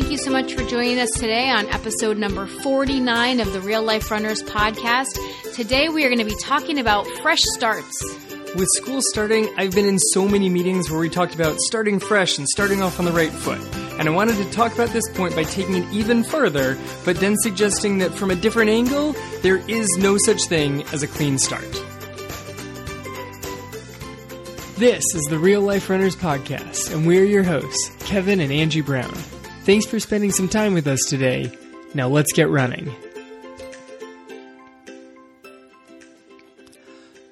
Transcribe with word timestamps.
thank 0.00 0.10
you 0.10 0.18
so 0.18 0.28
much 0.28 0.52
for 0.52 0.64
joining 0.64 0.98
us 0.98 1.10
today 1.12 1.48
on 1.50 1.68
episode 1.68 2.18
number 2.18 2.48
49 2.48 3.38
of 3.38 3.52
the 3.52 3.60
Real 3.60 3.80
Life 3.80 4.10
Runners 4.10 4.42
podcast. 4.42 5.16
Today 5.54 5.88
we 5.88 6.04
are 6.04 6.08
going 6.08 6.18
to 6.18 6.24
be 6.24 6.34
talking 6.42 6.80
about 6.80 7.06
fresh 7.22 7.38
starts. 7.54 8.02
With 8.56 8.66
school 8.72 8.98
starting, 9.00 9.48
I've 9.56 9.70
been 9.70 9.86
in 9.86 10.00
so 10.00 10.26
many 10.26 10.48
meetings 10.48 10.90
where 10.90 10.98
we 10.98 11.08
talked 11.08 11.36
about 11.36 11.60
starting 11.60 12.00
fresh 12.00 12.38
and 12.38 12.48
starting 12.48 12.82
off 12.82 12.98
on 12.98 13.04
the 13.04 13.12
right 13.12 13.30
foot. 13.30 13.60
And 14.00 14.08
I 14.08 14.10
wanted 14.10 14.36
to 14.38 14.50
talk 14.50 14.74
about 14.74 14.88
this 14.88 15.08
point 15.10 15.36
by 15.36 15.44
taking 15.44 15.76
it 15.76 15.88
even 15.92 16.24
further, 16.24 16.76
but 17.04 17.20
then 17.20 17.36
suggesting 17.36 17.98
that 17.98 18.12
from 18.12 18.32
a 18.32 18.34
different 18.34 18.70
angle, 18.70 19.14
there 19.42 19.58
is 19.68 19.88
no 19.96 20.18
such 20.18 20.42
thing 20.46 20.82
as 20.92 21.04
a 21.04 21.06
clean 21.06 21.38
start. 21.38 21.70
This 24.76 25.04
is 25.14 25.22
the 25.30 25.38
Real 25.38 25.60
Life 25.60 25.88
Runners 25.88 26.16
Podcast, 26.16 26.92
and 26.92 27.06
we're 27.06 27.24
your 27.24 27.44
hosts, 27.44 27.92
Kevin 28.00 28.40
and 28.40 28.50
Angie 28.50 28.80
Brown. 28.80 29.14
Thanks 29.64 29.86
for 29.86 29.98
spending 29.98 30.30
some 30.30 30.46
time 30.46 30.74
with 30.74 30.86
us 30.86 31.00
today. 31.08 31.50
Now 31.94 32.08
let's 32.08 32.34
get 32.34 32.50
running. 32.50 32.94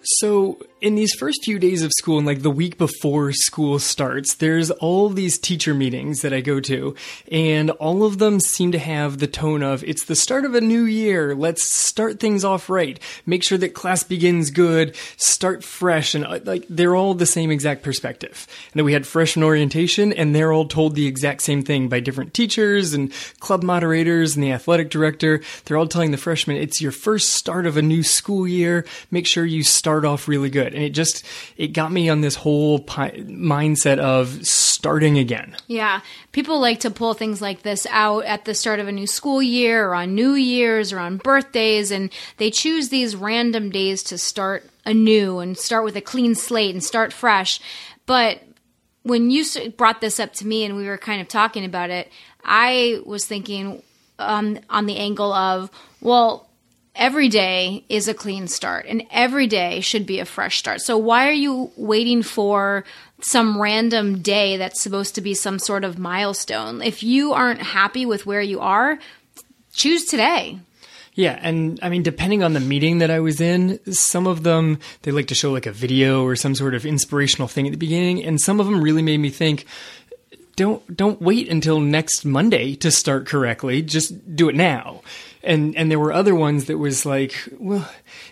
So, 0.03 0.59
in 0.83 0.97
these 0.97 1.15
first 1.15 1.45
few 1.45 1.61
days 1.61 1.85
of 1.85 1.93
school 1.93 2.19
and 2.19 2.27
like 2.27 2.43
the 2.43 2.51
week 2.51 2.77
before 2.77 3.33
school 3.33 3.79
starts, 3.79 4.35
there's 4.35 4.71
all 4.73 5.09
these 5.09 5.39
teacher 5.39 5.75
meetings 5.75 6.23
that 6.23 6.33
I 6.33 6.41
go 6.41 6.59
to, 6.61 6.97
and 7.31 7.71
all 7.71 8.03
of 8.03 8.19
them 8.19 8.41
seem 8.41 8.73
to 8.73 8.81
have 8.81 9.19
the 9.19 9.29
tone 9.29 9.63
of 9.63 9.85
it's 9.85 10.05
the 10.05 10.17
start 10.17 10.45
of 10.45 10.57
a 10.57 10.61
new 10.61 10.83
year. 10.83 11.37
Let's 11.37 11.63
start 11.63 12.19
things 12.19 12.45
off 12.45 12.69
right. 12.69 12.99
Make 13.25 13.45
sure 13.45 13.59
that 13.59 13.75
class 13.75 14.03
begins 14.03 14.51
good, 14.51 14.97
start 15.17 15.63
fresh, 15.63 16.17
and 16.17 16.27
uh, 16.27 16.41
like 16.45 16.67
they're 16.69 16.97
all 16.97 17.15
the 17.15 17.27
same 17.27 17.53
exact 17.53 17.85
perspective. 17.85 18.49
And 18.73 18.81
then 18.81 18.85
we 18.85 18.93
had 18.93 19.07
freshman 19.07 19.45
orientation, 19.45 20.13
and 20.13 20.35
they're 20.35 20.53
all 20.53 20.67
told 20.67 20.97
the 20.97 21.07
exact 21.07 21.43
same 21.43 21.63
thing 21.63 21.89
by 21.89 22.01
different 22.01 22.35
teachers 22.35 22.93
and 22.93 23.13
club 23.39 23.63
moderators 23.63 24.35
and 24.35 24.43
the 24.43 24.51
athletic 24.51 24.91
director. 24.91 25.43
They're 25.65 25.77
all 25.77 25.87
telling 25.87 26.11
the 26.11 26.17
freshmen 26.17 26.57
it's 26.57 26.81
your 26.81 26.93
first 26.93 27.31
start 27.35 27.67
of 27.67 27.77
a 27.77 27.83
new 27.83 28.03
school 28.03 28.49
year. 28.49 28.85
Make 29.13 29.29
sure 29.29 29.47
you 29.47 29.63
start 29.63 30.05
off 30.05 30.27
really 30.27 30.51
good 30.51 30.72
and 30.75 30.83
it 30.83 30.91
just 30.91 31.25
it 31.57 31.69
got 31.69 31.93
me 31.93 32.09
on 32.09 32.21
this 32.21 32.35
whole 32.35 32.79
pi- 32.79 33.23
mindset 33.27 33.99
of 33.99 34.47
starting 34.47 35.19
again. 35.19 35.57
Yeah, 35.67 36.01
people 36.33 36.61
like 36.61 36.81
to 36.81 36.91
pull 36.91 37.15
things 37.15 37.41
like 37.41 37.63
this 37.63 37.87
out 37.91 38.25
at 38.25 38.45
the 38.45 38.55
start 38.55 38.81
of 38.81 38.89
a 38.89 38.93
new 38.93 39.07
school 39.07 39.43
year 39.43 39.89
or 39.89 39.95
on 39.95 40.15
New 40.15 40.33
Year's 40.33 40.93
or 40.93 40.99
on 40.99 41.19
birthdays, 41.19 41.91
and 41.91 42.11
they 42.37 42.51
choose 42.51 42.89
these 42.89 43.17
random 43.17 43.71
days 43.71 44.03
to 44.05 44.19
start 44.19 44.69
anew 44.85 45.39
and 45.39 45.57
start 45.57 45.85
with 45.85 45.97
a 45.97 46.01
clean 46.01 46.35
slate 46.35 46.75
and 46.75 46.83
start 46.83 47.13
fresh. 47.13 47.61
But 48.07 48.43
when 49.03 49.31
you 49.31 49.45
brought 49.77 50.01
this 50.01 50.21
up 50.21 50.33
to 50.35 50.47
me 50.47 50.65
and 50.65 50.77
we 50.77 50.87
were 50.87 50.99
kind 50.99 51.21
of 51.21 51.29
talking 51.29 51.65
about 51.65 51.91
it, 51.91 52.11
I 52.45 53.01
was 53.05 53.25
thinking 53.25 53.83
um, 54.19 54.59
on 54.71 54.87
the 54.87 54.97
angle 54.97 55.33
of, 55.33 55.71
well, 56.01 56.49
every 56.95 57.29
day 57.29 57.85
is 57.89 58.09
a 58.09 58.15
clean 58.15 58.49
start 58.49 58.87
and 58.87 59.03
every 59.11 59.47
day 59.47 59.81
should 59.81 60.07
be 60.07 60.19
a 60.19 60.25
fresh 60.25 60.59
start. 60.59 60.81
So 60.81 60.99
why 60.99 61.29
are 61.29 61.33
you 61.33 61.71
waiting 61.77 62.23
for 62.23 62.85
some 63.21 63.61
random 63.61 64.21
day 64.21 64.57
that's 64.57 64.81
supposed 64.81 65.15
to 65.15 65.21
be 65.21 65.35
some 65.35 65.59
sort 65.59 65.85
of 65.85 65.99
milestone? 65.99 66.83
If 66.83 67.03
you 67.03 67.33
aren't 67.33 67.63
happy 67.63 68.05
with 68.05 68.27
where 68.27 68.43
you 68.43 68.61
are, 68.61 68.99
choose 69.73 70.05
today. 70.05 70.59
Yeah, 71.15 71.39
and 71.43 71.79
I 71.83 71.91
mean, 71.91 72.03
depending 72.03 72.43
on 72.43 72.55
the 72.55 72.61
meeting 72.61 72.99
that 72.99 73.11
I 73.11 73.21
was 73.21 73.39
in, 73.41 73.79
some 73.93 74.27
of 74.27 74.45
them 74.45 74.79
they 75.03 75.11
like 75.11 75.27
to 75.27 75.35
show 75.35 75.53
like 75.53 75.67
a 75.67 75.73
video 75.73 76.25
or 76.25 76.37
some 76.37 76.55
sort 76.55 76.75
of 76.75 76.87
inspirational 76.87 77.49
thing 77.49 77.67
at 77.67 77.73
the 77.73 77.79
beginning, 77.79 78.25
and 78.25 78.41
some 78.41 78.61
of 78.61 78.67
them 78.67 78.81
really 78.81 79.03
made 79.03 79.19
me 79.19 79.29
think. 79.29 79.67
Don't 80.57 80.97
don't 80.97 81.21
wait 81.21 81.51
until 81.51 81.81
next 81.81 82.25
Monday 82.25 82.75
to 82.77 82.91
start 82.91 83.27
correctly. 83.27 83.83
Just 83.83 84.37
do 84.37 84.49
it 84.49 84.55
now 84.55 85.03
and 85.43 85.77
and 85.77 85.91
there 85.91 85.99
were 85.99 86.13
other 86.13 86.35
ones 86.35 86.67
that 86.67 86.79
was 86.79 87.05
like, 87.05 87.35
well, 87.59 87.89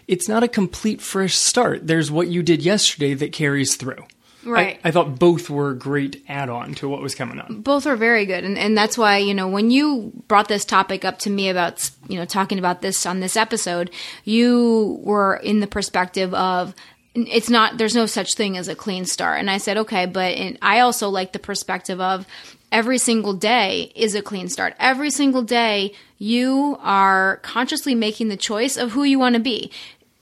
it's 0.07 0.29
not 0.29 0.43
a 0.43 0.49
complete 0.49 1.01
fresh 1.01 1.35
start. 1.35 1.87
There's 1.87 2.11
what 2.11 2.29
you 2.29 2.43
did 2.43 2.63
yesterday 2.63 3.15
that 3.15 3.33
carries 3.33 3.77
through. 3.77 4.05
Right. 4.45 4.81
I, 4.83 4.89
I, 4.89 4.91
thought 4.91 5.19
both 5.19 5.51
were 5.51 5.71
a 5.71 5.77
great 5.77 6.25
add 6.27 6.49
on 6.49 6.75
to 6.77 6.89
what 6.89 7.03
was 7.03 7.15
coming 7.15 7.39
on. 7.39 7.61
Both 7.61 7.87
are 7.87 7.97
very 7.97 8.25
good. 8.25 8.43
And, 8.43 8.57
and 8.57 8.77
that's 8.77 8.97
why, 8.97 9.19
you 9.19 9.35
know, 9.35 9.49
when 9.49 9.71
you 9.71 10.13
brought 10.29 10.49
this 10.49 10.65
topic 10.65 11.05
up 11.05 11.19
to 11.21 11.31
me 11.31 11.51
about, 11.51 11.91
you 12.09 12.17
know, 12.17 12.25
talking 12.25 12.59
about 12.59 12.81
this 12.81 13.05
on 13.05 13.21
this 13.21 13.37
episode, 13.37 13.91
you 14.25 14.99
were 15.03 15.37
in 15.37 15.61
the 15.61 15.67
perspective 15.67 16.33
of, 16.33 16.75
it's 17.15 17.51
not, 17.51 17.77
there's 17.77 17.95
no 17.95 18.07
such 18.07 18.35
thing 18.35 18.57
as 18.57 18.69
a 18.69 18.75
clean 18.75 19.05
start. 19.05 19.41
And 19.41 19.51
I 19.51 19.59
said, 19.59 19.77
okay, 19.77 20.07
but 20.07 20.35
I 20.63 20.81
also 20.81 21.11
like 21.11 21.33
the 21.33 21.39
perspective 21.39 22.01
of 22.01 22.27
every 22.73 22.99
single 22.99 23.35
day 23.35 23.93
is 23.95 24.15
a 24.15 24.23
clean 24.23 24.49
start. 24.49 24.75
Every 24.79 25.11
single 25.11 25.43
day, 25.43 25.93
you 26.21 26.77
are 26.83 27.39
consciously 27.39 27.95
making 27.95 28.29
the 28.29 28.37
choice 28.37 28.77
of 28.77 28.93
who 28.93 29.05
you 29.05 29.19
want 29.19 29.35
to 29.35 29.41
be. 29.41 29.73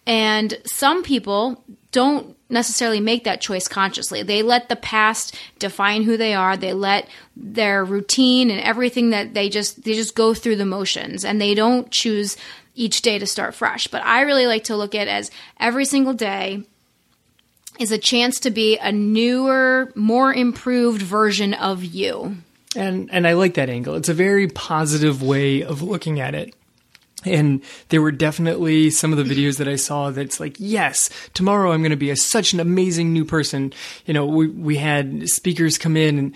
And 0.06 0.56
some 0.64 1.02
people 1.02 1.62
don't 1.90 2.36
necessarily 2.48 3.00
make 3.00 3.24
that 3.24 3.40
choice 3.40 3.66
consciously. 3.66 4.22
They 4.22 4.42
let 4.42 4.68
the 4.68 4.76
past 4.76 5.36
define 5.58 6.04
who 6.04 6.16
they 6.16 6.34
are. 6.34 6.56
They 6.56 6.72
let 6.72 7.08
their 7.36 7.84
routine 7.84 8.48
and 8.48 8.60
everything 8.60 9.10
that 9.10 9.34
they 9.34 9.48
just 9.48 9.82
they 9.82 9.94
just 9.94 10.14
go 10.14 10.34
through 10.34 10.56
the 10.56 10.64
motions 10.64 11.24
and 11.24 11.40
they 11.40 11.52
don't 11.54 11.90
choose 11.90 12.36
each 12.76 13.02
day 13.02 13.18
to 13.18 13.26
start 13.26 13.56
fresh. 13.56 13.88
But 13.88 14.04
I 14.04 14.20
really 14.20 14.46
like 14.46 14.64
to 14.64 14.76
look 14.76 14.94
at 14.94 15.08
as 15.08 15.32
every 15.58 15.84
single 15.84 16.14
day 16.14 16.62
is 17.80 17.90
a 17.90 17.98
chance 17.98 18.38
to 18.40 18.50
be 18.50 18.78
a 18.78 18.92
newer, 18.92 19.92
more 19.96 20.32
improved 20.32 21.02
version 21.02 21.54
of 21.54 21.82
you. 21.84 22.36
And 22.76 23.08
and 23.12 23.26
I 23.26 23.32
like 23.32 23.54
that 23.54 23.70
angle. 23.70 23.94
It's 23.94 24.08
a 24.08 24.14
very 24.14 24.48
positive 24.48 25.22
way 25.22 25.62
of 25.62 25.82
looking 25.82 26.20
at 26.20 26.34
it. 26.34 26.54
And 27.24 27.62
there 27.88 28.00
were 28.00 28.12
definitely 28.12 28.90
some 28.90 29.12
of 29.12 29.18
the 29.18 29.24
videos 29.24 29.58
that 29.58 29.66
I 29.66 29.74
saw 29.74 30.10
that's 30.10 30.38
like, 30.38 30.54
yes, 30.58 31.10
tomorrow 31.34 31.72
I'm 31.72 31.80
going 31.80 31.90
to 31.90 31.96
be 31.96 32.10
a, 32.10 32.16
such 32.16 32.52
an 32.52 32.60
amazing 32.60 33.12
new 33.12 33.24
person. 33.24 33.72
You 34.06 34.14
know, 34.14 34.24
we, 34.24 34.46
we 34.46 34.76
had 34.76 35.28
speakers 35.28 35.78
come 35.78 35.96
in 35.96 36.18
and 36.18 36.34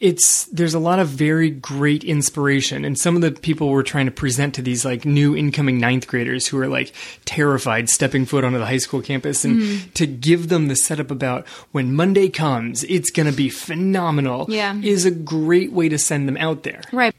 it's 0.00 0.44
there's 0.46 0.74
a 0.74 0.78
lot 0.78 0.98
of 0.98 1.08
very 1.08 1.50
great 1.50 2.02
inspiration 2.02 2.84
and 2.84 2.98
some 2.98 3.14
of 3.14 3.22
the 3.22 3.30
people 3.30 3.68
were 3.68 3.82
trying 3.82 4.06
to 4.06 4.12
present 4.12 4.54
to 4.54 4.62
these 4.62 4.84
like 4.84 5.04
new 5.04 5.36
incoming 5.36 5.78
ninth 5.78 6.06
graders 6.06 6.46
who 6.46 6.58
are 6.58 6.68
like 6.68 6.92
terrified 7.24 7.88
stepping 7.88 8.24
foot 8.24 8.44
onto 8.44 8.58
the 8.58 8.66
high 8.66 8.78
school 8.78 9.02
campus 9.02 9.44
and 9.44 9.60
mm. 9.60 9.92
to 9.92 10.06
give 10.06 10.48
them 10.48 10.68
the 10.68 10.76
setup 10.76 11.10
about 11.10 11.46
when 11.72 11.94
monday 11.94 12.28
comes 12.28 12.84
it's 12.84 13.10
going 13.10 13.28
to 13.30 13.36
be 13.36 13.48
phenomenal 13.48 14.46
yeah. 14.48 14.74
is 14.82 15.04
a 15.04 15.10
great 15.10 15.72
way 15.72 15.88
to 15.88 15.98
send 15.98 16.26
them 16.26 16.36
out 16.38 16.62
there 16.62 16.80
right 16.92 17.14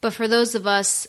but 0.00 0.12
for 0.12 0.28
those 0.28 0.54
of 0.54 0.66
us 0.66 1.06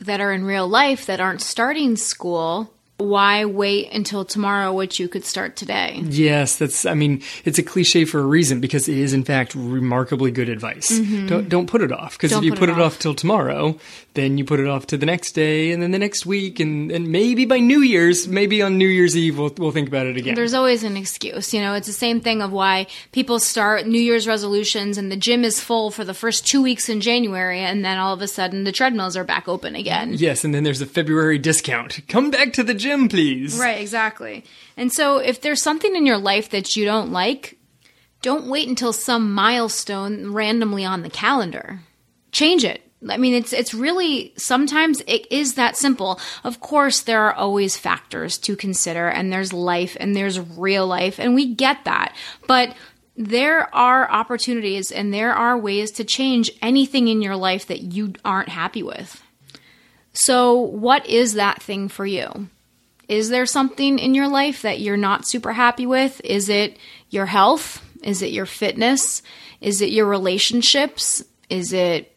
that 0.00 0.20
are 0.20 0.32
in 0.32 0.44
real 0.44 0.66
life 0.66 1.06
that 1.06 1.20
aren't 1.20 1.40
starting 1.40 1.96
school 1.96 2.72
why 2.98 3.44
wait 3.44 3.92
until 3.92 4.24
tomorrow 4.24 4.72
which 4.72 5.00
you 5.00 5.08
could 5.08 5.24
start 5.24 5.56
today 5.56 6.00
yes 6.04 6.56
that's 6.56 6.86
i 6.86 6.94
mean 6.94 7.20
it's 7.44 7.58
a 7.58 7.62
cliche 7.62 8.04
for 8.04 8.20
a 8.20 8.24
reason 8.24 8.60
because 8.60 8.88
it 8.88 8.96
is 8.96 9.12
in 9.12 9.24
fact 9.24 9.54
remarkably 9.54 10.30
good 10.30 10.48
advice 10.48 10.90
mm-hmm. 10.90 11.26
don't, 11.26 11.48
don't 11.48 11.66
put 11.66 11.82
it 11.82 11.90
off 11.90 12.16
because 12.16 12.32
if 12.32 12.44
you 12.44 12.52
put, 12.52 12.60
put 12.60 12.68
it, 12.68 12.78
off. 12.78 12.94
off 12.94 12.98
till 12.98 13.14
tomorrow 13.14 13.76
then 14.14 14.38
you 14.38 14.44
put 14.44 14.60
it 14.60 14.68
off 14.68 14.86
to 14.86 14.96
the 14.96 15.06
next 15.06 15.32
day 15.32 15.72
and 15.72 15.82
then 15.82 15.90
the 15.90 15.98
next 15.98 16.24
week 16.24 16.60
and, 16.60 16.92
and 16.92 17.08
maybe 17.08 17.44
by 17.44 17.58
new 17.58 17.80
year's 17.80 18.28
maybe 18.28 18.62
on 18.62 18.78
new 18.78 18.86
year's 18.86 19.16
eve 19.16 19.38
we'll, 19.38 19.52
we'll 19.58 19.72
think 19.72 19.88
about 19.88 20.06
it 20.06 20.16
again 20.16 20.34
there's 20.34 20.54
always 20.54 20.84
an 20.84 20.96
excuse 20.96 21.52
you 21.52 21.60
know 21.60 21.74
it's 21.74 21.88
the 21.88 21.92
same 21.92 22.20
thing 22.20 22.40
of 22.40 22.52
why 22.52 22.86
people 23.10 23.40
start 23.40 23.86
new 23.86 24.00
year's 24.00 24.26
resolutions 24.26 24.96
and 24.96 25.10
the 25.10 25.16
gym 25.16 25.44
is 25.44 25.60
full 25.60 25.90
for 25.90 26.04
the 26.04 26.14
first 26.14 26.46
two 26.46 26.62
weeks 26.62 26.88
in 26.88 27.00
january 27.00 27.60
and 27.60 27.84
then 27.84 27.98
all 27.98 28.14
of 28.14 28.22
a 28.22 28.28
sudden 28.28 28.64
the 28.64 28.72
treadmills 28.72 29.16
are 29.16 29.24
back 29.24 29.48
open 29.48 29.74
again 29.74 30.12
yes 30.14 30.44
and 30.44 30.54
then 30.54 30.62
there's 30.62 30.80
a 30.80 30.86
february 30.86 31.38
discount 31.38 32.00
come 32.06 32.30
back 32.30 32.52
to 32.52 32.62
the 32.62 32.74
gym 32.74 32.92
gym, 32.92 33.08
please. 33.08 33.58
Right, 33.58 33.80
exactly. 33.80 34.44
And 34.76 34.92
so 34.92 35.18
if 35.18 35.40
there's 35.40 35.62
something 35.62 35.94
in 35.94 36.06
your 36.06 36.18
life 36.18 36.50
that 36.50 36.76
you 36.76 36.84
don't 36.84 37.12
like, 37.12 37.58
don't 38.20 38.46
wait 38.46 38.68
until 38.68 38.92
some 38.92 39.32
milestone 39.32 40.32
randomly 40.32 40.84
on 40.84 41.02
the 41.02 41.10
calendar. 41.10 41.80
Change 42.30 42.64
it. 42.64 42.81
I 43.08 43.16
mean, 43.16 43.34
it's 43.34 43.52
it's 43.52 43.74
really 43.74 44.32
sometimes 44.36 45.02
it 45.06 45.30
is 45.30 45.54
that 45.54 45.76
simple. 45.76 46.20
Of 46.44 46.60
course, 46.60 47.00
there 47.00 47.22
are 47.22 47.34
always 47.34 47.76
factors 47.76 48.38
to 48.38 48.56
consider, 48.56 49.08
and 49.08 49.32
there's 49.32 49.52
life 49.52 49.96
and 49.98 50.14
there's 50.14 50.38
real 50.38 50.86
life, 50.86 51.18
and 51.18 51.34
we 51.34 51.54
get 51.54 51.84
that. 51.84 52.14
But 52.46 52.76
there 53.16 53.74
are 53.74 54.10
opportunities 54.10 54.90
and 54.90 55.12
there 55.12 55.34
are 55.34 55.58
ways 55.58 55.90
to 55.92 56.04
change 56.04 56.50
anything 56.62 57.08
in 57.08 57.20
your 57.20 57.36
life 57.36 57.66
that 57.66 57.82
you 57.82 58.14
aren't 58.24 58.48
happy 58.48 58.82
with. 58.82 59.22
So, 60.12 60.54
what 60.54 61.06
is 61.06 61.34
that 61.34 61.62
thing 61.62 61.88
for 61.88 62.06
you? 62.06 62.48
Is 63.08 63.28
there 63.28 63.46
something 63.46 63.98
in 63.98 64.14
your 64.14 64.28
life 64.28 64.62
that 64.62 64.80
you're 64.80 64.96
not 64.96 65.26
super 65.26 65.52
happy 65.52 65.86
with? 65.86 66.20
Is 66.24 66.48
it 66.48 66.78
your 67.10 67.26
health? 67.26 67.82
Is 68.02 68.22
it 68.22 68.30
your 68.30 68.46
fitness? 68.46 69.22
Is 69.60 69.80
it 69.82 69.90
your 69.90 70.06
relationships? 70.06 71.22
Is 71.50 71.72
it 71.72 72.11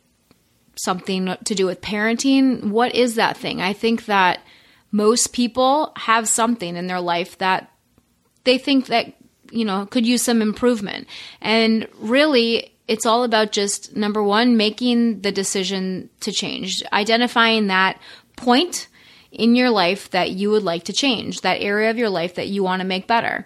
something 0.77 1.35
to 1.43 1.55
do 1.55 1.65
with 1.65 1.81
parenting? 1.81 2.69
What 2.69 2.93
is 2.95 3.15
that 3.15 3.37
thing? 3.37 3.61
I 3.61 3.73
think 3.73 4.05
that 4.05 4.41
most 4.91 5.33
people 5.33 5.91
have 5.95 6.27
something 6.29 6.75
in 6.75 6.87
their 6.87 7.01
life 7.01 7.37
that 7.39 7.71
they 8.43 8.57
think 8.57 8.87
that, 8.87 9.13
you 9.51 9.65
know, 9.65 9.85
could 9.85 10.05
use 10.05 10.21
some 10.21 10.41
improvement. 10.41 11.07
And 11.41 11.87
really, 11.99 12.73
it's 12.87 13.05
all 13.05 13.23
about 13.23 13.51
just 13.51 13.95
number 13.95 14.21
one, 14.23 14.57
making 14.57 15.21
the 15.21 15.31
decision 15.31 16.09
to 16.21 16.31
change, 16.31 16.83
identifying 16.93 17.67
that 17.67 17.99
point 18.35 18.87
in 19.31 19.55
your 19.55 19.69
life 19.69 20.09
that 20.11 20.31
you 20.31 20.49
would 20.51 20.63
like 20.63 20.83
to 20.83 20.93
change, 20.93 21.41
that 21.41 21.61
area 21.61 21.89
of 21.89 21.97
your 21.97 22.09
life 22.09 22.35
that 22.35 22.47
you 22.47 22.63
want 22.63 22.81
to 22.81 22.87
make 22.87 23.07
better. 23.07 23.45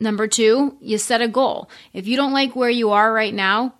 Number 0.00 0.26
two, 0.26 0.76
you 0.80 0.98
set 0.98 1.22
a 1.22 1.28
goal. 1.28 1.70
If 1.92 2.08
you 2.08 2.16
don't 2.16 2.32
like 2.32 2.56
where 2.56 2.70
you 2.70 2.90
are 2.90 3.12
right 3.12 3.32
now, 3.32 3.74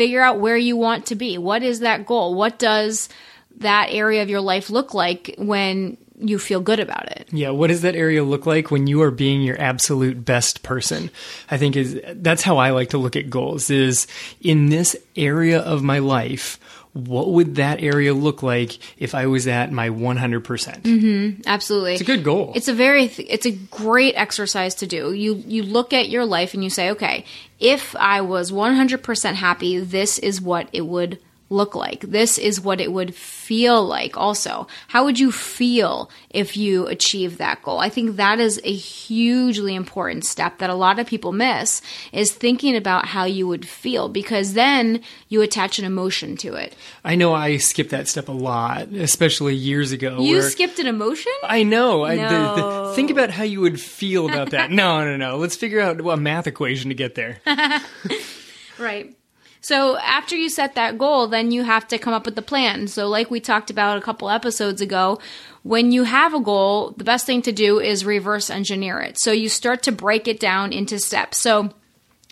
figure 0.00 0.22
out 0.22 0.40
where 0.40 0.56
you 0.56 0.78
want 0.78 1.04
to 1.06 1.14
be. 1.14 1.36
What 1.36 1.62
is 1.62 1.80
that 1.80 2.06
goal? 2.06 2.34
What 2.34 2.58
does 2.58 3.10
that 3.58 3.88
area 3.90 4.22
of 4.22 4.30
your 4.30 4.40
life 4.40 4.70
look 4.70 4.94
like 4.94 5.34
when 5.36 5.98
you 6.22 6.38
feel 6.38 6.60
good 6.60 6.80
about 6.80 7.10
it. 7.12 7.28
Yeah, 7.32 7.50
what 7.50 7.68
does 7.68 7.82
that 7.82 7.96
area 7.96 8.22
look 8.22 8.46
like 8.46 8.70
when 8.70 8.86
you 8.86 9.02
are 9.02 9.10
being 9.10 9.42
your 9.42 9.60
absolute 9.60 10.24
best 10.24 10.62
person? 10.62 11.10
I 11.50 11.56
think 11.56 11.76
is 11.76 12.00
that's 12.14 12.42
how 12.42 12.58
I 12.58 12.70
like 12.70 12.90
to 12.90 12.98
look 12.98 13.16
at 13.16 13.30
goals 13.30 13.70
is 13.70 14.06
in 14.40 14.68
this 14.68 14.96
area 15.16 15.60
of 15.60 15.82
my 15.82 15.98
life, 15.98 16.58
what 16.92 17.30
would 17.30 17.56
that 17.56 17.82
area 17.82 18.12
look 18.12 18.42
like 18.42 18.78
if 18.98 19.14
I 19.14 19.26
was 19.26 19.46
at 19.46 19.70
my 19.70 19.90
100%? 19.90 20.42
percent 20.44 20.82
mm-hmm, 20.82 21.42
absolutely. 21.46 21.92
It's 21.92 22.02
a 22.02 22.04
good 22.04 22.24
goal. 22.24 22.52
It's 22.54 22.68
a 22.68 22.74
very 22.74 23.04
it's 23.04 23.46
a 23.46 23.52
great 23.52 24.14
exercise 24.16 24.74
to 24.76 24.86
do. 24.86 25.12
You 25.12 25.42
you 25.46 25.62
look 25.62 25.92
at 25.92 26.08
your 26.08 26.24
life 26.24 26.54
and 26.54 26.64
you 26.64 26.70
say, 26.70 26.90
"Okay, 26.90 27.24
if 27.58 27.94
I 27.96 28.22
was 28.22 28.50
100% 28.50 29.34
happy, 29.34 29.78
this 29.78 30.18
is 30.18 30.40
what 30.40 30.68
it 30.72 30.82
would 30.82 31.18
look 31.50 31.74
like. 31.74 32.00
This 32.02 32.38
is 32.38 32.60
what 32.60 32.80
it 32.80 32.92
would 32.92 33.14
feel 33.14 33.84
like 33.84 34.16
also. 34.16 34.68
How 34.88 35.04
would 35.04 35.18
you 35.18 35.32
feel 35.32 36.10
if 36.30 36.56
you 36.56 36.86
achieve 36.86 37.38
that 37.38 37.62
goal? 37.62 37.80
I 37.80 37.88
think 37.88 38.16
that 38.16 38.38
is 38.38 38.60
a 38.64 38.72
hugely 38.72 39.74
important 39.74 40.24
step 40.24 40.58
that 40.58 40.70
a 40.70 40.74
lot 40.74 40.98
of 40.98 41.06
people 41.06 41.32
miss 41.32 41.82
is 42.12 42.30
thinking 42.30 42.76
about 42.76 43.06
how 43.06 43.24
you 43.24 43.48
would 43.48 43.68
feel 43.68 44.08
because 44.08 44.54
then 44.54 45.02
you 45.28 45.42
attach 45.42 45.78
an 45.78 45.84
emotion 45.84 46.36
to 46.38 46.54
it. 46.54 46.76
I 47.04 47.16
know 47.16 47.34
I 47.34 47.56
skipped 47.56 47.90
that 47.90 48.06
step 48.06 48.28
a 48.28 48.32
lot, 48.32 48.88
especially 48.92 49.56
years 49.56 49.90
ago. 49.90 50.20
You 50.20 50.42
skipped 50.42 50.78
an 50.78 50.86
emotion? 50.86 51.32
I 51.42 51.64
know. 51.64 51.80
No. 51.80 52.04
I, 52.04 52.16
the, 52.16 52.62
the, 52.62 52.92
think 52.94 53.10
about 53.10 53.30
how 53.30 53.42
you 53.42 53.60
would 53.60 53.80
feel 53.80 54.28
about 54.28 54.50
that. 54.50 54.70
no, 54.70 55.04
no, 55.04 55.16
no. 55.16 55.36
Let's 55.36 55.56
figure 55.56 55.80
out 55.80 56.00
a 56.00 56.16
math 56.16 56.46
equation 56.46 56.90
to 56.90 56.94
get 56.94 57.16
there. 57.16 57.40
right. 58.78 59.16
So 59.60 59.98
after 59.98 60.36
you 60.36 60.48
set 60.48 60.74
that 60.74 60.98
goal, 60.98 61.26
then 61.26 61.50
you 61.50 61.64
have 61.64 61.86
to 61.88 61.98
come 61.98 62.14
up 62.14 62.24
with 62.24 62.34
the 62.34 62.42
plan. 62.42 62.88
So 62.88 63.08
like 63.08 63.30
we 63.30 63.40
talked 63.40 63.70
about 63.70 63.98
a 63.98 64.00
couple 64.00 64.30
episodes 64.30 64.80
ago, 64.80 65.18
when 65.62 65.92
you 65.92 66.04
have 66.04 66.32
a 66.32 66.40
goal, 66.40 66.92
the 66.96 67.04
best 67.04 67.26
thing 67.26 67.42
to 67.42 67.52
do 67.52 67.78
is 67.78 68.04
reverse 68.04 68.48
engineer 68.48 69.00
it. 69.00 69.18
So 69.20 69.32
you 69.32 69.48
start 69.48 69.82
to 69.84 69.92
break 69.92 70.26
it 70.26 70.40
down 70.40 70.72
into 70.72 70.98
steps. 70.98 71.38
So 71.38 71.74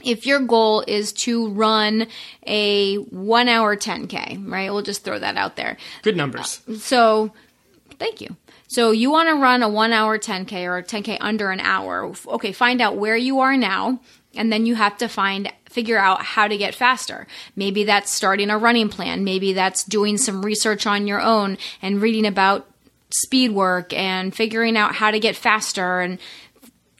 if 0.02 0.26
your 0.26 0.40
goal 0.40 0.84
is 0.86 1.12
to 1.12 1.48
run 1.50 2.06
a 2.46 2.96
one 2.96 3.48
hour 3.48 3.76
10K, 3.76 4.50
right? 4.50 4.70
We'll 4.70 4.82
just 4.82 5.04
throw 5.04 5.18
that 5.18 5.36
out 5.36 5.56
there. 5.56 5.76
Good 6.02 6.16
numbers. 6.16 6.60
Uh, 6.68 6.76
so 6.76 7.32
thank 7.98 8.20
you. 8.20 8.36
So 8.68 8.90
you 8.90 9.10
want 9.10 9.28
to 9.28 9.34
run 9.34 9.62
a 9.62 9.68
one 9.68 9.92
hour 9.92 10.18
10K 10.18 10.64
or 10.64 10.78
a 10.78 10.82
10K 10.82 11.18
under 11.20 11.50
an 11.50 11.60
hour. 11.60 12.12
Okay, 12.26 12.52
find 12.52 12.80
out 12.80 12.96
where 12.96 13.16
you 13.16 13.40
are 13.40 13.56
now 13.56 14.00
and 14.34 14.52
then 14.52 14.66
you 14.66 14.74
have 14.74 14.96
to 14.98 15.08
find 15.08 15.52
figure 15.68 15.98
out 15.98 16.22
how 16.22 16.48
to 16.48 16.56
get 16.56 16.74
faster. 16.74 17.26
Maybe 17.56 17.84
that's 17.84 18.10
starting 18.10 18.50
a 18.50 18.58
running 18.58 18.88
plan. 18.88 19.24
Maybe 19.24 19.52
that's 19.52 19.84
doing 19.84 20.16
some 20.16 20.44
research 20.44 20.86
on 20.86 21.06
your 21.06 21.20
own 21.20 21.58
and 21.82 22.00
reading 22.00 22.26
about 22.26 22.68
speed 23.10 23.52
work 23.52 23.92
and 23.92 24.34
figuring 24.34 24.76
out 24.76 24.94
how 24.94 25.10
to 25.10 25.18
get 25.18 25.36
faster 25.36 26.00
and 26.00 26.18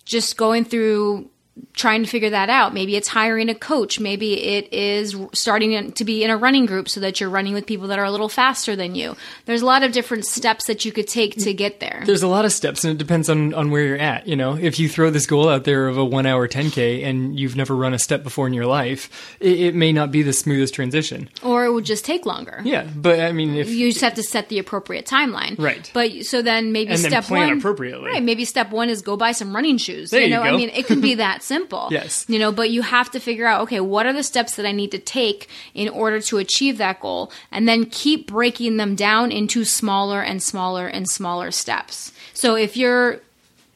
just 0.05 0.37
going 0.37 0.65
through 0.65 1.31
trying 1.79 2.03
to 2.03 2.11
figure 2.11 2.31
that 2.31 2.51
out. 2.51 2.75
Maybe 2.75 2.97
it's 2.97 3.09
hiring 3.09 3.49
a 3.49 3.55
coach. 3.55 4.01
Maybe 4.01 4.35
it 4.35 4.73
is 4.73 5.17
starting 5.33 5.93
to 5.93 6.05
be 6.05 6.25
in 6.25 6.31
a 6.31 6.37
running 6.37 6.67
group 6.67 6.89
so 6.89 7.01
that 7.01 7.21
you're 7.21 7.31
running 7.31 7.55
with 7.55 7.67
people 7.67 7.87
that 7.89 7.99
are 7.99 8.05
a 8.05 8.11
little 8.11 8.29
faster 8.29 8.75
than 8.77 8.95
you. 8.95 9.17
There's 9.47 9.63
a 9.63 9.67
lot 9.67 9.83
of 9.83 9.93
different 9.93 10.27
steps 10.27 10.67
that 10.67 10.85
you 10.85 10.93
could 10.93 11.07
take 11.07 11.37
to 11.37 11.55
get 11.55 11.81
there. 11.81 12.03
There's 12.05 12.23
a 12.23 12.29
lot 12.29 12.45
of 12.45 12.53
steps, 12.53 12.85
and 12.85 12.93
it 12.93 12.99
depends 12.99 13.31
on, 13.31 13.55
on 13.55 13.71
where 13.71 13.85
you're 13.85 13.97
at. 13.97 14.27
You 14.27 14.37
know, 14.37 14.57
if 14.57 14.79
you 14.79 14.89
throw 14.89 15.11
this 15.11 15.27
goal 15.27 15.49
out 15.49 15.65
there 15.65 15.89
of 15.89 15.97
a 15.97 16.05
one 16.05 16.27
hour 16.27 16.49
10K 16.49 17.05
and 17.05 17.39
you've 17.39 17.57
never 17.57 17.75
run 17.77 17.95
a 17.95 17.99
step 17.99 18.25
before 18.25 18.47
in 18.47 18.53
your 18.53 18.67
life, 18.67 19.37
it, 19.41 19.61
it 19.61 19.75
may 19.75 19.93
not 19.93 20.11
be 20.11 20.23
the 20.23 20.33
smoothest 20.33 20.75
transition. 20.75 21.31
Or 21.43 21.65
it 21.65 21.73
would 21.73 21.85
just 21.85 22.05
take 22.05 22.27
longer. 22.27 22.61
Yeah, 22.65 22.89
but 22.97 23.21
I 23.21 23.33
mean, 23.33 23.55
if 23.55 23.71
you 23.71 23.91
just 23.91 24.03
have 24.03 24.15
to 24.15 24.23
set 24.23 24.49
the 24.49 24.59
appropriate 24.59 25.07
timeline. 25.07 25.59
Right. 25.59 25.89
But 25.95 26.25
so 26.25 26.43
then 26.43 26.73
maybe 26.73 26.91
and 26.91 26.99
step 26.99 27.13
then 27.13 27.23
plan 27.23 27.49
one. 27.49 27.59
appropriately. 27.59 28.07
Right. 28.11 28.23
Maybe 28.23 28.45
step 28.45 28.71
one 28.73 28.89
is 28.89 29.03
go 29.03 29.17
buy 29.17 29.33
some 29.33 29.55
running 29.55 29.79
shoes. 29.79 30.11
There 30.11 30.23
you 30.23 30.31
know, 30.31 30.43
you. 30.43 30.51
I 30.51 30.57
mean, 30.57 30.71
it 30.71 30.87
can 30.87 31.01
be 31.01 31.15
that 31.15 31.45
simple. 31.45 31.68
Yes. 31.91 32.25
You 32.29 32.38
know, 32.38 32.53
but 32.53 32.70
you 32.70 32.82
have 32.82 33.11
to 33.12 33.20
figure 33.20 33.47
out, 33.47 33.62
okay, 33.62 33.81
what 33.81 34.06
are 34.06 34.12
the 34.12 34.23
steps 34.23 34.56
that 34.56 34.67
I 34.67 34.73
need 34.73 34.91
to 34.93 34.99
take 34.99 35.49
in 35.75 35.88
order 35.88 36.20
to 36.23 36.38
achieve 36.38 36.79
that 36.79 37.00
goal? 37.00 37.32
And 37.50 37.69
then 37.69 37.87
keep 37.87 38.26
breaking 38.26 38.76
them 38.76 38.94
down 38.94 39.32
into 39.32 39.65
smaller 39.65 40.20
and 40.23 40.43
smaller 40.43 40.87
and 40.87 41.09
smaller 41.09 41.50
steps. 41.50 42.12
So 42.35 42.55
if 42.55 42.76
your 42.76 43.20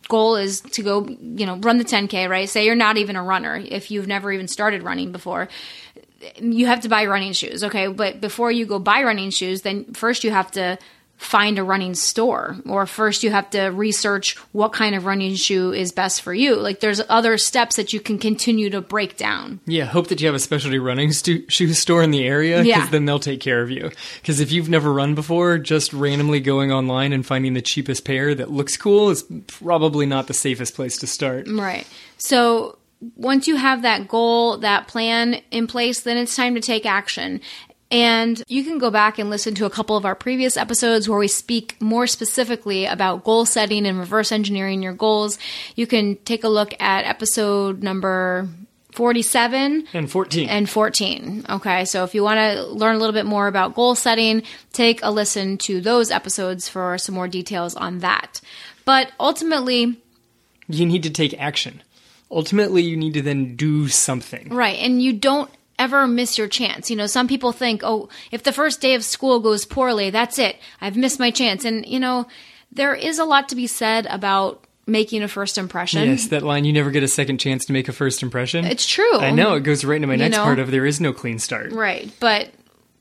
goal 0.08 0.36
is 0.36 0.60
to 0.60 0.82
go, 0.82 1.06
you 1.06 1.46
know, 1.46 1.56
run 1.56 1.78
the 1.78 1.84
10K, 1.84 2.28
right? 2.28 2.48
Say 2.48 2.66
you're 2.66 2.74
not 2.74 2.98
even 2.98 3.16
a 3.16 3.22
runner, 3.22 3.56
if 3.56 3.90
you've 3.90 4.08
never 4.08 4.32
even 4.32 4.48
started 4.48 4.82
running 4.82 5.12
before 5.12 5.48
you 6.40 6.66
have 6.66 6.80
to 6.80 6.88
buy 6.88 7.06
running 7.06 7.32
shoes, 7.32 7.64
okay? 7.64 7.88
But 7.88 8.20
before 8.20 8.52
you 8.52 8.66
go 8.66 8.78
buy 8.78 9.02
running 9.02 9.30
shoes, 9.30 9.62
then 9.62 9.92
first 9.92 10.24
you 10.24 10.30
have 10.30 10.50
to 10.52 10.78
find 11.22 11.58
a 11.58 11.62
running 11.62 11.94
store 11.94 12.56
or 12.68 12.84
first 12.86 13.22
you 13.22 13.30
have 13.30 13.48
to 13.50 13.66
research 13.68 14.36
what 14.52 14.72
kind 14.72 14.94
of 14.94 15.04
running 15.06 15.34
shoe 15.34 15.72
is 15.72 15.92
best 15.92 16.20
for 16.20 16.34
you 16.34 16.56
like 16.56 16.80
there's 16.80 17.00
other 17.08 17.38
steps 17.38 17.76
that 17.76 17.92
you 17.92 18.00
can 18.00 18.18
continue 18.18 18.68
to 18.68 18.80
break 18.80 19.16
down 19.16 19.60
Yeah, 19.66 19.84
hope 19.84 20.08
that 20.08 20.20
you 20.20 20.26
have 20.26 20.34
a 20.34 20.38
specialty 20.40 20.78
running 20.78 21.12
stu- 21.12 21.44
shoe 21.48 21.72
store 21.74 22.02
in 22.02 22.10
the 22.10 22.24
area 22.26 22.56
because 22.58 22.66
Yeah. 22.66 22.90
then 22.90 23.04
they'll 23.04 23.18
take 23.20 23.40
care 23.40 23.62
of 23.62 23.70
you. 23.70 23.90
Because 24.20 24.40
if 24.40 24.50
you've 24.50 24.68
never 24.68 24.92
run 24.92 25.14
before, 25.14 25.58
just 25.58 25.92
randomly 25.92 26.40
going 26.40 26.72
online 26.72 27.12
and 27.12 27.24
finding 27.24 27.54
the 27.54 27.62
cheapest 27.62 28.04
pair 28.04 28.34
that 28.34 28.50
looks 28.50 28.76
cool 28.76 29.10
is 29.10 29.24
probably 29.46 30.06
not 30.06 30.26
the 30.26 30.34
safest 30.34 30.74
place 30.74 30.98
to 30.98 31.06
start. 31.06 31.46
right 31.48 31.86
so 32.18 32.78
once 33.16 33.46
you 33.48 33.56
have 33.56 33.82
that 33.82 34.06
goal 34.08 34.56
that 34.58 34.86
plan 34.88 35.40
in 35.50 35.66
place 35.66 36.00
then 36.00 36.16
it's 36.16 36.36
time 36.36 36.54
to 36.54 36.60
take 36.60 36.86
action 36.86 37.40
and 37.92 38.42
you 38.48 38.64
can 38.64 38.78
go 38.78 38.90
back 38.90 39.18
and 39.18 39.30
listen 39.30 39.54
to 39.56 39.66
a 39.66 39.70
couple 39.70 39.96
of 39.96 40.04
our 40.04 40.14
previous 40.16 40.56
episodes 40.56 41.08
where 41.08 41.18
we 41.18 41.28
speak 41.28 41.80
more 41.80 42.06
specifically 42.08 42.86
about 42.86 43.22
goal 43.22 43.44
setting 43.44 43.86
and 43.86 43.98
reverse 43.98 44.32
engineering 44.32 44.82
your 44.82 44.94
goals. 44.94 45.38
You 45.76 45.86
can 45.86 46.16
take 46.24 46.42
a 46.42 46.48
look 46.48 46.74
at 46.80 47.04
episode 47.04 47.82
number 47.82 48.48
47 48.92 49.86
And 49.94 50.10
14. 50.10 50.48
and 50.48 50.68
14. 50.68 51.46
Okay, 51.48 51.84
so 51.84 52.04
if 52.04 52.14
you 52.14 52.22
want 52.22 52.38
to 52.40 52.64
learn 52.66 52.96
a 52.96 52.98
little 52.98 53.14
bit 53.14 53.26
more 53.26 53.46
about 53.46 53.74
goal 53.74 53.94
setting, 53.94 54.42
take 54.72 55.00
a 55.02 55.10
listen 55.10 55.56
to 55.58 55.80
those 55.80 56.10
episodes 56.10 56.68
for 56.68 56.98
some 56.98 57.14
more 57.14 57.28
details 57.28 57.74
on 57.74 58.00
that. 58.00 58.40
But 58.84 59.12
ultimately, 59.20 59.98
you 60.68 60.86
need 60.86 61.02
to 61.04 61.10
take 61.10 61.38
action. 61.40 61.82
Ultimately, 62.30 62.82
you 62.82 62.96
need 62.96 63.14
to 63.14 63.22
then 63.22 63.56
do 63.56 63.88
something. 63.88 64.48
right, 64.48 64.78
and 64.78 65.02
you 65.02 65.12
don't 65.12 65.50
ever 65.82 66.06
miss 66.06 66.38
your 66.38 66.48
chance. 66.48 66.90
You 66.90 66.96
know, 66.96 67.06
some 67.06 67.26
people 67.26 67.52
think, 67.52 67.82
oh, 67.84 68.08
if 68.30 68.44
the 68.44 68.52
first 68.52 68.80
day 68.80 68.94
of 68.94 69.04
school 69.04 69.40
goes 69.40 69.64
poorly, 69.64 70.10
that's 70.10 70.38
it. 70.38 70.56
I've 70.80 70.96
missed 70.96 71.18
my 71.18 71.30
chance. 71.30 71.64
And, 71.64 71.84
you 71.86 71.98
know, 71.98 72.28
there 72.70 72.94
is 72.94 73.18
a 73.18 73.24
lot 73.24 73.48
to 73.48 73.56
be 73.56 73.66
said 73.66 74.06
about 74.06 74.64
making 74.86 75.22
a 75.22 75.28
first 75.28 75.58
impression. 75.58 76.08
Yes, 76.08 76.28
that 76.28 76.42
line, 76.42 76.64
you 76.64 76.72
never 76.72 76.90
get 76.90 77.02
a 77.02 77.08
second 77.08 77.38
chance 77.38 77.64
to 77.66 77.72
make 77.72 77.88
a 77.88 77.92
first 77.92 78.22
impression. 78.22 78.64
It's 78.64 78.86
true. 78.86 79.18
I 79.18 79.30
know, 79.30 79.54
it 79.54 79.60
goes 79.60 79.84
right 79.84 79.96
into 79.96 80.08
my 80.08 80.16
next 80.16 80.36
know? 80.36 80.44
part 80.44 80.58
of 80.58 80.70
there 80.70 80.86
is 80.86 81.00
no 81.00 81.12
clean 81.12 81.38
start. 81.38 81.72
Right, 81.72 82.10
but 82.20 82.50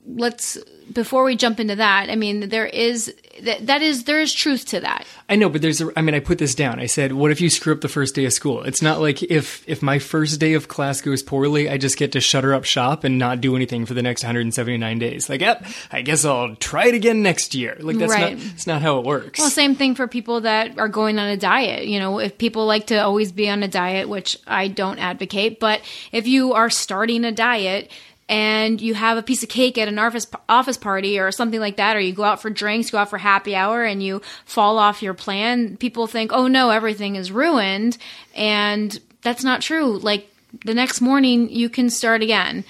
let's 0.06 0.58
before 0.92 1.24
we 1.24 1.36
jump 1.36 1.60
into 1.60 1.76
that, 1.76 2.10
I 2.10 2.16
mean, 2.16 2.48
there 2.48 2.66
is 2.66 3.14
that, 3.42 3.66
that 3.66 3.82
is 3.82 4.04
there 4.04 4.20
is 4.20 4.32
truth 4.32 4.66
to 4.66 4.80
that. 4.80 5.06
I 5.28 5.36
know, 5.36 5.48
but 5.48 5.62
there's 5.62 5.80
a, 5.80 5.90
I 5.96 6.02
mean, 6.02 6.14
I 6.14 6.20
put 6.20 6.38
this 6.38 6.54
down. 6.54 6.78
I 6.78 6.86
said, 6.86 7.12
what 7.12 7.30
if 7.30 7.40
you 7.40 7.48
screw 7.48 7.72
up 7.72 7.80
the 7.80 7.88
first 7.88 8.14
day 8.14 8.24
of 8.26 8.32
school? 8.32 8.62
It's 8.62 8.82
not 8.82 9.00
like 9.00 9.22
if, 9.22 9.66
if 9.68 9.82
my 9.82 9.98
first 9.98 10.38
day 10.38 10.52
of 10.52 10.68
class 10.68 11.00
goes 11.00 11.22
poorly, 11.22 11.68
I 11.70 11.78
just 11.78 11.96
get 11.96 12.12
to 12.12 12.20
shutter 12.20 12.52
up 12.52 12.64
shop 12.64 13.04
and 13.04 13.18
not 13.18 13.40
do 13.40 13.56
anything 13.56 13.86
for 13.86 13.94
the 13.94 14.02
next 14.02 14.22
179 14.22 14.98
days. 14.98 15.30
Like, 15.30 15.40
yep, 15.40 15.64
I 15.90 16.02
guess 16.02 16.24
I'll 16.24 16.54
try 16.56 16.86
it 16.88 16.94
again 16.94 17.22
next 17.22 17.54
year. 17.54 17.76
Like, 17.80 17.96
that's 17.98 18.12
Right. 18.12 18.36
not, 18.36 18.44
that's 18.44 18.66
not 18.66 18.82
how 18.82 18.98
it 18.98 19.04
works. 19.06 19.38
Well, 19.38 19.48
same 19.50 19.74
thing 19.74 19.94
for 19.94 20.06
people 20.06 20.42
that 20.42 20.78
are 20.78 20.88
going 20.88 21.18
on 21.18 21.28
a 21.28 21.36
diet. 21.36 21.86
You 21.86 21.98
know, 21.98 22.18
if 22.18 22.36
people 22.36 22.66
like 22.66 22.88
to 22.88 22.96
always 22.98 23.32
be 23.32 23.48
on 23.48 23.62
a 23.62 23.68
diet, 23.68 24.08
which 24.08 24.36
I 24.46 24.68
don't 24.68 24.98
advocate, 24.98 25.58
but 25.60 25.80
if 26.12 26.26
you 26.26 26.52
are 26.52 26.68
starting 26.70 27.24
a 27.24 27.32
diet 27.32 27.90
and 28.32 28.80
you 28.80 28.94
have 28.94 29.18
a 29.18 29.22
piece 29.22 29.42
of 29.42 29.50
cake 29.50 29.76
at 29.76 29.88
an 29.88 29.98
office 29.98 30.26
office 30.48 30.78
party 30.78 31.18
or 31.18 31.30
something 31.30 31.60
like 31.60 31.76
that, 31.76 31.98
or 31.98 32.00
you 32.00 32.14
go 32.14 32.24
out 32.24 32.40
for 32.40 32.48
drinks, 32.48 32.90
go 32.90 32.96
out 32.96 33.10
for 33.10 33.18
happy 33.18 33.54
hour, 33.54 33.84
and 33.84 34.02
you 34.02 34.22
fall 34.46 34.78
off 34.78 35.02
your 35.02 35.12
plan, 35.12 35.76
people 35.76 36.06
think, 36.06 36.32
"Oh 36.32 36.46
no, 36.46 36.70
everything 36.70 37.16
is 37.16 37.30
ruined," 37.30 37.98
and 38.34 38.98
that's 39.20 39.44
not 39.44 39.60
true. 39.60 39.98
Like 39.98 40.34
the 40.64 40.72
next 40.72 41.02
morning, 41.02 41.50
you 41.50 41.68
can 41.68 41.90
start 41.90 42.22
again. 42.22 42.64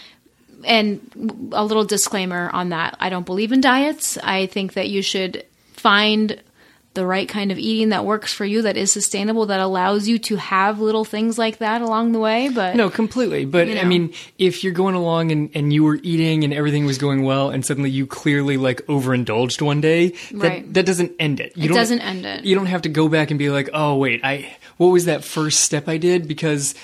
And 0.64 1.50
a 1.52 1.64
little 1.64 1.84
disclaimer 1.84 2.50
on 2.52 2.70
that: 2.70 2.96
I 2.98 3.08
don't 3.08 3.26
believe 3.26 3.52
in 3.52 3.60
diets. 3.60 4.18
I 4.18 4.46
think 4.46 4.72
that 4.72 4.88
you 4.88 5.00
should 5.00 5.44
find 5.74 6.42
the 6.94 7.06
right 7.06 7.28
kind 7.28 7.50
of 7.50 7.58
eating 7.58 7.88
that 7.88 8.04
works 8.04 8.32
for 8.34 8.44
you 8.44 8.62
that 8.62 8.76
is 8.76 8.92
sustainable 8.92 9.46
that 9.46 9.60
allows 9.60 10.06
you 10.08 10.18
to 10.18 10.36
have 10.36 10.78
little 10.78 11.04
things 11.04 11.38
like 11.38 11.58
that 11.58 11.80
along 11.80 12.12
the 12.12 12.18
way 12.18 12.48
but 12.48 12.76
No, 12.76 12.90
completely. 12.90 13.44
But 13.44 13.68
You 13.68 13.78
I 13.78 13.84
mean, 13.84 14.12
if 14.38 14.62
you're 14.62 14.74
going 14.74 14.94
along 14.94 15.32
and, 15.32 15.50
and 15.54 15.72
you 15.72 15.84
were 15.84 15.98
eating 16.02 16.44
and 16.44 16.52
everything 16.52 16.84
was 16.84 16.98
going 16.98 17.22
well, 17.24 17.50
and 17.50 17.64
suddenly 17.64 17.90
you 17.90 18.06
clearly 18.06 18.56
like 18.56 18.82
overindulged 18.88 19.62
one 19.62 19.80
day, 19.80 20.08
that 20.32 20.34
Right. 20.34 20.74
that 20.74 20.84
doesn't 20.86 21.12
end 21.18 21.40
it. 21.40 21.56
You 21.56 21.70
It 21.70 21.74
doesn't 21.74 22.00
end 22.00 22.26
it. 22.26 22.44
You 22.44 22.54
don't 22.54 22.66
have 22.66 22.82
to 22.82 22.88
go 22.88 23.08
back 23.08 23.30
and 23.30 23.38
be 23.38 23.48
like, 23.50 23.70
oh 23.72 23.96
wait, 23.96 24.20
I 24.24 24.54
what 24.76 24.88
was 24.88 25.06
that 25.06 25.24
first 25.24 25.60
step 25.60 25.88
I 25.88 25.96
did? 25.96 26.28
Because 26.28 26.74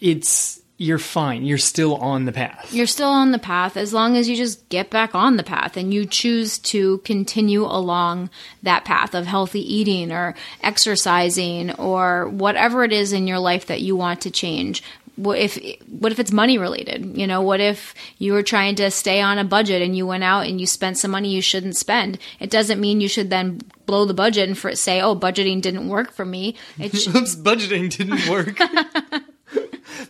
it's 0.00 0.60
you're 0.78 0.98
fine. 0.98 1.44
You're 1.46 1.56
still 1.58 1.96
on 1.96 2.26
the 2.26 2.32
path. 2.32 2.72
you're 2.72 2.86
still 2.86 3.08
on 3.08 3.30
the 3.32 3.38
path 3.38 3.76
as 3.78 3.94
long 3.94 4.16
as 4.16 4.28
you 4.28 4.36
just 4.36 4.68
get 4.68 4.90
back 4.90 5.14
on 5.14 5.36
the 5.38 5.42
path 5.42 5.76
and 5.76 5.92
you 5.94 6.04
choose 6.04 6.58
to 6.58 6.98
continue 6.98 7.64
along 7.64 8.28
that 8.62 8.84
path 8.84 9.14
of 9.14 9.26
healthy 9.26 9.60
eating 9.74 10.12
or 10.12 10.34
exercising 10.62 11.72
or 11.74 12.28
whatever 12.28 12.84
it 12.84 12.92
is 12.92 13.12
in 13.12 13.26
your 13.26 13.38
life 13.38 13.66
that 13.66 13.80
you 13.80 13.96
want 13.96 14.20
to 14.20 14.30
change 14.30 14.82
what 15.16 15.38
if 15.38 15.58
what 15.88 16.12
if 16.12 16.18
it's 16.18 16.30
money 16.30 16.58
related 16.58 17.16
you 17.16 17.26
know 17.26 17.40
what 17.40 17.58
if 17.58 17.94
you 18.18 18.34
were 18.34 18.42
trying 18.42 18.74
to 18.74 18.90
stay 18.90 19.22
on 19.22 19.38
a 19.38 19.44
budget 19.44 19.80
and 19.80 19.96
you 19.96 20.06
went 20.06 20.22
out 20.22 20.46
and 20.46 20.60
you 20.60 20.66
spent 20.66 20.98
some 20.98 21.10
money 21.10 21.30
you 21.30 21.40
shouldn't 21.40 21.74
spend 21.74 22.18
it 22.38 22.50
doesn't 22.50 22.78
mean 22.78 23.00
you 23.00 23.08
should 23.08 23.30
then 23.30 23.58
blow 23.86 24.04
the 24.04 24.12
budget 24.12 24.46
and 24.46 24.58
for 24.58 24.74
say 24.76 25.00
oh 25.00 25.16
budgeting 25.16 25.62
didn't 25.62 25.88
work 25.88 26.12
for 26.12 26.26
me 26.26 26.54
it 26.78 26.94
sh- 26.96 27.06
budgeting 27.08 27.88
didn't 27.96 28.28
work. 28.28 28.58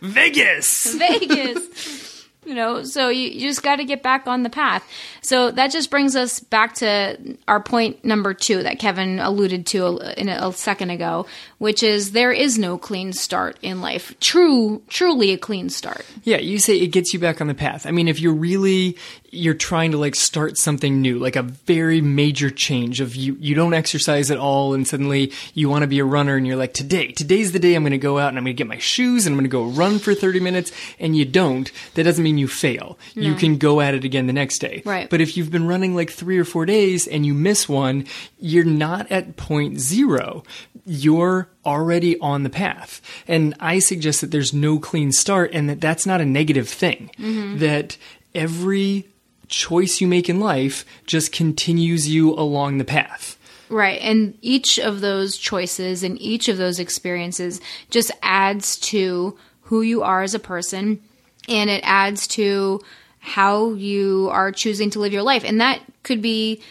Vegas. 0.01 0.93
Vegas. 0.93 2.05
You 2.45 2.55
know, 2.55 2.83
so 2.83 3.09
you, 3.09 3.27
you 3.27 3.49
just 3.49 3.61
got 3.61 3.75
to 3.75 3.83
get 3.83 4.01
back 4.01 4.25
on 4.25 4.43
the 4.43 4.49
path. 4.49 4.89
So 5.27 5.51
that 5.51 5.71
just 5.71 5.91
brings 5.91 6.15
us 6.15 6.39
back 6.39 6.75
to 6.75 7.37
our 7.49 7.61
point 7.61 8.05
number 8.05 8.33
two 8.33 8.63
that 8.63 8.79
Kevin 8.79 9.19
alluded 9.19 9.65
to 9.67 9.97
in 10.17 10.29
a, 10.29 10.47
a 10.47 10.53
second 10.53 10.89
ago, 10.89 11.25
which 11.57 11.83
is 11.83 12.13
there 12.13 12.31
is 12.31 12.57
no 12.57 12.77
clean 12.77 13.11
start 13.11 13.57
in 13.61 13.81
life. 13.81 14.17
True, 14.21 14.81
truly 14.87 15.31
a 15.33 15.37
clean 15.37 15.69
start. 15.69 16.05
Yeah, 16.23 16.37
you 16.37 16.59
say 16.59 16.77
it 16.77 16.93
gets 16.93 17.13
you 17.13 17.19
back 17.19 17.41
on 17.41 17.47
the 17.47 17.53
path. 17.53 17.85
I 17.85 17.91
mean, 17.91 18.07
if 18.07 18.21
you're 18.21 18.33
really 18.33 18.95
you're 19.29 19.53
trying 19.53 19.91
to 19.91 19.97
like 19.97 20.15
start 20.15 20.57
something 20.57 21.01
new, 21.01 21.19
like 21.19 21.35
a 21.35 21.43
very 21.43 21.99
major 21.99 22.49
change 22.49 23.01
of 23.01 23.13
you 23.15 23.35
you 23.39 23.53
don't 23.53 23.73
exercise 23.73 24.31
at 24.31 24.37
all 24.37 24.73
and 24.73 24.87
suddenly 24.87 25.33
you 25.53 25.67
want 25.67 25.81
to 25.83 25.87
be 25.87 25.99
a 25.99 26.05
runner 26.05 26.37
and 26.37 26.47
you're 26.47 26.55
like 26.55 26.73
today, 26.73 27.11
today's 27.11 27.51
the 27.51 27.59
day 27.59 27.75
I'm 27.75 27.83
going 27.83 27.91
to 27.91 27.97
go 27.97 28.17
out 28.17 28.29
and 28.29 28.37
I'm 28.37 28.45
going 28.45 28.55
to 28.55 28.57
get 28.57 28.67
my 28.67 28.77
shoes 28.77 29.25
and 29.25 29.33
I'm 29.33 29.37
going 29.37 29.49
to 29.49 29.49
go 29.49 29.65
run 29.65 29.99
for 29.99 30.13
30 30.13 30.39
minutes 30.39 30.71
and 30.99 31.17
you 31.17 31.25
don't, 31.25 31.69
that 31.95 32.03
doesn't 32.03 32.23
mean 32.23 32.37
you 32.37 32.47
fail. 32.47 32.97
You 33.13 33.35
can 33.35 33.57
go 33.57 33.81
at 33.81 33.93
it 33.93 34.05
again 34.05 34.27
the 34.27 34.33
next 34.33 34.59
day. 34.59 34.81
Right. 34.85 35.09
But 35.09 35.16
if 35.21 35.37
you've 35.37 35.51
been 35.51 35.67
running 35.67 35.95
like 35.95 36.09
3 36.11 36.37
or 36.37 36.45
4 36.45 36.65
days 36.65 37.07
and 37.07 37.25
you 37.25 37.33
miss 37.33 37.67
one, 37.67 38.05
you're 38.39 38.63
not 38.63 39.11
at 39.11 39.35
point 39.37 39.79
0. 39.79 40.43
You're 40.85 41.49
already 41.65 42.19
on 42.19 42.43
the 42.43 42.49
path. 42.49 43.01
And 43.27 43.55
I 43.59 43.79
suggest 43.79 44.21
that 44.21 44.31
there's 44.31 44.53
no 44.53 44.79
clean 44.79 45.11
start 45.11 45.51
and 45.53 45.69
that 45.69 45.81
that's 45.81 46.05
not 46.05 46.21
a 46.21 46.25
negative 46.25 46.69
thing. 46.69 47.11
Mm-hmm. 47.17 47.59
That 47.59 47.97
every 48.33 49.07
choice 49.47 50.01
you 50.01 50.07
make 50.07 50.29
in 50.29 50.39
life 50.39 50.85
just 51.05 51.31
continues 51.31 52.09
you 52.09 52.33
along 52.33 52.77
the 52.77 52.85
path. 52.85 53.37
Right. 53.69 53.99
And 54.01 54.37
each 54.41 54.79
of 54.79 55.01
those 55.01 55.37
choices 55.37 56.03
and 56.03 56.19
each 56.21 56.47
of 56.47 56.57
those 56.57 56.79
experiences 56.79 57.59
just 57.89 58.11
adds 58.21 58.77
to 58.79 59.37
who 59.63 59.81
you 59.81 60.03
are 60.03 60.21
as 60.21 60.33
a 60.33 60.39
person 60.39 61.01
and 61.49 61.69
it 61.69 61.81
adds 61.83 62.27
to 62.27 62.81
how 63.19 63.73
you 63.73 64.29
are 64.31 64.51
choosing 64.51 64.89
to 64.91 64.99
live 64.99 65.13
your 65.13 65.23
life. 65.23 65.43
And 65.43 65.59
that 65.61 65.81
could 66.03 66.21
be 66.21 66.61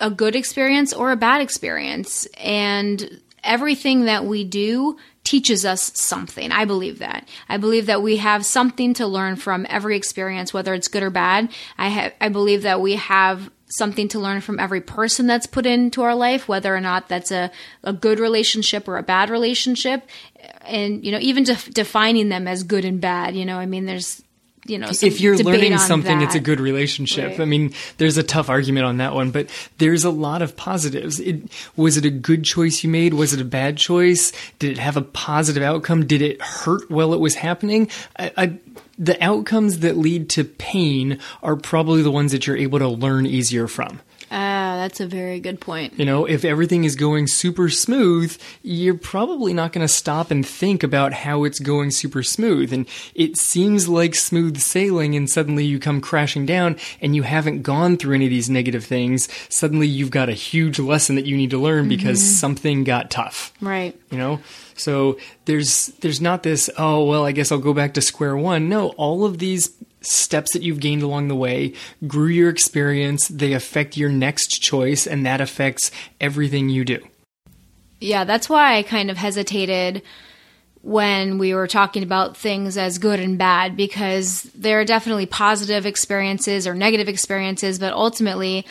a 0.00 0.10
good 0.10 0.36
experience 0.36 0.92
or 0.92 1.10
a 1.10 1.16
bad 1.16 1.40
experience. 1.40 2.26
And 2.36 3.20
everything 3.42 4.06
that 4.06 4.24
we 4.24 4.44
do 4.44 4.96
teaches 5.24 5.64
us 5.64 5.92
something. 5.98 6.52
I 6.52 6.64
believe 6.64 7.00
that. 7.00 7.28
I 7.48 7.56
believe 7.56 7.86
that 7.86 8.02
we 8.02 8.18
have 8.18 8.44
something 8.44 8.94
to 8.94 9.06
learn 9.06 9.36
from 9.36 9.66
every 9.68 9.96
experience, 9.96 10.54
whether 10.54 10.74
it's 10.74 10.88
good 10.88 11.02
or 11.02 11.10
bad. 11.10 11.50
I 11.76 11.88
have, 11.88 12.12
I 12.20 12.28
believe 12.28 12.62
that 12.62 12.80
we 12.80 12.94
have 12.94 13.50
something 13.68 14.06
to 14.08 14.20
learn 14.20 14.40
from 14.40 14.60
every 14.60 14.80
person 14.80 15.26
that's 15.26 15.46
put 15.46 15.66
into 15.66 16.02
our 16.02 16.14
life, 16.14 16.46
whether 16.46 16.74
or 16.74 16.80
not 16.80 17.08
that's 17.08 17.32
a, 17.32 17.50
a 17.82 17.92
good 17.92 18.20
relationship 18.20 18.86
or 18.86 18.98
a 18.98 19.02
bad 19.02 19.28
relationship. 19.28 20.08
And, 20.62 21.04
you 21.04 21.10
know, 21.10 21.18
even 21.20 21.42
def- 21.42 21.74
defining 21.74 22.28
them 22.28 22.46
as 22.46 22.62
good 22.62 22.84
and 22.84 23.00
bad, 23.00 23.34
you 23.34 23.44
know, 23.44 23.58
I 23.58 23.66
mean, 23.66 23.86
there's, 23.86 24.22
you 24.68 24.78
know, 24.78 24.88
if 24.90 25.20
you're 25.20 25.36
learning 25.38 25.78
something, 25.78 26.20
it's 26.22 26.34
a 26.34 26.40
good 26.40 26.60
relationship. 26.60 27.30
Right. 27.30 27.40
I 27.40 27.44
mean, 27.44 27.72
there's 27.98 28.16
a 28.16 28.22
tough 28.22 28.48
argument 28.48 28.86
on 28.86 28.98
that 28.98 29.14
one, 29.14 29.30
but 29.30 29.48
there's 29.78 30.04
a 30.04 30.10
lot 30.10 30.42
of 30.42 30.56
positives. 30.56 31.20
It, 31.20 31.50
was 31.76 31.96
it 31.96 32.04
a 32.04 32.10
good 32.10 32.44
choice 32.44 32.82
you 32.84 32.90
made? 32.90 33.14
Was 33.14 33.32
it 33.32 33.40
a 33.40 33.44
bad 33.44 33.76
choice? 33.76 34.32
Did 34.58 34.72
it 34.72 34.78
have 34.78 34.96
a 34.96 35.02
positive 35.02 35.62
outcome? 35.62 36.06
Did 36.06 36.22
it 36.22 36.40
hurt 36.40 36.90
while 36.90 37.14
it 37.14 37.20
was 37.20 37.34
happening? 37.34 37.90
I, 38.18 38.32
I, 38.36 38.58
the 38.98 39.22
outcomes 39.22 39.80
that 39.80 39.96
lead 39.96 40.30
to 40.30 40.44
pain 40.44 41.18
are 41.42 41.56
probably 41.56 42.02
the 42.02 42.10
ones 42.10 42.32
that 42.32 42.46
you're 42.46 42.56
able 42.56 42.78
to 42.78 42.88
learn 42.88 43.26
easier 43.26 43.66
from. 43.68 44.00
Ah, 44.30 44.76
that's 44.76 44.98
a 45.00 45.06
very 45.06 45.38
good 45.40 45.60
point. 45.60 45.94
You 45.98 46.04
know, 46.04 46.24
if 46.24 46.44
everything 46.44 46.84
is 46.84 46.96
going 46.96 47.26
super 47.28 47.68
smooth, 47.68 48.36
you're 48.62 48.96
probably 48.98 49.52
not 49.54 49.72
going 49.72 49.86
to 49.86 49.92
stop 49.92 50.30
and 50.32 50.44
think 50.44 50.82
about 50.82 51.12
how 51.12 51.44
it's 51.44 51.60
going 51.60 51.92
super 51.92 52.22
smooth. 52.22 52.72
And 52.72 52.88
it 53.14 53.36
seems 53.36 53.88
like 53.88 54.14
smooth 54.16 54.58
sailing, 54.58 55.14
and 55.14 55.30
suddenly 55.30 55.64
you 55.64 55.78
come 55.78 56.00
crashing 56.00 56.44
down 56.44 56.76
and 57.00 57.14
you 57.14 57.22
haven't 57.22 57.62
gone 57.62 57.96
through 57.96 58.16
any 58.16 58.24
of 58.26 58.30
these 58.30 58.50
negative 58.50 58.84
things. 58.84 59.28
Suddenly 59.48 59.86
you've 59.86 60.10
got 60.10 60.28
a 60.28 60.32
huge 60.32 60.78
lesson 60.80 61.14
that 61.16 61.26
you 61.26 61.36
need 61.36 61.50
to 61.50 61.58
learn 61.58 61.88
because 61.88 62.20
something 62.22 62.82
got 62.84 63.10
tough 63.10 63.52
Right. 63.60 63.94
you 64.10 64.18
know 64.18 64.40
so 64.74 65.18
there's 65.46 65.86
there's 66.00 66.20
not 66.20 66.42
this 66.42 66.68
oh 66.76 67.04
well 67.04 67.24
i 67.24 67.32
guess 67.32 67.50
i'll 67.50 67.58
go 67.58 67.72
back 67.72 67.94
to 67.94 68.02
square 68.02 68.36
one 68.36 68.68
no 68.68 68.88
all 68.90 69.24
of 69.24 69.38
these 69.38 69.70
steps 70.06 70.52
that 70.52 70.62
you've 70.62 70.80
gained 70.80 71.02
along 71.02 71.28
the 71.28 71.36
way 71.36 71.72
grew 72.06 72.28
your 72.28 72.48
experience 72.48 73.28
they 73.28 73.52
affect 73.52 73.96
your 73.96 74.10
next 74.10 74.62
choice 74.62 75.06
and 75.06 75.26
that 75.26 75.40
affects 75.40 75.90
everything 76.20 76.68
you 76.68 76.84
do 76.84 76.98
Yeah, 78.00 78.24
that's 78.24 78.48
why 78.48 78.76
I 78.76 78.82
kind 78.82 79.10
of 79.10 79.16
hesitated 79.16 80.02
when 80.82 81.38
we 81.38 81.52
were 81.52 81.66
talking 81.66 82.04
about 82.04 82.36
things 82.36 82.76
as 82.78 82.98
good 82.98 83.18
and 83.18 83.38
bad 83.38 83.76
because 83.76 84.44
there 84.54 84.80
are 84.80 84.84
definitely 84.84 85.26
positive 85.26 85.84
experiences 85.84 86.66
or 86.66 86.74
negative 86.74 87.08
experiences, 87.08 87.78
but 87.78 87.92
ultimately, 87.92 88.64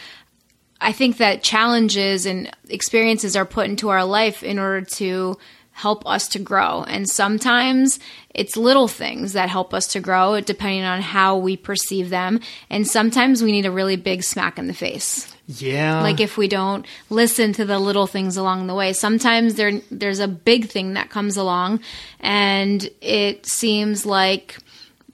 I 0.80 0.94
think 0.94 1.18
that 1.18 1.44
challenges 1.44 2.26
and 2.26 2.50
experiences 2.70 3.36
are 3.36 3.46
put 3.46 3.68
into 3.68 3.90
our 3.90 4.06
life 4.06 4.44
in 4.44 4.60
order 4.60 4.82
to 4.96 5.38
help 5.72 6.08
us 6.08 6.30
to 6.30 6.40
grow. 6.40 6.84
And 6.84 7.10
sometimes 7.10 8.00
it's 8.36 8.58
little 8.58 8.90
things 8.90 9.34
that 9.34 9.50
help 9.50 9.74
us 9.74 9.88
to 9.88 10.02
grow, 10.02 10.40
depending 10.42 10.84
on 10.84 11.02
how 11.02 11.38
we 11.38 11.56
perceive 11.56 12.10
them. 12.10 12.42
And 12.70 12.86
sometimes 12.86 13.42
we 13.42 13.54
need 13.54 13.66
a 13.66 13.72
really 13.72 13.96
big 13.96 14.24
smack 14.24 14.60
in 14.60 14.68
the 14.68 14.74
face. 14.74 15.34
Yeah. 15.48 16.02
Like 16.02 16.20
if 16.20 16.38
we 16.38 16.48
don't 16.48 16.86
listen 17.10 17.54
to 17.54 17.66
the 17.66 17.80
little 17.80 18.08
things 18.08 18.36
along 18.36 18.68
the 18.68 18.76
way. 18.76 18.94
Sometimes 18.94 19.56
there 19.56 19.80
there's 19.90 20.20
a 20.20 20.28
big 20.28 20.68
thing 20.68 20.94
that 20.96 21.10
comes 21.10 21.38
along 21.38 21.80
and 22.20 22.90
it 23.00 23.46
seems 23.46 24.06
like 24.06 24.58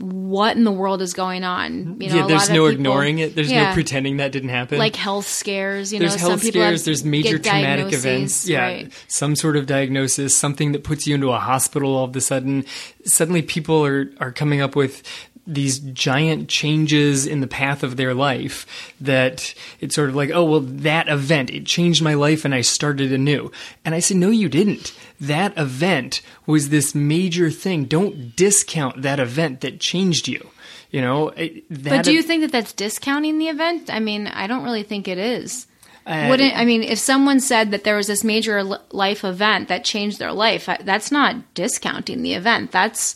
what 0.01 0.57
in 0.57 0.63
the 0.63 0.71
world 0.71 1.01
is 1.01 1.13
going 1.13 1.43
on? 1.43 1.97
You 2.01 2.09
know 2.09 2.15
yeah 2.15 2.25
a 2.25 2.27
there's 2.27 2.49
no 2.49 2.55
people- 2.55 2.67
ignoring 2.67 3.19
it. 3.19 3.35
There's 3.35 3.51
Yeah. 3.51 3.69
no 3.69 3.73
pretending 3.73 4.17
that 4.17 4.31
didn't 4.31 4.49
happen. 4.49 4.77
Like 4.79 4.95
health 4.95 5.27
scares 5.27 5.93
you 5.93 5.99
there's 5.99 6.15
know 6.15 6.19
health 6.19 6.31
some 6.31 6.39
people 6.39 6.61
scares 6.61 6.85
there's 6.85 7.05
major 7.05 7.37
traumatic 7.39 7.93
events. 7.93 8.47
Yeah 8.47 8.63
right. 8.63 8.91
some 9.07 9.35
sort 9.35 9.55
of 9.57 9.65
diagnosis 9.67 10.35
something 10.35 10.71
that 10.71 10.83
puts 10.83 11.05
you 11.07 11.15
into 11.15 11.29
a 11.31 11.37
hospital 11.39 11.95
all 11.95 12.05
of 12.05 12.15
a 12.15 12.21
sudden. 12.21 12.65
Suddenly 13.05 13.43
people 13.43 13.85
are 13.85 14.11
are 14.19 14.31
coming 14.31 14.59
up 14.61 14.75
with 14.75 15.03
these 15.47 15.79
giant 15.79 16.47
changes 16.47 17.25
in 17.25 17.41
the 17.41 17.47
path 17.47 17.83
of 17.83 17.97
their 17.97 18.13
life 18.13 18.93
that 19.01 19.53
it's 19.79 19.95
sort 19.95 20.09
of 20.09 20.15
like 20.15 20.29
oh 20.31 20.43
well 20.43 20.59
that 20.59 21.09
event 21.09 21.49
it 21.49 21.65
changed 21.65 22.01
my 22.01 22.13
life 22.13 22.45
and 22.45 22.53
I 22.53 22.61
started 22.61 23.11
anew. 23.11 23.51
And 23.83 23.95
I 23.95 23.99
said 23.99 24.17
no 24.17 24.29
you 24.29 24.49
didn't. 24.49 24.93
That 25.19 25.57
event 25.57 26.21
was 26.45 26.69
this 26.69 26.93
major 26.95 27.49
thing. 27.49 27.85
Don't 27.85 28.35
discount 28.35 29.01
that 29.01 29.19
event 29.19 29.61
that 29.61 29.79
changed 29.79 30.27
you 30.27 30.49
you 30.91 31.01
know? 31.01 31.29
It- 31.29 31.63
but 31.69 32.03
do 32.03 32.13
you 32.13 32.21
think 32.21 32.41
that 32.41 32.51
that's 32.51 32.73
discounting 32.73 33.37
the 33.39 33.47
event? 33.47 33.89
I 33.89 33.99
mean 33.99 34.27
i 34.27 34.47
don't 34.47 34.63
really 34.63 34.83
think 34.83 35.07
it 35.07 35.17
is. 35.17 35.67
Uh, 36.05 36.27
wouldn't 36.29 36.55
i 36.57 36.65
mean 36.65 36.81
if 36.83 36.97
someone 36.97 37.39
said 37.39 37.71
that 37.71 37.83
there 37.83 37.95
was 37.95 38.07
this 38.07 38.23
major 38.23 38.63
life 38.91 39.23
event 39.23 39.67
that 39.67 39.83
changed 39.83 40.17
their 40.17 40.31
life 40.33 40.67
that's 40.81 41.11
not 41.11 41.53
discounting 41.53 42.21
the 42.23 42.33
event. 42.33 42.71
That's 42.71 43.15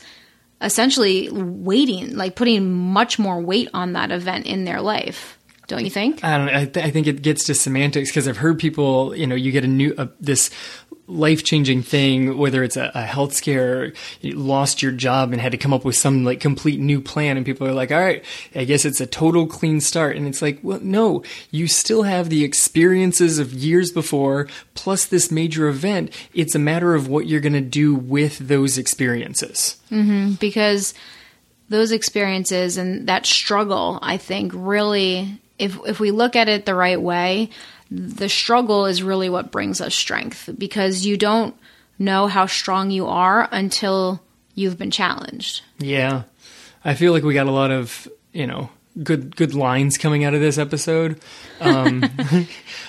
essentially 0.61 1.29
waiting, 1.31 2.15
like 2.15 2.35
putting 2.35 2.71
much 2.71 3.19
more 3.19 3.41
weight 3.41 3.69
on 3.73 3.93
that 3.93 4.11
event 4.11 4.45
in 4.45 4.65
their 4.65 4.81
life 4.81 5.37
don't 5.67 5.83
you 5.83 5.89
think 5.89 6.23
I 6.23 6.37
don't. 6.37 6.49
I, 6.49 6.65
th- 6.65 6.85
I 6.85 6.91
think 6.91 7.07
it 7.07 7.21
gets 7.21 7.45
to 7.45 7.55
semantics 7.55 8.09
because 8.09 8.27
I've 8.27 8.37
heard 8.37 8.59
people, 8.59 9.15
you 9.15 9.25
know, 9.25 9.35
you 9.35 9.51
get 9.51 9.63
a 9.63 9.67
new 9.67 9.95
uh, 9.97 10.07
this 10.19 10.51
life 11.07 11.43
changing 11.43 11.83
thing, 11.83 12.37
whether 12.37 12.63
it's 12.63 12.77
a, 12.77 12.91
a, 12.95 13.03
health 13.03 13.33
scare, 13.33 13.93
you 14.21 14.33
lost 14.33 14.81
your 14.81 14.91
job 14.91 15.31
and 15.31 15.41
had 15.41 15.51
to 15.51 15.57
come 15.57 15.73
up 15.73 15.85
with 15.85 15.95
some 15.95 16.23
like 16.23 16.39
complete 16.39 16.79
new 16.79 16.99
plan, 16.99 17.37
and 17.37 17.45
people 17.45 17.67
are 17.67 17.73
like, 17.73 17.91
all 17.91 17.99
right, 17.99 18.23
I 18.55 18.63
guess 18.63 18.85
it's 18.85 19.01
a 19.01 19.05
total 19.05 19.45
clean 19.45 19.81
start. 19.81 20.15
And 20.15 20.27
it's 20.27 20.41
like, 20.41 20.59
well, 20.63 20.79
no, 20.81 21.23
you 21.51 21.67
still 21.67 22.03
have 22.03 22.29
the 22.29 22.43
experiences 22.43 23.37
of 23.39 23.53
years 23.53 23.91
before, 23.91 24.47
plus 24.73 25.05
this 25.05 25.31
major 25.31 25.67
event. 25.67 26.11
It's 26.33 26.55
a 26.55 26.59
matter 26.59 26.95
of 26.95 27.07
what 27.07 27.27
you're 27.27 27.41
going 27.41 27.53
to 27.53 27.61
do 27.61 27.93
with 27.93 28.39
those 28.39 28.77
experiences. 28.77 29.77
Mm-hmm, 29.91 30.33
because 30.33 30.93
those 31.69 31.91
experiences 31.91 32.77
and 32.77 33.07
that 33.07 33.25
struggle, 33.25 33.99
I 34.01 34.17
think, 34.17 34.51
really, 34.55 35.39
if, 35.59 35.77
if 35.85 35.99
we 35.99 36.11
look 36.11 36.35
at 36.35 36.49
it 36.49 36.65
the 36.65 36.75
right 36.75 37.01
way, 37.01 37.49
the 37.91 38.29
struggle 38.29 38.85
is 38.85 39.03
really 39.03 39.29
what 39.29 39.51
brings 39.51 39.81
us 39.81 39.93
strength 39.93 40.49
because 40.57 41.05
you 41.05 41.17
don't 41.17 41.55
know 41.99 42.27
how 42.27 42.45
strong 42.45 42.91
you 42.91 43.07
are 43.07 43.47
until 43.51 44.21
you've 44.53 44.77
been 44.77 44.91
challenged. 44.91 45.61
Yeah. 45.77 46.23
I 46.83 46.93
feel 46.93 47.11
like 47.11 47.23
we 47.23 47.33
got 47.33 47.47
a 47.47 47.51
lot 47.51 47.71
of, 47.71 48.07
you 48.33 48.47
know, 48.47 48.69
good 49.03 49.35
good 49.35 49.53
lines 49.53 49.97
coming 49.97 50.23
out 50.23 50.33
of 50.33 50.41
this 50.41 50.57
episode. 50.57 51.19
Um, 51.59 52.03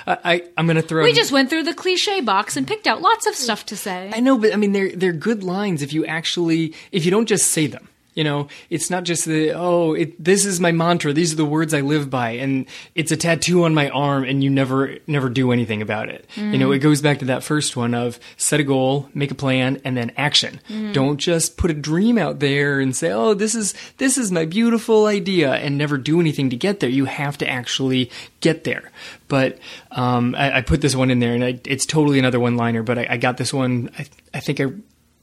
I, 0.06 0.18
I 0.24 0.42
am 0.56 0.66
gonna 0.66 0.82
throw. 0.82 1.02
We 1.02 1.12
just 1.12 1.32
went 1.32 1.50
through 1.50 1.64
the 1.64 1.74
cliche 1.74 2.20
box 2.20 2.56
and 2.56 2.66
picked 2.66 2.86
out 2.86 3.02
lots 3.02 3.26
of 3.26 3.34
stuff 3.34 3.66
to 3.66 3.76
say. 3.76 4.12
I 4.14 4.20
know, 4.20 4.38
but 4.38 4.52
I 4.52 4.56
mean 4.56 4.72
they're 4.72 4.94
they're 4.94 5.12
good 5.12 5.42
lines 5.42 5.82
if 5.82 5.92
you 5.92 6.06
actually 6.06 6.74
if 6.92 7.04
you 7.04 7.10
don't 7.10 7.26
just 7.26 7.50
say 7.50 7.66
them. 7.66 7.88
You 8.16 8.24
know, 8.24 8.48
it's 8.70 8.88
not 8.88 9.04
just 9.04 9.26
the, 9.26 9.52
oh, 9.52 9.92
it, 9.92 10.22
this 10.22 10.46
is 10.46 10.58
my 10.58 10.72
mantra. 10.72 11.12
These 11.12 11.34
are 11.34 11.36
the 11.36 11.44
words 11.44 11.74
I 11.74 11.82
live 11.82 12.08
by. 12.08 12.30
And 12.30 12.64
it's 12.94 13.12
a 13.12 13.16
tattoo 13.16 13.64
on 13.64 13.74
my 13.74 13.90
arm 13.90 14.24
and 14.24 14.42
you 14.42 14.48
never, 14.48 14.96
never 15.06 15.28
do 15.28 15.52
anything 15.52 15.82
about 15.82 16.08
it. 16.08 16.26
Mm. 16.34 16.52
You 16.52 16.58
know, 16.58 16.72
it 16.72 16.78
goes 16.78 17.02
back 17.02 17.18
to 17.18 17.26
that 17.26 17.44
first 17.44 17.76
one 17.76 17.94
of 17.94 18.18
set 18.38 18.58
a 18.58 18.64
goal, 18.64 19.10
make 19.12 19.30
a 19.30 19.34
plan, 19.34 19.82
and 19.84 19.98
then 19.98 20.12
action. 20.16 20.60
Mm. 20.70 20.94
Don't 20.94 21.18
just 21.18 21.58
put 21.58 21.70
a 21.70 21.74
dream 21.74 22.16
out 22.16 22.40
there 22.40 22.80
and 22.80 22.96
say, 22.96 23.12
oh, 23.12 23.34
this 23.34 23.54
is, 23.54 23.74
this 23.98 24.16
is 24.16 24.32
my 24.32 24.46
beautiful 24.46 25.04
idea 25.04 25.52
and 25.52 25.76
never 25.76 25.98
do 25.98 26.18
anything 26.18 26.48
to 26.50 26.56
get 26.56 26.80
there. 26.80 26.88
You 26.88 27.04
have 27.04 27.36
to 27.38 27.48
actually 27.48 28.10
get 28.40 28.64
there. 28.64 28.90
But, 29.28 29.58
um, 29.90 30.34
I, 30.36 30.58
I, 30.58 30.60
put 30.62 30.80
this 30.80 30.96
one 30.96 31.10
in 31.10 31.18
there 31.18 31.34
and 31.34 31.44
I, 31.44 31.60
it's 31.66 31.84
totally 31.84 32.18
another 32.18 32.40
one 32.40 32.56
liner, 32.56 32.82
but 32.82 32.98
I, 32.98 33.06
I 33.10 33.16
got 33.18 33.36
this 33.36 33.52
one. 33.52 33.90
I, 33.98 34.06
I 34.32 34.40
think 34.40 34.60
I 34.60 34.66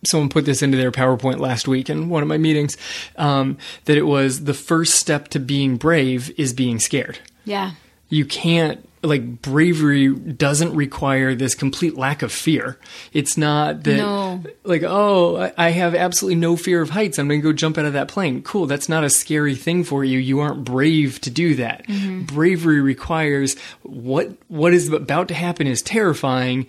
someone 0.05 0.29
put 0.29 0.45
this 0.45 0.61
into 0.61 0.77
their 0.77 0.91
PowerPoint 0.91 1.39
last 1.39 1.67
week 1.67 1.89
in 1.89 2.09
one 2.09 2.21
of 2.23 2.29
my 2.29 2.37
meetings 2.37 2.77
um, 3.17 3.57
that 3.85 3.97
it 3.97 4.03
was 4.03 4.43
the 4.43 4.53
first 4.53 4.95
step 4.95 5.29
to 5.29 5.39
being 5.39 5.77
brave 5.77 6.31
is 6.37 6.53
being 6.53 6.79
scared. 6.79 7.19
Yeah. 7.45 7.71
You 8.09 8.25
can't 8.25 8.87
like 9.03 9.41
bravery 9.41 10.13
doesn't 10.13 10.73
require 10.73 11.35
this 11.35 11.55
complete 11.55 11.97
lack 11.97 12.21
of 12.21 12.31
fear. 12.31 12.79
It's 13.11 13.37
not 13.37 13.83
that 13.83 13.97
no. 13.97 14.43
like 14.63 14.83
oh 14.83 15.51
I 15.57 15.69
have 15.69 15.93
absolutely 15.93 16.39
no 16.39 16.55
fear 16.55 16.81
of 16.81 16.89
heights. 16.89 17.19
I'm 17.19 17.27
going 17.27 17.41
to 17.41 17.43
go 17.43 17.53
jump 17.53 17.77
out 17.77 17.85
of 17.85 17.93
that 17.93 18.07
plane. 18.07 18.41
Cool, 18.43 18.65
that's 18.65 18.87
not 18.87 19.03
a 19.03 19.09
scary 19.09 19.55
thing 19.55 19.83
for 19.83 20.03
you. 20.05 20.19
You 20.19 20.39
aren't 20.39 20.63
brave 20.63 21.19
to 21.21 21.29
do 21.29 21.55
that. 21.55 21.85
Mm-hmm. 21.87 22.23
Bravery 22.23 22.79
requires 22.79 23.57
what 23.81 24.31
what 24.47 24.73
is 24.73 24.87
about 24.89 25.27
to 25.27 25.33
happen 25.33 25.67
is 25.67 25.81
terrifying 25.81 26.65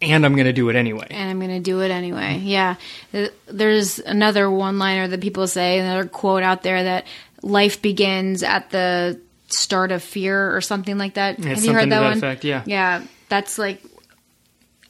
and 0.00 0.24
I'm 0.24 0.34
going 0.34 0.46
to 0.46 0.52
do 0.52 0.68
it 0.68 0.76
anyway. 0.76 1.06
And 1.10 1.30
I'm 1.30 1.38
going 1.38 1.50
to 1.50 1.60
do 1.60 1.80
it 1.82 1.90
anyway. 1.90 2.40
Yeah. 2.42 2.76
Uh, 3.12 3.26
there's 3.46 3.98
another 3.98 4.50
one 4.50 4.78
liner 4.78 5.08
that 5.08 5.20
people 5.20 5.46
say, 5.46 5.78
another 5.78 6.08
quote 6.08 6.42
out 6.42 6.62
there 6.62 6.84
that 6.84 7.06
life 7.42 7.82
begins 7.82 8.42
at 8.42 8.70
the 8.70 9.20
start 9.48 9.92
of 9.92 10.02
fear 10.02 10.54
or 10.54 10.60
something 10.60 10.98
like 10.98 11.14
that. 11.14 11.38
Have 11.42 11.64
you 11.64 11.72
heard 11.72 11.90
that, 11.90 12.00
that 12.00 12.02
one? 12.02 12.18
Effect, 12.18 12.44
yeah. 12.44 12.62
Yeah. 12.66 13.04
That's 13.28 13.58
like, 13.58 13.82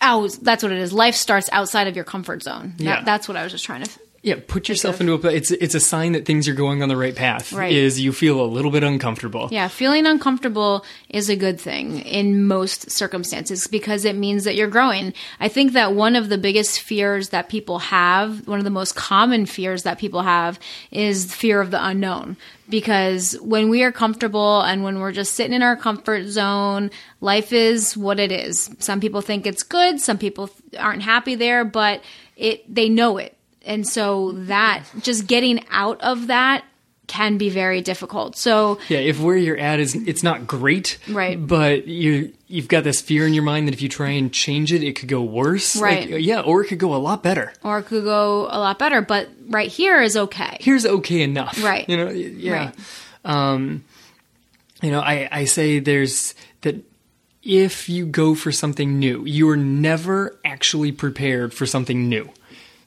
oh, 0.02 0.28
that's 0.28 0.62
what 0.62 0.72
it 0.72 0.78
is. 0.78 0.92
Life 0.92 1.14
starts 1.14 1.48
outside 1.52 1.86
of 1.86 1.96
your 1.96 2.04
comfort 2.04 2.42
zone. 2.42 2.74
That, 2.78 2.84
yeah. 2.84 3.04
That's 3.04 3.28
what 3.28 3.36
I 3.36 3.42
was 3.42 3.52
just 3.52 3.64
trying 3.64 3.84
to 3.84 3.90
yeah, 4.20 4.34
put 4.46 4.68
yourself 4.68 5.00
into 5.00 5.14
a. 5.14 5.32
It's 5.32 5.52
it's 5.52 5.76
a 5.76 5.80
sign 5.80 6.12
that 6.12 6.26
things 6.26 6.48
are 6.48 6.54
going 6.54 6.82
on 6.82 6.88
the 6.88 6.96
right 6.96 7.14
path. 7.14 7.52
Right. 7.52 7.72
Is 7.72 8.00
you 8.00 8.12
feel 8.12 8.40
a 8.40 8.46
little 8.46 8.72
bit 8.72 8.82
uncomfortable. 8.82 9.48
Yeah, 9.52 9.68
feeling 9.68 10.06
uncomfortable 10.06 10.84
is 11.08 11.30
a 11.30 11.36
good 11.36 11.60
thing 11.60 12.00
in 12.00 12.44
most 12.44 12.90
circumstances 12.90 13.68
because 13.68 14.04
it 14.04 14.16
means 14.16 14.42
that 14.42 14.56
you're 14.56 14.66
growing. 14.68 15.14
I 15.38 15.48
think 15.48 15.72
that 15.74 15.94
one 15.94 16.16
of 16.16 16.30
the 16.30 16.38
biggest 16.38 16.80
fears 16.80 17.28
that 17.28 17.48
people 17.48 17.78
have, 17.78 18.46
one 18.48 18.58
of 18.58 18.64
the 18.64 18.70
most 18.70 18.96
common 18.96 19.46
fears 19.46 19.84
that 19.84 19.98
people 19.98 20.22
have, 20.22 20.58
is 20.90 21.32
fear 21.32 21.60
of 21.60 21.70
the 21.70 21.84
unknown. 21.84 22.36
Because 22.68 23.38
when 23.40 23.70
we 23.70 23.82
are 23.84 23.92
comfortable 23.92 24.60
and 24.62 24.82
when 24.82 24.98
we're 24.98 25.12
just 25.12 25.34
sitting 25.34 25.54
in 25.54 25.62
our 25.62 25.76
comfort 25.76 26.26
zone, 26.26 26.90
life 27.20 27.52
is 27.52 27.96
what 27.96 28.18
it 28.18 28.32
is. 28.32 28.68
Some 28.80 29.00
people 29.00 29.20
think 29.20 29.46
it's 29.46 29.62
good, 29.62 30.00
some 30.00 30.18
people 30.18 30.50
aren't 30.76 31.02
happy 31.02 31.36
there, 31.36 31.64
but 31.64 32.02
it 32.36 32.62
they 32.72 32.88
know 32.88 33.16
it 33.16 33.37
and 33.68 33.86
so 33.86 34.32
that 34.32 34.84
just 35.02 35.26
getting 35.26 35.64
out 35.70 36.00
of 36.00 36.26
that 36.26 36.64
can 37.06 37.38
be 37.38 37.48
very 37.48 37.80
difficult. 37.80 38.36
So 38.36 38.78
yeah, 38.88 38.98
if 38.98 39.20
where 39.20 39.36
you're 39.36 39.56
at 39.56 39.78
is 39.80 39.94
it's 39.94 40.22
not 40.22 40.46
great, 40.46 40.98
right? 41.08 41.44
But 41.44 41.86
you 41.86 42.32
you've 42.48 42.68
got 42.68 42.84
this 42.84 43.00
fear 43.00 43.26
in 43.26 43.34
your 43.34 43.42
mind 43.42 43.68
that 43.68 43.74
if 43.74 43.82
you 43.82 43.88
try 43.88 44.10
and 44.10 44.32
change 44.32 44.72
it, 44.72 44.82
it 44.82 44.94
could 44.94 45.08
go 45.08 45.22
worse, 45.22 45.76
right? 45.76 46.10
Like, 46.10 46.22
yeah, 46.24 46.40
or 46.40 46.62
it 46.62 46.68
could 46.68 46.78
go 46.78 46.94
a 46.94 46.98
lot 46.98 47.22
better, 47.22 47.52
or 47.62 47.78
it 47.78 47.84
could 47.84 48.04
go 48.04 48.46
a 48.50 48.58
lot 48.58 48.78
better. 48.78 49.00
But 49.00 49.28
right 49.48 49.70
here 49.70 50.00
is 50.02 50.16
okay. 50.16 50.58
Here's 50.60 50.86
okay 50.86 51.22
enough, 51.22 51.62
right? 51.62 51.88
You 51.88 51.96
know, 51.96 52.10
yeah. 52.10 52.52
Right. 52.52 52.74
Um, 53.24 53.84
you 54.82 54.90
know, 54.90 55.00
I 55.00 55.28
I 55.30 55.44
say 55.44 55.80
there's 55.80 56.34
that 56.60 56.76
if 57.42 57.88
you 57.88 58.06
go 58.06 58.34
for 58.34 58.52
something 58.52 58.98
new, 58.98 59.24
you 59.24 59.48
are 59.48 59.56
never 59.56 60.38
actually 60.44 60.92
prepared 60.92 61.54
for 61.54 61.64
something 61.64 62.08
new. 62.08 62.28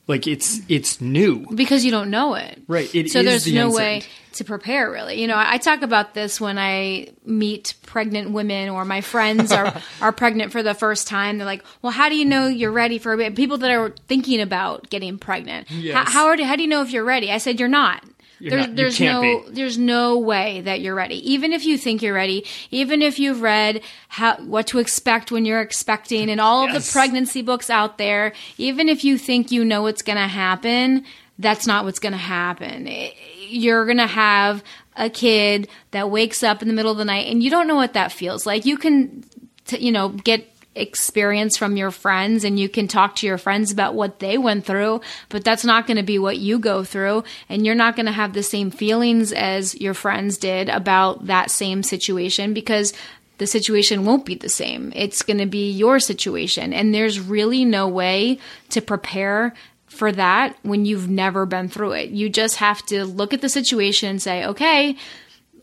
Like 0.08 0.28
it's 0.28 0.60
it's 0.68 1.00
new 1.00 1.46
because 1.54 1.86
you 1.86 1.92
don't 1.92 2.10
know 2.10 2.34
it, 2.34 2.62
right? 2.68 2.94
It 2.94 3.12
so 3.12 3.24
there's 3.24 3.46
the 3.46 3.56
no 3.56 3.72
way 3.72 4.04
to 4.34 4.44
prepare 4.44 4.92
really. 4.92 5.22
You 5.22 5.28
know, 5.28 5.38
I 5.38 5.58
talk 5.58 5.84
about 5.84 6.14
this 6.14 6.42
when 6.42 6.58
I 6.58 7.10
meet 7.24 7.76
pregnant 7.86 8.32
women 8.32 8.70
or 8.70 8.84
my 8.84 9.02
friends 9.02 9.52
are 9.52 9.74
are 10.02 10.12
pregnant 10.12 10.52
for 10.52 10.64
the 10.64 10.74
first 10.74 11.08
time. 11.08 11.38
They're 11.38 11.46
like, 11.46 11.64
"Well, 11.82 11.92
how 11.92 12.10
do 12.10 12.16
you 12.16 12.26
know 12.26 12.48
you're 12.48 12.72
ready 12.72 12.98
for 12.98 13.14
a 13.14 13.18
baby?" 13.18 13.36
People 13.36 13.60
that 13.60 13.72
are 13.72 13.92
thinking 14.08 14.42
about 14.42 14.90
getting 14.90 15.18
pregnant. 15.18 15.70
Yes. 15.70 15.96
How, 15.96 16.12
how, 16.12 16.26
are, 16.28 16.44
how 16.44 16.56
do 16.56 16.64
you 16.64 16.68
know 16.68 16.82
if 16.82 16.92
you're 16.92 17.06
ready? 17.06 17.32
I 17.32 17.38
said, 17.38 17.60
"You're 17.60 17.70
not." 17.70 18.04
There, 18.42 18.60
not, 18.60 18.76
there's 18.76 19.00
no 19.00 19.22
be. 19.22 19.52
there's 19.52 19.78
no 19.78 20.18
way 20.18 20.62
that 20.62 20.82
you're 20.82 20.96
ready. 20.96 21.32
Even 21.32 21.54
if 21.54 21.64
you 21.66 21.78
think 21.78 22.02
you're 22.02 22.14
ready, 22.14 22.46
even 22.72 23.02
if 23.02 23.20
you've 23.20 23.42
read 23.42 23.82
how 24.08 24.38
what 24.38 24.68
to 24.68 24.80
expect 24.80 25.32
when 25.32 25.46
you're 25.46 25.62
expecting 25.62 26.30
and 26.30 26.42
all 26.42 26.66
yes. 26.66 26.76
of 26.76 26.84
the 26.84 26.92
pregnancy 26.92 27.42
books 27.42 27.70
out 27.70 27.98
there, 27.98 28.34
even 28.58 28.90
if 28.90 29.04
you 29.04 29.18
think 29.18 29.52
you 29.52 29.64
know 29.64 29.84
what's 29.84 30.02
going 30.02 30.18
to 30.18 30.28
happen, 30.28 31.06
that's 31.38 31.68
not 31.68 31.86
what's 31.86 32.00
going 32.00 32.14
to 32.14 32.18
happen. 32.18 32.90
You're 33.38 33.86
going 33.86 33.98
to 33.98 34.08
have 34.08 34.64
a 34.96 35.10
kid 35.10 35.68
that 35.92 36.10
wakes 36.10 36.42
up 36.44 36.62
in 36.62 36.68
the 36.68 36.74
middle 36.74 36.92
of 36.92 36.98
the 36.98 37.06
night 37.06 37.28
and 37.28 37.42
you 37.44 37.50
don't 37.50 37.68
know 37.68 37.76
what 37.76 37.94
that 37.94 38.12
feels 38.12 38.46
like. 38.46 38.66
You 38.66 38.78
can 38.78 39.24
t- 39.66 39.80
you 39.80 39.92
know 39.92 40.10
get 40.10 40.51
experience 40.76 41.58
from 41.58 41.76
your 41.76 41.92
friends 41.92 42.44
and 42.44 42.60
you 42.60 42.70
can 42.70 42.88
talk 42.88 43.16
to 43.18 43.28
your 43.28 43.38
friends 43.38 43.72
about 43.72 43.94
what 43.94 44.20
they 44.20 44.38
went 44.38 44.66
through, 44.66 45.02
but 45.30 45.44
that's 45.44 45.66
not 45.66 45.86
going 45.86 45.98
to 45.98 46.04
be 46.04 46.18
what 46.18 46.38
you 46.38 46.60
go 46.60 46.84
through. 46.84 47.24
And 47.50 47.66
you're 47.66 47.76
not 47.76 47.96
going 47.96 48.06
to 48.06 48.12
have 48.12 48.34
the 48.34 48.44
same 48.44 48.72
feelings 48.72 49.34
as 49.34 49.80
your 49.80 49.94
friends 49.94 50.38
did 50.38 50.70
about 50.70 51.28
that 51.28 51.52
same 51.52 51.84
situation 51.84 52.54
because 52.54 52.94
the 53.38 53.48
situation 53.48 54.06
won't 54.06 54.26
be 54.26 54.36
the 54.36 54.50
same. 54.50 54.94
It's 54.96 55.24
going 55.24 55.40
to 55.40 55.46
be 55.46 55.72
your 55.72 56.00
situation. 56.00 56.74
And 56.74 56.94
there's 56.94 57.20
really 57.20 57.66
no 57.66 57.88
way 57.88 58.40
to 58.70 58.82
prepare 58.82 59.54
for 59.88 60.12
that 60.12 60.56
when 60.62 60.86
you've 60.86 61.10
never 61.10 61.46
been 61.46 61.68
through 61.68 61.94
it. 61.94 62.12
You 62.12 62.30
just 62.30 62.58
have 62.58 62.86
to 62.86 63.04
look 63.04 63.34
at 63.34 63.42
the 63.42 63.50
situation 63.50 64.10
and 64.10 64.22
say, 64.22 64.46
okay, 64.46 64.96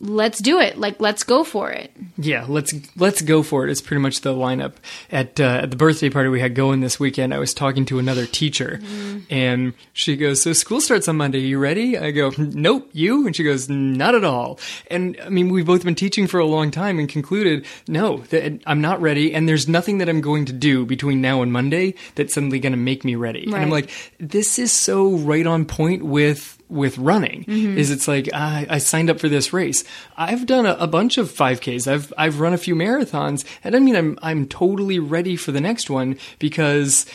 let's 0.01 0.41
do 0.41 0.61
it. 0.61 0.79
Like, 0.79 1.01
let's 1.01 1.25
go 1.25 1.45
for 1.45 1.71
it. 1.71 1.93
Yeah, 2.17 2.47
let's 2.49 2.73
let's 2.97 3.23
go 3.23 3.43
for 3.43 3.67
it. 3.67 3.71
It's 3.71 3.81
pretty 3.81 4.01
much 4.01 4.21
the 4.21 4.35
lineup 4.35 4.75
at 5.11 5.39
uh, 5.41 5.61
at 5.63 5.71
the 5.71 5.77
birthday 5.77 6.11
party 6.11 6.29
we 6.29 6.41
had 6.41 6.55
going 6.55 6.81
this 6.81 6.99
weekend. 6.99 7.35
I 7.35 7.39
was 7.39 7.55
talking 7.55 7.85
to 7.87 7.99
another 7.99 8.27
teacher, 8.27 8.81
mm. 8.83 9.25
and 9.31 9.75
she 9.93 10.17
goes, 10.17 10.43
"So 10.43 10.53
school 10.53 10.81
starts 10.81 11.09
on 11.09 11.17
Monday. 11.17 11.41
You 11.41 11.59
ready?" 11.59 11.99
I 11.99 12.11
go, 12.11 12.33
"Nope, 12.39 12.91
you." 12.93 13.27
And 13.27 13.35
she 13.35 13.45
goes, 13.45 13.69
"Not 13.69 14.15
at 14.15 14.25
all." 14.25 14.59
And 14.91 15.19
I 15.25 15.29
mean, 15.29 15.49
we've 15.51 15.67
both 15.67 15.85
been 15.85 15.95
teaching 15.95 16.27
for 16.27 16.41
a 16.41 16.47
long 16.47 16.71
time 16.71 16.99
and 16.99 17.09
concluded, 17.09 17.67
no, 17.87 18.19
that 18.29 18.61
I'm 18.67 18.81
not 18.81 19.01
ready, 19.01 19.35
and 19.35 19.49
there's 19.49 19.69
nothing 19.69 19.99
that 19.99 20.09
I'm 20.09 20.21
going 20.21 20.45
to 20.47 20.53
do 20.53 20.87
between 20.87 21.21
now 21.21 21.43
and 21.43 21.53
Monday 21.53 21.95
that's 22.15 22.35
suddenly 22.35 22.59
going 22.59 22.73
to 22.73 22.79
make 22.79 23.05
me 23.05 23.15
ready. 23.15 23.47
Right. 23.47 23.55
And 23.55 23.63
I'm 23.63 23.71
like, 23.71 23.91
this 24.19 24.59
is 24.59 24.73
so 24.73 25.17
right 25.17 25.47
on 25.47 25.65
point 25.65 26.05
with 26.05 26.58
with 26.69 26.99
running 26.99 27.45
mm-hmm. 27.45 27.79
is 27.79 27.91
it's 27.91 28.07
like 28.07 28.29
I, 28.33 28.67
I, 28.69 28.79
signed 28.79 29.09
up 29.09 29.19
for 29.19 29.29
this 29.29 29.53
race. 29.53 29.85
I've 30.17 30.47
done 30.47 30.67
a, 30.67 30.75
a, 30.75 30.87
bunch 30.87 31.17
of 31.17 31.31
5Ks. 31.31 31.91
I've 31.91 32.13
I've 32.19 32.41
run 32.41 32.53
a 32.53 32.59
few 32.59 32.75
marathons, 32.75 33.45
and 33.65 33.75
I 33.75 33.79
mean 33.79 33.97
I'm 33.97 34.19
I'm 34.23 34.47
totally 34.47 34.99
ready 34.99 35.37
for 35.37 35.53
the 35.53 35.61
next 35.61 35.89
one 35.89 36.19
because 36.39 37.07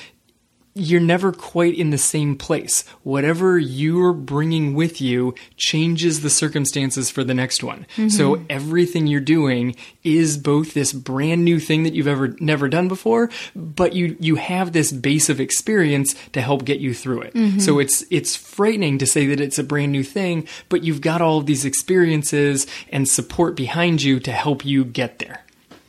you're 0.76 1.00
never 1.00 1.32
quite 1.32 1.76
in 1.76 1.92
the 1.92 1.98
same 1.98 2.36
place. 2.36 2.84
Whatever 3.04 3.60
you're 3.60 4.14
bringing 4.14 4.74
with 4.74 5.02
you 5.02 5.36
changes 5.56 6.22
the 6.22 6.30
circumstances 6.30 7.12
for 7.12 7.24
the 7.24 7.34
next 7.34 7.64
one. 7.64 7.86
Mm-hmm. 7.92 8.10
So 8.10 8.44
everything 8.50 9.06
you're 9.06 9.22
doing 9.22 9.76
is 10.04 10.38
both 10.38 10.74
this 10.74 10.92
brand 10.92 11.46
new 11.46 11.60
thing 11.60 11.84
that 11.84 11.94
you've 11.94 12.08
ever 12.08 12.30
never 12.40 12.68
done 12.68 12.88
before, 12.88 13.30
but 13.56 13.94
you 13.94 14.18
you 14.20 14.36
have 14.36 14.72
this 14.72 14.92
base 14.92 15.30
of 15.30 15.40
experience 15.40 16.16
to 16.32 16.42
help 16.42 16.66
get 16.66 16.80
you 16.80 16.94
through 16.94 17.22
it. 17.22 17.34
Mm-hmm. 17.34 17.60
So 17.60 17.80
it's 17.80 18.04
it's 18.10 18.36
frightening 18.36 18.98
to 18.98 19.06
say 19.06 19.28
that 19.28 19.40
it's 19.40 19.60
a 19.60 19.64
brand 19.64 19.92
new 19.92 20.04
thing, 20.04 20.48
but 20.70 20.84
you've 20.84 21.02
got 21.02 21.22
all 21.22 21.38
of 21.38 21.46
these 21.46 21.66
experiences 21.66 22.66
and 22.92 23.08
support 23.08 23.56
behind 23.56 24.02
you 24.02 24.20
to 24.22 24.32
help 24.32 24.66
you 24.66 24.84
get 24.84 25.20
there. 25.20 25.43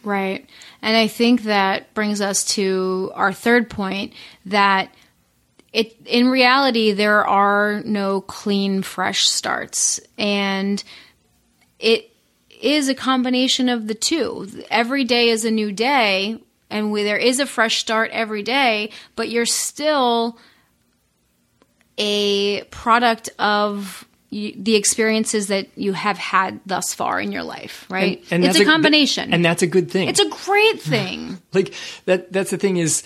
Right. 0.04 0.46
And 0.82 0.96
I 0.96 1.06
think 1.06 1.44
that 1.44 1.94
brings 1.94 2.20
us 2.20 2.44
to 2.56 3.10
our 3.14 3.32
third 3.32 3.70
point 3.70 4.12
that 4.46 4.94
it 5.72 5.96
in 6.06 6.28
reality 6.28 6.92
there 6.92 7.26
are 7.26 7.82
no 7.84 8.20
clean 8.20 8.82
fresh 8.82 9.26
starts 9.26 9.98
and 10.18 10.84
it 11.78 12.10
is 12.60 12.88
a 12.88 12.94
combination 12.94 13.68
of 13.68 13.88
the 13.88 13.94
two. 13.94 14.48
Every 14.70 15.04
day 15.04 15.30
is 15.30 15.44
a 15.44 15.50
new 15.50 15.72
day 15.72 16.38
and 16.70 16.90
we, 16.90 17.02
there 17.02 17.18
is 17.18 17.40
a 17.40 17.46
fresh 17.46 17.78
start 17.78 18.10
every 18.12 18.42
day, 18.42 18.90
but 19.16 19.28
you're 19.28 19.46
still 19.46 20.38
a 21.98 22.64
product 22.64 23.30
of 23.38 24.06
the 24.34 24.74
experiences 24.74 25.46
that 25.46 25.68
you 25.76 25.92
have 25.92 26.18
had 26.18 26.58
thus 26.66 26.92
far 26.92 27.20
in 27.20 27.30
your 27.30 27.44
life, 27.44 27.86
right? 27.88 28.18
And, 28.32 28.44
and 28.44 28.44
it's 28.44 28.58
a 28.58 28.64
combination, 28.64 29.32
and 29.32 29.44
that's 29.44 29.62
a 29.62 29.66
good 29.66 29.90
thing. 29.90 30.08
It's 30.08 30.18
a 30.18 30.28
great 30.28 30.80
thing. 30.80 31.40
like 31.52 31.72
that. 32.06 32.32
That's 32.32 32.50
the 32.50 32.56
thing 32.56 32.78
is 32.78 33.04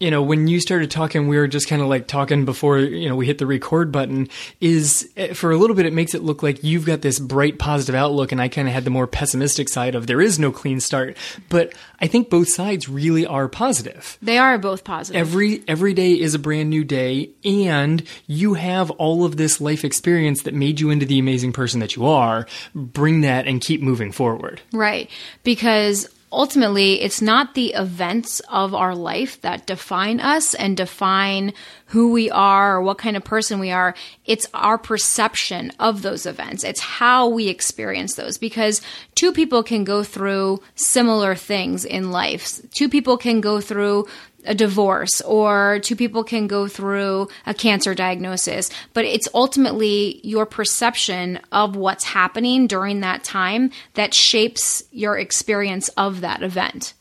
you 0.00 0.10
know, 0.10 0.22
when 0.22 0.48
you 0.48 0.60
started 0.60 0.90
talking, 0.90 1.28
we 1.28 1.36
were 1.36 1.46
just 1.46 1.68
kind 1.68 1.82
of 1.82 1.88
like 1.88 2.06
talking 2.06 2.46
before, 2.46 2.78
you 2.78 3.06
know, 3.08 3.14
we 3.14 3.26
hit 3.26 3.36
the 3.36 3.46
record 3.46 3.92
button. 3.92 4.28
Is 4.58 5.10
eh, 5.16 5.34
for 5.34 5.50
a 5.50 5.58
little 5.58 5.76
bit, 5.76 5.84
it 5.84 5.92
makes 5.92 6.14
it 6.14 6.22
look 6.22 6.42
like 6.42 6.64
you've 6.64 6.86
got 6.86 7.02
this 7.02 7.18
bright, 7.18 7.58
positive 7.58 7.94
outlook, 7.94 8.32
and 8.32 8.40
I 8.40 8.48
kind 8.48 8.66
of 8.66 8.72
had 8.72 8.84
the 8.84 8.90
more 8.90 9.06
pessimistic 9.06 9.68
side 9.68 9.94
of 9.94 10.06
there 10.06 10.22
is 10.22 10.38
no 10.38 10.50
clean 10.50 10.80
start. 10.80 11.18
But 11.50 11.74
I 12.00 12.06
think 12.06 12.30
both 12.30 12.48
sides 12.48 12.88
really 12.88 13.26
are 13.26 13.46
positive. 13.46 14.16
They 14.22 14.38
are 14.38 14.56
both 14.56 14.84
positive. 14.84 15.20
Every 15.20 15.62
every 15.68 15.92
day 15.92 16.12
is 16.12 16.34
a 16.34 16.38
brand 16.38 16.70
new 16.70 16.82
day, 16.82 17.30
and 17.44 18.02
you 18.26 18.54
have 18.54 18.90
all 18.92 19.26
of 19.26 19.36
this 19.36 19.60
life 19.60 19.84
experience 19.84 20.42
that 20.44 20.54
made 20.54 20.80
you 20.80 20.88
into 20.88 21.04
the 21.04 21.18
amazing 21.18 21.52
person 21.52 21.80
that 21.80 21.94
you 21.94 22.06
are. 22.06 22.46
Bring 22.74 23.20
that 23.20 23.46
and 23.46 23.60
keep 23.60 23.82
moving 23.82 24.12
forward. 24.12 24.62
Right, 24.72 25.10
because 25.44 26.08
ultimately, 26.32 27.00
it's 27.00 27.20
not 27.20 27.54
the 27.54 27.72
events 27.72 28.40
of 28.48 28.74
our 28.74 28.94
life 28.94 29.40
that 29.40 29.66
define 29.66 30.20
us 30.20 30.54
and 30.54 30.76
define 30.76 31.52
who 31.86 32.12
we 32.12 32.30
are 32.30 32.76
or 32.76 32.82
what 32.82 32.98
kind 32.98 33.16
of 33.16 33.24
person 33.24 33.58
we 33.58 33.70
are. 33.70 33.94
It's 34.24 34.46
our 34.54 34.78
perception 34.78 35.72
of 35.80 36.02
those 36.02 36.26
events. 36.26 36.62
It's 36.62 36.80
how 36.80 37.28
we 37.28 37.48
experience 37.48 38.14
those 38.14 38.38
because 38.38 38.80
two 39.14 39.32
people 39.32 39.62
can 39.62 39.84
go 39.84 40.04
through 40.04 40.62
similar 40.76 41.34
things 41.34 41.84
in 41.84 42.12
life. 42.12 42.60
Two 42.72 42.88
people 42.88 43.16
can 43.16 43.40
go 43.40 43.60
through 43.60 44.06
a 44.44 44.54
divorce 44.54 45.20
or 45.22 45.80
two 45.82 45.96
people 45.96 46.24
can 46.24 46.46
go 46.46 46.66
through 46.66 47.28
a 47.46 47.54
cancer 47.54 47.94
diagnosis, 47.94 48.70
but 48.94 49.04
it's 49.04 49.28
ultimately 49.34 50.20
your 50.22 50.46
perception 50.46 51.38
of 51.52 51.76
what's 51.76 52.04
happening 52.04 52.66
during 52.66 53.00
that 53.00 53.24
time 53.24 53.70
that 53.94 54.14
shapes 54.14 54.82
your 54.92 55.18
experience 55.18 55.88
of 55.90 56.22
that 56.22 56.42
event. 56.42 56.94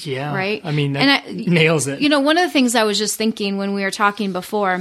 Yeah. 0.00 0.34
Right? 0.34 0.60
I 0.64 0.70
mean, 0.70 0.92
that 0.92 1.26
and 1.26 1.50
I, 1.50 1.52
nails 1.52 1.86
it. 1.86 2.00
You 2.00 2.08
know, 2.08 2.20
one 2.20 2.38
of 2.38 2.44
the 2.44 2.50
things 2.50 2.74
I 2.74 2.84
was 2.84 2.98
just 2.98 3.16
thinking 3.16 3.56
when 3.56 3.74
we 3.74 3.82
were 3.82 3.90
talking 3.90 4.32
before, 4.32 4.80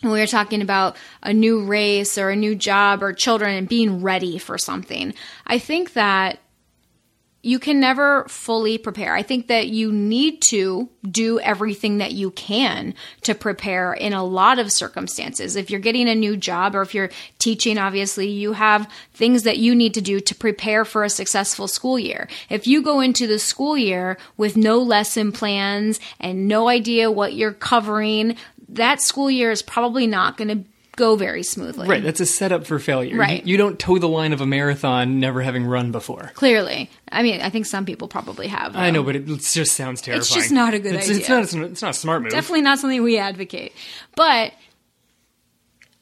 when 0.00 0.12
we 0.12 0.20
were 0.20 0.26
talking 0.26 0.62
about 0.62 0.96
a 1.22 1.32
new 1.32 1.64
race 1.64 2.18
or 2.18 2.30
a 2.30 2.36
new 2.36 2.54
job 2.54 3.02
or 3.02 3.12
children 3.12 3.54
and 3.54 3.68
being 3.68 4.02
ready 4.02 4.38
for 4.38 4.58
something, 4.58 5.14
I 5.46 5.58
think 5.58 5.94
that 5.94 6.38
you 7.46 7.60
can 7.60 7.78
never 7.78 8.24
fully 8.24 8.76
prepare. 8.76 9.14
I 9.14 9.22
think 9.22 9.46
that 9.46 9.68
you 9.68 9.92
need 9.92 10.42
to 10.48 10.88
do 11.08 11.38
everything 11.38 11.98
that 11.98 12.10
you 12.10 12.32
can 12.32 12.92
to 13.22 13.36
prepare 13.36 13.92
in 13.92 14.12
a 14.12 14.24
lot 14.24 14.58
of 14.58 14.72
circumstances. 14.72 15.54
If 15.54 15.70
you're 15.70 15.78
getting 15.78 16.08
a 16.08 16.14
new 16.16 16.36
job 16.36 16.74
or 16.74 16.82
if 16.82 16.92
you're 16.92 17.10
teaching, 17.38 17.78
obviously, 17.78 18.26
you 18.26 18.54
have 18.54 18.90
things 19.14 19.44
that 19.44 19.58
you 19.58 19.76
need 19.76 19.94
to 19.94 20.00
do 20.00 20.18
to 20.18 20.34
prepare 20.34 20.84
for 20.84 21.04
a 21.04 21.08
successful 21.08 21.68
school 21.68 22.00
year. 22.00 22.26
If 22.50 22.66
you 22.66 22.82
go 22.82 22.98
into 22.98 23.28
the 23.28 23.38
school 23.38 23.78
year 23.78 24.18
with 24.36 24.56
no 24.56 24.78
lesson 24.78 25.30
plans 25.30 26.00
and 26.18 26.48
no 26.48 26.68
idea 26.68 27.12
what 27.12 27.34
you're 27.34 27.52
covering, 27.52 28.36
that 28.68 29.00
school 29.00 29.30
year 29.30 29.52
is 29.52 29.62
probably 29.62 30.08
not 30.08 30.36
going 30.36 30.48
to 30.48 30.68
go 30.96 31.14
very 31.14 31.42
smoothly. 31.42 31.88
Right. 31.88 32.02
That's 32.02 32.20
a 32.20 32.26
setup 32.26 32.66
for 32.66 32.78
failure. 32.78 33.16
Right. 33.16 33.44
You, 33.44 33.52
you, 33.52 33.56
don't 33.58 33.78
toe 33.78 33.98
the 33.98 34.08
line 34.08 34.32
of 34.32 34.40
a 34.40 34.46
marathon 34.46 35.20
never 35.20 35.42
having 35.42 35.64
run 35.66 35.92
before. 35.92 36.32
Clearly. 36.34 36.90
I 37.12 37.22
mean, 37.22 37.40
I 37.42 37.50
think 37.50 37.66
some 37.66 37.84
people 37.84 38.08
probably 38.08 38.48
have. 38.48 38.72
Though. 38.72 38.80
I 38.80 38.90
know, 38.90 39.02
but 39.02 39.14
it 39.14 39.26
just 39.26 39.76
sounds 39.76 40.00
terrifying. 40.00 40.20
It's 40.20 40.34
just 40.34 40.50
not 40.50 40.74
a 40.74 40.78
good 40.78 40.94
it's, 40.94 41.04
idea. 41.04 41.18
It's 41.18 41.28
not, 41.28 41.42
it's, 41.42 41.54
it's 41.54 41.82
not 41.82 41.90
a 41.90 41.94
smart 41.94 42.22
move. 42.22 42.32
Definitely 42.32 42.62
not 42.62 42.78
something 42.78 43.02
we 43.02 43.18
advocate. 43.18 43.72
But 44.16 44.52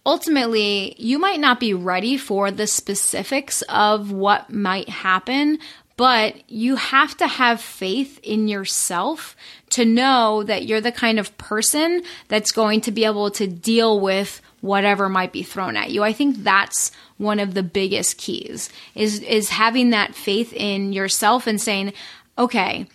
ultimately, 0.07 0.95
you 0.99 1.19
might 1.19 1.41
not 1.41 1.61
be 1.61 1.75
ready 1.75 2.17
for 2.17 2.51
the 2.51 2.67
specifics 2.67 3.63
of 3.63 4.13
what 4.13 4.51
might 4.51 4.89
happen, 4.89 5.59
but 5.97 6.49
you 6.49 6.77
have 6.77 7.17
to 7.17 7.27
have 7.27 7.61
faith 7.61 8.19
in 8.23 8.49
yourself 8.49 9.37
to 9.71 9.85
know 9.85 10.43
that 10.45 10.67
you're 10.67 10.81
the 10.81 10.93
kind 10.93 11.19
of 11.19 11.37
person 11.39 12.03
that's 12.29 12.53
going 12.53 12.81
to 12.83 12.93
be 12.93 13.05
able 13.05 13.31
to 13.33 13.47
deal 13.47 14.01
with 14.01 14.41
whatever 14.65 15.11
might 15.11 15.31
be 15.33 15.43
thrown 15.43 15.77
at 15.77 15.91
you. 15.91 16.03
I 16.03 16.15
think 16.15 16.39
that's 16.39 16.91
one 17.19 17.39
of 17.39 17.53
the 17.53 17.63
biggest 17.63 18.17
keys 18.17 18.71
is 18.95 19.21
is 19.21 19.51
having 19.51 19.91
that 19.91 20.15
faith 20.15 20.53
in 20.55 20.93
yourself 20.93 21.47
and 21.47 21.61
saying, 21.61 21.93
"Okay, 22.39 22.87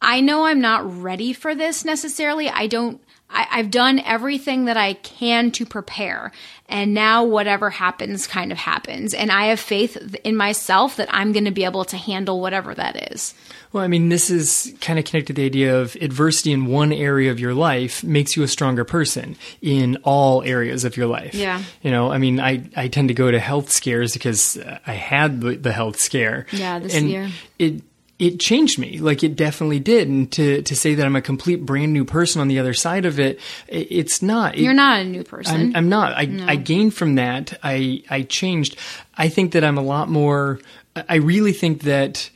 I 0.00 0.20
know 0.20 0.46
I'm 0.46 0.60
not 0.60 1.02
ready 1.02 1.32
for 1.32 1.54
this 1.54 1.84
necessarily. 1.84 2.48
I 2.48 2.68
don't 2.68 3.00
I, 3.32 3.58
have 3.58 3.70
done 3.70 3.98
everything 4.00 4.66
that 4.66 4.76
I 4.76 4.94
can 4.94 5.50
to 5.52 5.66
prepare. 5.66 6.32
And 6.68 6.94
now 6.94 7.24
whatever 7.24 7.70
happens 7.70 8.26
kind 8.26 8.50
of 8.50 8.58
happens. 8.58 9.12
And 9.14 9.30
I 9.30 9.46
have 9.46 9.60
faith 9.60 10.16
in 10.24 10.36
myself 10.36 10.96
that 10.96 11.08
I'm 11.10 11.32
going 11.32 11.44
to 11.44 11.50
be 11.50 11.64
able 11.64 11.84
to 11.86 11.96
handle 11.96 12.40
whatever 12.40 12.74
that 12.74 13.12
is. 13.12 13.34
Well, 13.72 13.82
I 13.82 13.88
mean, 13.88 14.08
this 14.08 14.30
is 14.30 14.74
kind 14.80 14.98
of 14.98 15.04
connected 15.04 15.34
to 15.34 15.40
the 15.40 15.46
idea 15.46 15.78
of 15.78 15.96
adversity 15.96 16.52
in 16.52 16.66
one 16.66 16.92
area 16.92 17.30
of 17.30 17.40
your 17.40 17.54
life 17.54 18.04
makes 18.04 18.36
you 18.36 18.42
a 18.42 18.48
stronger 18.48 18.84
person 18.84 19.36
in 19.60 19.96
all 20.02 20.42
areas 20.42 20.84
of 20.84 20.96
your 20.96 21.06
life. 21.06 21.34
Yeah. 21.34 21.62
You 21.82 21.90
know, 21.90 22.10
I 22.10 22.18
mean, 22.18 22.38
I, 22.40 22.64
I 22.76 22.88
tend 22.88 23.08
to 23.08 23.14
go 23.14 23.30
to 23.30 23.38
health 23.38 23.70
scares 23.70 24.12
because 24.12 24.58
I 24.86 24.92
had 24.92 25.40
the, 25.40 25.56
the 25.56 25.72
health 25.72 25.98
scare. 25.98 26.46
Yeah, 26.52 26.78
this 26.78 26.94
and 26.94 27.08
year. 27.08 27.30
It, 27.58 27.82
it 28.18 28.38
changed 28.38 28.78
me 28.78 28.98
like 28.98 29.24
it 29.24 29.36
definitely 29.36 29.80
did 29.80 30.08
and 30.08 30.30
to 30.30 30.62
to 30.62 30.76
say 30.76 30.94
that 30.94 31.04
i'm 31.06 31.16
a 31.16 31.22
complete 31.22 31.64
brand 31.66 31.92
new 31.92 32.04
person 32.04 32.40
on 32.40 32.48
the 32.48 32.58
other 32.58 32.74
side 32.74 33.04
of 33.04 33.18
it 33.18 33.40
it's 33.68 34.22
not 34.22 34.56
you're 34.58 34.74
not 34.74 35.00
a 35.00 35.04
new 35.04 35.24
person 35.24 35.54
i'm, 35.54 35.76
I'm 35.76 35.88
not 35.88 36.16
I, 36.16 36.24
no. 36.26 36.46
I 36.46 36.56
gained 36.56 36.94
from 36.94 37.16
that 37.16 37.58
i 37.62 38.02
i 38.10 38.22
changed 38.22 38.76
i 39.16 39.28
think 39.28 39.52
that 39.52 39.64
i'm 39.64 39.78
a 39.78 39.82
lot 39.82 40.08
more 40.08 40.60
i 41.08 41.16
really 41.16 41.52
think 41.52 41.82
that 41.82 42.30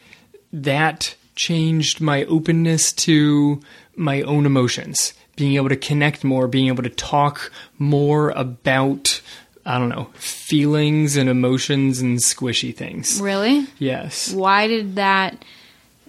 that 0.53 1.15
changed 1.35 2.01
my 2.01 2.25
openness 2.25 2.93
to 2.93 3.61
my 3.95 4.23
own 4.23 4.47
emotions 4.47 5.15
being 5.37 5.55
able 5.55 5.69
to 5.69 5.77
connect 5.77 6.25
more 6.25 6.49
being 6.49 6.69
able 6.69 6.83
to 6.83 6.91
talk 6.91 7.53
more 7.79 8.31
about 8.31 9.21
I 9.69 9.79
don't 9.79 9.89
know, 9.89 10.11
feelings 10.15 11.17
and 11.17 11.29
emotions 11.29 11.99
and 11.99 12.19
squishy 12.19 12.73
things. 12.73 13.21
Really? 13.21 13.67
Yes. 13.81 14.33
Why 14.33 14.69
did 14.69 14.95
that 14.95 15.45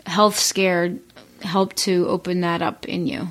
health 0.07 0.39
scare 0.39 0.95
help 1.41 1.73
to 1.75 2.07
open 2.07 2.41
that 2.41 2.61
up 2.61 2.85
in 2.85 3.07
you? 3.07 3.27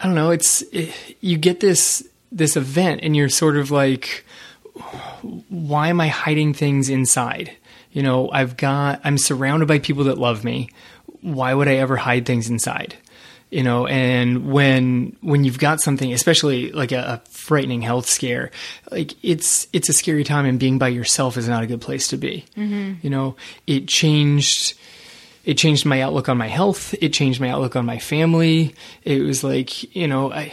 I 0.00 0.06
don't 0.06 0.14
know. 0.14 0.30
It's 0.30 0.62
it, 0.72 0.92
you 1.20 1.38
get 1.38 1.60
this 1.60 2.06
this 2.30 2.56
event, 2.56 3.00
and 3.02 3.16
you're 3.16 3.28
sort 3.28 3.56
of 3.56 3.70
like, 3.70 4.24
why 5.48 5.88
am 5.88 6.00
I 6.00 6.08
hiding 6.08 6.52
things 6.52 6.88
inside? 6.88 7.52
You 7.92 8.02
know, 8.02 8.30
I've 8.30 8.56
got 8.56 9.00
I'm 9.04 9.18
surrounded 9.18 9.66
by 9.66 9.78
people 9.78 10.04
that 10.04 10.18
love 10.18 10.44
me. 10.44 10.68
Why 11.22 11.54
would 11.54 11.68
I 11.68 11.76
ever 11.76 11.96
hide 11.96 12.26
things 12.26 12.50
inside? 12.50 12.96
You 13.50 13.62
know, 13.62 13.86
and 13.86 14.50
when 14.52 15.16
when 15.22 15.44
you've 15.44 15.58
got 15.58 15.80
something, 15.80 16.12
especially 16.12 16.72
like 16.72 16.92
a, 16.92 17.22
a 17.24 17.30
frightening 17.30 17.80
health 17.80 18.06
scare, 18.06 18.50
like 18.90 19.14
it's 19.22 19.68
it's 19.72 19.88
a 19.88 19.92
scary 19.92 20.24
time, 20.24 20.44
and 20.44 20.58
being 20.58 20.78
by 20.78 20.88
yourself 20.88 21.36
is 21.36 21.48
not 21.48 21.62
a 21.62 21.66
good 21.66 21.80
place 21.80 22.08
to 22.08 22.16
be. 22.16 22.44
Mm-hmm. 22.56 22.94
You 23.02 23.10
know, 23.10 23.36
it 23.66 23.88
changed 23.88 24.74
it 25.46 25.56
changed 25.56 25.86
my 25.86 26.02
outlook 26.02 26.28
on 26.28 26.36
my 26.36 26.48
health. 26.48 26.92
It 27.00 27.12
changed 27.12 27.40
my 27.40 27.48
outlook 27.48 27.76
on 27.76 27.86
my 27.86 27.98
family. 27.98 28.74
It 29.04 29.22
was 29.22 29.44
like, 29.44 29.94
you 29.94 30.08
know, 30.08 30.32
I, 30.32 30.52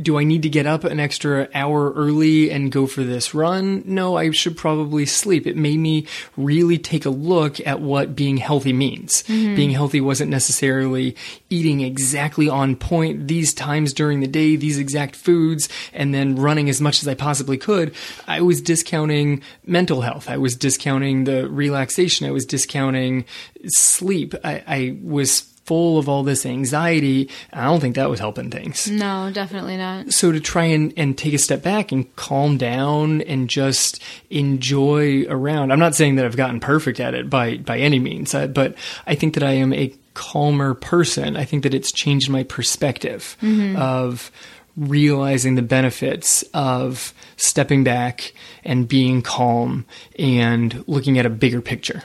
do 0.00 0.18
I 0.18 0.24
need 0.24 0.42
to 0.42 0.48
get 0.48 0.66
up 0.66 0.84
an 0.84 0.98
extra 0.98 1.48
hour 1.54 1.92
early 1.92 2.50
and 2.50 2.72
go 2.72 2.86
for 2.86 3.02
this 3.02 3.34
run? 3.34 3.82
No, 3.84 4.16
I 4.16 4.30
should 4.30 4.56
probably 4.56 5.04
sleep. 5.04 5.46
It 5.46 5.56
made 5.56 5.78
me 5.78 6.06
really 6.36 6.78
take 6.78 7.04
a 7.04 7.10
look 7.10 7.64
at 7.66 7.80
what 7.80 8.16
being 8.16 8.38
healthy 8.38 8.72
means. 8.72 9.22
Mm-hmm. 9.24 9.54
Being 9.54 9.70
healthy 9.70 10.00
wasn't 10.00 10.30
necessarily 10.30 11.14
eating 11.50 11.80
exactly 11.80 12.48
on 12.48 12.76
point 12.76 13.28
these 13.28 13.52
times 13.52 13.92
during 13.92 14.20
the 14.20 14.26
day, 14.26 14.56
these 14.56 14.78
exact 14.78 15.14
foods, 15.14 15.68
and 15.92 16.14
then 16.14 16.36
running 16.36 16.70
as 16.70 16.80
much 16.80 17.02
as 17.02 17.08
I 17.08 17.14
possibly 17.14 17.58
could. 17.58 17.94
I 18.26 18.40
was 18.40 18.62
discounting 18.62 19.42
mental 19.66 20.00
health. 20.00 20.30
I 20.30 20.38
was 20.38 20.56
discounting 20.56 21.24
the 21.24 21.48
relaxation. 21.48 22.26
I 22.26 22.30
was 22.30 22.46
discounting 22.46 23.26
sleep. 23.66 24.34
I, 24.42 24.64
I 24.66 24.98
was 25.02 25.51
full 25.64 25.98
of 25.98 26.08
all 26.08 26.22
this 26.22 26.44
anxiety. 26.44 27.28
I 27.52 27.64
don't 27.64 27.80
think 27.80 27.96
that 27.96 28.10
was 28.10 28.20
helping 28.20 28.50
things. 28.50 28.90
No, 28.90 29.30
definitely 29.32 29.76
not. 29.76 30.12
So 30.12 30.32
to 30.32 30.40
try 30.40 30.64
and, 30.64 30.92
and 30.96 31.16
take 31.16 31.34
a 31.34 31.38
step 31.38 31.62
back 31.62 31.92
and 31.92 32.14
calm 32.16 32.58
down 32.58 33.20
and 33.22 33.48
just 33.48 34.02
enjoy 34.30 35.24
around. 35.28 35.72
I'm 35.72 35.78
not 35.78 35.94
saying 35.94 36.16
that 36.16 36.24
I've 36.24 36.36
gotten 36.36 36.60
perfect 36.60 37.00
at 37.00 37.14
it 37.14 37.30
by, 37.30 37.58
by 37.58 37.78
any 37.78 37.98
means, 37.98 38.32
but 38.32 38.74
I 39.06 39.14
think 39.14 39.34
that 39.34 39.42
I 39.42 39.52
am 39.52 39.72
a 39.72 39.94
calmer 40.14 40.74
person. 40.74 41.36
I 41.36 41.44
think 41.44 41.62
that 41.62 41.74
it's 41.74 41.92
changed 41.92 42.28
my 42.28 42.42
perspective 42.42 43.36
mm-hmm. 43.40 43.76
of 43.76 44.30
realizing 44.76 45.54
the 45.54 45.62
benefits 45.62 46.42
of 46.54 47.12
stepping 47.36 47.84
back 47.84 48.32
and 48.64 48.88
being 48.88 49.22
calm 49.22 49.84
and 50.18 50.84
looking 50.86 51.18
at 51.18 51.26
a 51.26 51.30
bigger 51.30 51.60
picture. 51.60 52.02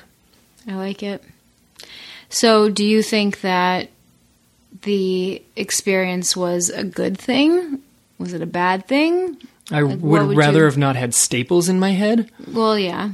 I 0.67 0.75
like 0.75 1.01
it. 1.01 1.23
So, 2.29 2.69
do 2.69 2.85
you 2.85 3.01
think 3.01 3.41
that 3.41 3.89
the 4.81 5.41
experience 5.55 6.35
was 6.35 6.69
a 6.69 6.83
good 6.83 7.17
thing? 7.17 7.81
Was 8.17 8.33
it 8.33 8.41
a 8.41 8.47
bad 8.47 8.87
thing? 8.87 9.37
I 9.71 9.81
like, 9.81 9.99
would, 10.01 10.27
would, 10.27 10.37
rather 10.37 10.59
you... 10.59 10.65
have 10.65 10.77
not 10.77 10.95
had 10.95 11.13
staples 11.13 11.69
in 11.69 11.79
my 11.79 11.91
head. 11.91 12.31
Well, 12.51 12.77
yeah. 12.77 13.11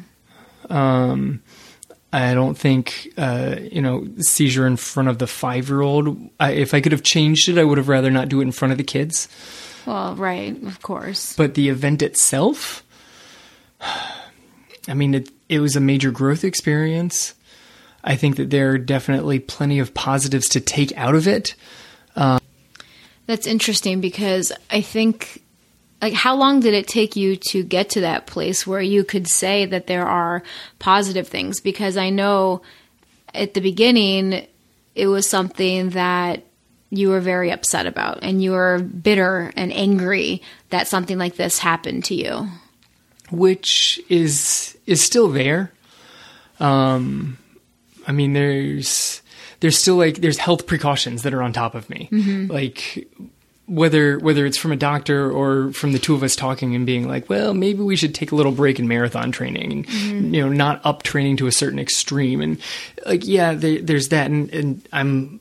Um, 0.69 1.41
I 2.12 2.34
don't 2.34 2.56
think, 2.56 3.12
uh, 3.17 3.56
you 3.60 3.82
know, 3.82 4.08
seizure 4.19 4.67
in 4.67 4.78
front 4.78 5.10
of 5.10 5.17
the 5.17 5.28
five 5.28 5.69
year 5.69 5.82
old. 5.82 6.30
If 6.39 6.73
I 6.73 6.82
could 6.82 6.91
have 6.91 7.04
changed 7.04 7.49
it, 7.49 7.58
I 7.58 7.63
would 7.63 7.78
have 7.78 7.89
rather 7.89 8.12
not 8.12 8.30
do 8.30 8.39
it 8.39 8.43
in 8.43 8.52
front 8.52 8.71
of 8.71 8.78
the 8.78 8.84
kids. 8.84 9.28
Well, 9.86 10.15
right, 10.15 10.62
of 10.63 10.82
course. 10.82 11.36
But 11.36 11.56
the 11.56 11.69
event 11.69 12.02
itself, 12.02 12.84
I 13.82 14.93
mean, 14.93 15.15
it, 15.15 15.30
it 15.49 15.60
was 15.60 15.76
a 15.76 15.82
major 15.82 16.12
growth 16.12 16.43
experience. 16.43 17.34
I 18.03 18.15
think 18.15 18.35
that 18.35 18.49
there 18.49 18.71
are 18.71 18.77
definitely 18.77 19.39
plenty 19.39 19.79
of 19.79 19.93
positives 19.93 20.49
to 20.49 20.59
take 20.59 20.95
out 20.97 21.15
of 21.15 21.27
it. 21.27 21.55
Um, 22.15 22.39
That's 23.27 23.47
interesting 23.47 24.01
because 24.01 24.51
I 24.69 24.81
think, 24.81 25.41
like, 26.01 26.13
how 26.13 26.35
long 26.35 26.59
did 26.59 26.73
it 26.73 26.87
take 26.87 27.15
you 27.15 27.37
to 27.49 27.63
get 27.63 27.91
to 27.91 28.01
that 28.01 28.27
place 28.27 28.67
where 28.67 28.81
you 28.81 29.03
could 29.03 29.27
say 29.27 29.65
that 29.65 29.87
there 29.87 30.05
are 30.05 30.43
positive 30.79 31.27
things? 31.27 31.61
Because 31.61 31.95
I 31.95 32.09
know 32.09 32.61
at 33.33 33.53
the 33.53 33.61
beginning 33.61 34.47
it 34.95 35.07
was 35.07 35.27
something 35.27 35.91
that 35.91 36.43
you 36.89 37.09
were 37.09 37.19
very 37.19 37.51
upset 37.51 37.87
about 37.87 38.19
and 38.21 38.43
you 38.43 38.51
were 38.51 38.79
bitter 38.79 39.51
and 39.55 39.73
angry 39.73 40.41
that 40.69 40.87
something 40.87 41.17
like 41.17 41.35
this 41.35 41.57
happened 41.57 42.05
to 42.05 42.13
you 42.13 42.47
which 43.31 43.99
is 44.09 44.77
is 44.85 45.01
still 45.03 45.29
there 45.29 45.71
um 46.59 47.37
I 48.07 48.11
mean, 48.11 48.33
there's 48.33 49.21
there's 49.59 49.77
still 49.77 49.95
like 49.95 50.17
there's 50.17 50.37
health 50.37 50.67
precautions 50.67 51.23
that 51.23 51.33
are 51.33 51.41
on 51.41 51.53
top 51.53 51.75
of 51.75 51.89
me, 51.89 52.09
mm-hmm. 52.11 52.51
like 52.51 53.07
whether 53.65 54.19
whether 54.19 54.45
it's 54.45 54.57
from 54.57 54.71
a 54.71 54.75
doctor 54.75 55.31
or 55.31 55.71
from 55.71 55.93
the 55.93 55.99
two 55.99 56.13
of 56.13 56.21
us 56.21 56.35
talking 56.35 56.75
and 56.75 56.85
being 56.85 57.07
like, 57.07 57.29
well, 57.29 57.53
maybe 57.53 57.81
we 57.81 57.95
should 57.95 58.13
take 58.13 58.31
a 58.31 58.35
little 58.35 58.51
break 58.51 58.77
in 58.77 58.87
marathon 58.87 59.31
training 59.31 59.71
and 59.71 59.85
mm-hmm. 59.85 60.33
you 60.33 60.41
know 60.41 60.49
not 60.49 60.85
up 60.85 61.03
training 61.03 61.37
to 61.37 61.47
a 61.47 61.51
certain 61.51 61.79
extreme 61.79 62.41
and 62.41 62.59
like 63.05 63.25
yeah, 63.25 63.53
there, 63.53 63.81
there's 63.81 64.09
that 64.09 64.29
and, 64.29 64.49
and 64.53 64.87
I'm 64.91 65.39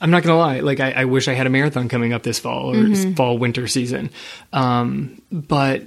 I'm 0.00 0.10
not 0.10 0.22
gonna 0.22 0.38
lie, 0.38 0.60
like 0.60 0.80
I, 0.80 0.92
I, 0.92 1.04
wish 1.04 1.28
I 1.28 1.34
had 1.34 1.46
a 1.46 1.50
marathon 1.50 1.88
coming 1.88 2.14
up 2.14 2.22
this 2.22 2.38
fall 2.38 2.70
or 2.70 2.76
mm-hmm. 2.76 3.12
fall 3.12 3.36
winter 3.36 3.68
season, 3.68 4.10
um, 4.52 5.20
but 5.30 5.82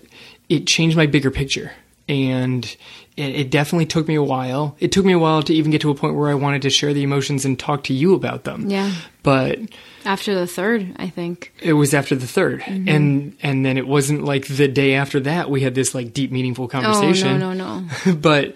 it 0.49 0.67
changed 0.67 0.95
my 0.95 1.07
bigger 1.07 1.31
picture 1.31 1.71
and 2.07 2.75
it, 3.15 3.35
it, 3.35 3.49
definitely 3.51 3.85
took 3.85 4.07
me 4.07 4.15
a 4.15 4.23
while. 4.23 4.75
It 4.79 4.91
took 4.91 5.05
me 5.05 5.13
a 5.13 5.19
while 5.19 5.43
to 5.43 5.53
even 5.53 5.71
get 5.71 5.81
to 5.81 5.91
a 5.91 5.95
point 5.95 6.15
where 6.15 6.29
I 6.29 6.33
wanted 6.33 6.63
to 6.63 6.69
share 6.69 6.93
the 6.93 7.03
emotions 7.03 7.45
and 7.45 7.59
talk 7.59 7.83
to 7.85 7.93
you 7.93 8.15
about 8.15 8.43
them. 8.43 8.69
Yeah. 8.69 8.91
But 9.21 9.59
after 10.05 10.33
the 10.35 10.47
third, 10.47 10.95
I 10.97 11.09
think 11.09 11.53
it 11.61 11.73
was 11.73 11.93
after 11.93 12.15
the 12.15 12.25
3rd 12.25 12.61
mm-hmm. 12.61 12.89
and 12.89 13.37
and 13.41 13.65
then 13.65 13.77
it 13.77 13.87
wasn't 13.87 14.23
like 14.25 14.47
the 14.47 14.67
day 14.67 14.95
after 14.95 15.19
that 15.21 15.49
we 15.49 15.61
had 15.61 15.75
this 15.75 15.95
like 15.95 16.13
deep, 16.13 16.31
meaningful 16.31 16.67
conversation. 16.67 17.41
Oh 17.41 17.53
no, 17.53 17.53
no, 17.53 17.87
no. 18.05 18.15
but 18.15 18.55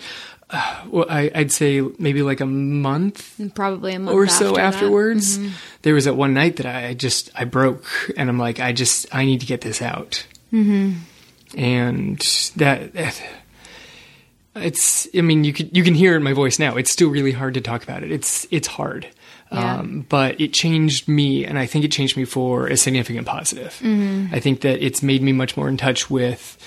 uh, 0.50 0.84
well, 0.88 1.06
I, 1.10 1.30
would 1.36 1.52
say 1.52 1.82
maybe 2.00 2.22
like 2.22 2.40
a 2.40 2.46
month, 2.46 3.40
probably 3.54 3.94
a 3.94 4.00
month 4.00 4.16
or 4.16 4.28
so 4.28 4.58
after 4.58 4.62
afterwards. 4.62 5.38
Mm-hmm. 5.38 5.50
There 5.82 5.94
was 5.94 6.06
that 6.06 6.16
one 6.16 6.34
night 6.34 6.56
that 6.58 6.66
I 6.66 6.94
just 6.94 7.30
I 7.36 7.44
broke, 7.44 7.86
and 8.16 8.30
I'm 8.30 8.40
like, 8.40 8.60
I 8.60 8.72
just 8.72 9.14
I 9.14 9.26
need 9.26 9.42
to 9.42 9.46
get 9.46 9.62
this 9.62 9.82
out. 9.82 10.26
Mm-hmm. 10.54 11.00
And 11.58 12.20
that, 12.58 12.94
that 12.94 13.22
it's 14.58 15.08
i 15.16 15.22
mean 15.22 15.44
you 15.44 15.54
can 15.54 15.70
you 15.72 15.84
can 15.84 15.94
hear 15.94 16.14
it 16.14 16.18
in 16.18 16.24
my 16.24 16.34
voice 16.34 16.60
now. 16.60 16.76
It's 16.76 16.92
still 16.92 17.10
really 17.10 17.32
hard 17.32 17.54
to 17.56 17.62
talk 17.62 17.84
about 17.84 18.04
it. 18.04 18.12
It's 18.12 18.48
it's 18.52 18.68
hard. 18.68 19.08
Yeah. 19.52 19.78
um, 19.78 20.06
but 20.10 20.42
it 20.42 20.52
changed 20.52 21.08
me 21.08 21.46
and 21.46 21.58
i 21.58 21.66
think 21.66 21.86
it 21.86 21.92
changed 21.92 22.18
me 22.18 22.26
for 22.26 22.68
a 22.68 22.76
significant 22.76 23.26
positive. 23.26 23.80
Mm-hmm. 23.82 24.36
i 24.36 24.42
think 24.42 24.60
that 24.62 24.86
it's 24.86 25.02
made 25.02 25.22
me 25.22 25.32
much 25.32 25.56
more 25.56 25.70
in 25.70 25.78
touch 25.78 26.10
with 26.10 26.58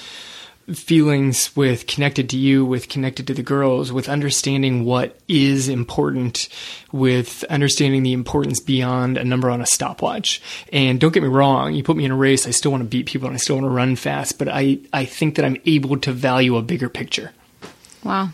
feelings 0.74 1.54
with 1.56 1.86
connected 1.86 2.30
to 2.30 2.38
you 2.38 2.64
with 2.64 2.88
connected 2.88 3.26
to 3.26 3.34
the 3.34 3.42
girls 3.42 3.92
with 3.92 4.08
understanding 4.08 4.84
what 4.84 5.18
is 5.26 5.68
important 5.68 6.48
with 6.92 7.44
understanding 7.50 8.02
the 8.02 8.12
importance 8.12 8.60
beyond 8.60 9.18
a 9.18 9.24
number 9.24 9.50
on 9.50 9.60
a 9.60 9.66
stopwatch. 9.66 10.40
And 10.72 11.00
don't 11.00 11.12
get 11.12 11.22
me 11.22 11.28
wrong 11.28 11.74
you 11.74 11.82
put 11.82 11.96
me 11.96 12.04
in 12.04 12.10
a 12.12 12.16
race 12.16 12.46
i 12.46 12.50
still 12.50 12.70
want 12.70 12.82
to 12.82 12.88
beat 12.88 13.06
people 13.06 13.26
and 13.26 13.34
i 13.34 13.38
still 13.38 13.56
want 13.56 13.66
to 13.66 13.70
run 13.70 13.96
fast 13.96 14.38
but 14.38 14.48
i 14.48 14.78
i 14.92 15.04
think 15.04 15.34
that 15.34 15.44
i'm 15.44 15.56
able 15.66 15.96
to 15.98 16.12
value 16.12 16.56
a 16.56 16.62
bigger 16.62 16.88
picture 16.88 17.32
Wow. 18.04 18.30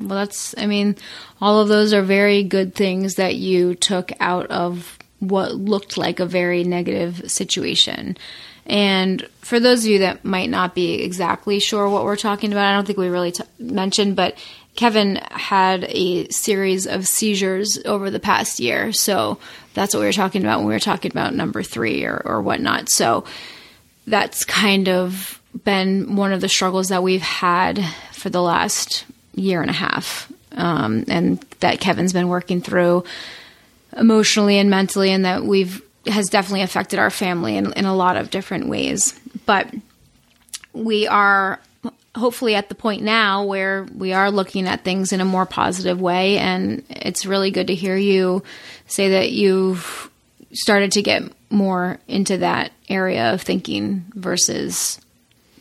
Well, 0.00 0.18
that's, 0.18 0.54
I 0.56 0.66
mean, 0.66 0.96
all 1.40 1.60
of 1.60 1.68
those 1.68 1.92
are 1.92 2.02
very 2.02 2.42
good 2.42 2.74
things 2.74 3.16
that 3.16 3.36
you 3.36 3.74
took 3.74 4.12
out 4.18 4.46
of 4.46 4.98
what 5.18 5.54
looked 5.54 5.98
like 5.98 6.20
a 6.20 6.26
very 6.26 6.64
negative 6.64 7.30
situation. 7.30 8.16
And 8.64 9.26
for 9.40 9.60
those 9.60 9.84
of 9.84 9.90
you 9.90 9.98
that 9.98 10.24
might 10.24 10.48
not 10.48 10.74
be 10.74 11.02
exactly 11.02 11.58
sure 11.60 11.88
what 11.88 12.04
we're 12.04 12.16
talking 12.16 12.52
about, 12.52 12.66
I 12.66 12.74
don't 12.74 12.86
think 12.86 12.98
we 12.98 13.08
really 13.08 13.32
t- 13.32 13.44
mentioned, 13.58 14.16
but 14.16 14.38
Kevin 14.76 15.16
had 15.30 15.84
a 15.88 16.28
series 16.28 16.86
of 16.86 17.06
seizures 17.06 17.78
over 17.84 18.10
the 18.10 18.20
past 18.20 18.60
year. 18.60 18.92
So 18.92 19.38
that's 19.74 19.92
what 19.92 20.00
we 20.00 20.06
were 20.06 20.12
talking 20.12 20.42
about 20.42 20.58
when 20.58 20.68
we 20.68 20.72
were 20.72 20.78
talking 20.78 21.10
about 21.10 21.34
number 21.34 21.62
three 21.62 22.04
or, 22.04 22.22
or 22.24 22.40
whatnot. 22.40 22.88
So 22.88 23.24
that's 24.06 24.44
kind 24.44 24.88
of 24.88 25.40
been 25.64 26.16
one 26.16 26.32
of 26.32 26.40
the 26.40 26.48
struggles 26.48 26.88
that 26.88 27.02
we've 27.02 27.20
had 27.20 27.84
for 28.20 28.30
the 28.30 28.42
last 28.42 29.06
year 29.34 29.62
and 29.62 29.70
a 29.70 29.74
half, 29.74 30.30
um, 30.52 31.04
and 31.08 31.40
that 31.60 31.80
Kevin's 31.80 32.12
been 32.12 32.28
working 32.28 32.60
through 32.60 33.04
emotionally 33.96 34.58
and 34.58 34.68
mentally, 34.70 35.10
and 35.10 35.24
that 35.24 35.44
we've 35.44 35.82
has 36.06 36.28
definitely 36.28 36.62
affected 36.62 36.98
our 36.98 37.10
family 37.10 37.56
in, 37.56 37.72
in 37.74 37.84
a 37.84 37.94
lot 37.94 38.16
of 38.16 38.30
different 38.30 38.68
ways. 38.68 39.18
But 39.46 39.72
we 40.72 41.06
are 41.06 41.60
hopefully 42.14 42.54
at 42.54 42.68
the 42.68 42.74
point 42.74 43.02
now 43.02 43.44
where 43.44 43.86
we 43.94 44.12
are 44.12 44.30
looking 44.30 44.66
at 44.66 44.82
things 44.82 45.12
in 45.12 45.20
a 45.20 45.24
more 45.24 45.46
positive 45.46 46.00
way, 46.00 46.38
and 46.38 46.84
it's 46.90 47.26
really 47.26 47.50
good 47.50 47.68
to 47.68 47.74
hear 47.74 47.96
you 47.96 48.42
say 48.86 49.10
that 49.10 49.30
you've 49.30 50.10
started 50.52 50.92
to 50.92 51.02
get 51.02 51.22
more 51.50 51.98
into 52.08 52.38
that 52.38 52.72
area 52.88 53.32
of 53.32 53.42
thinking 53.42 54.04
versus 54.14 55.00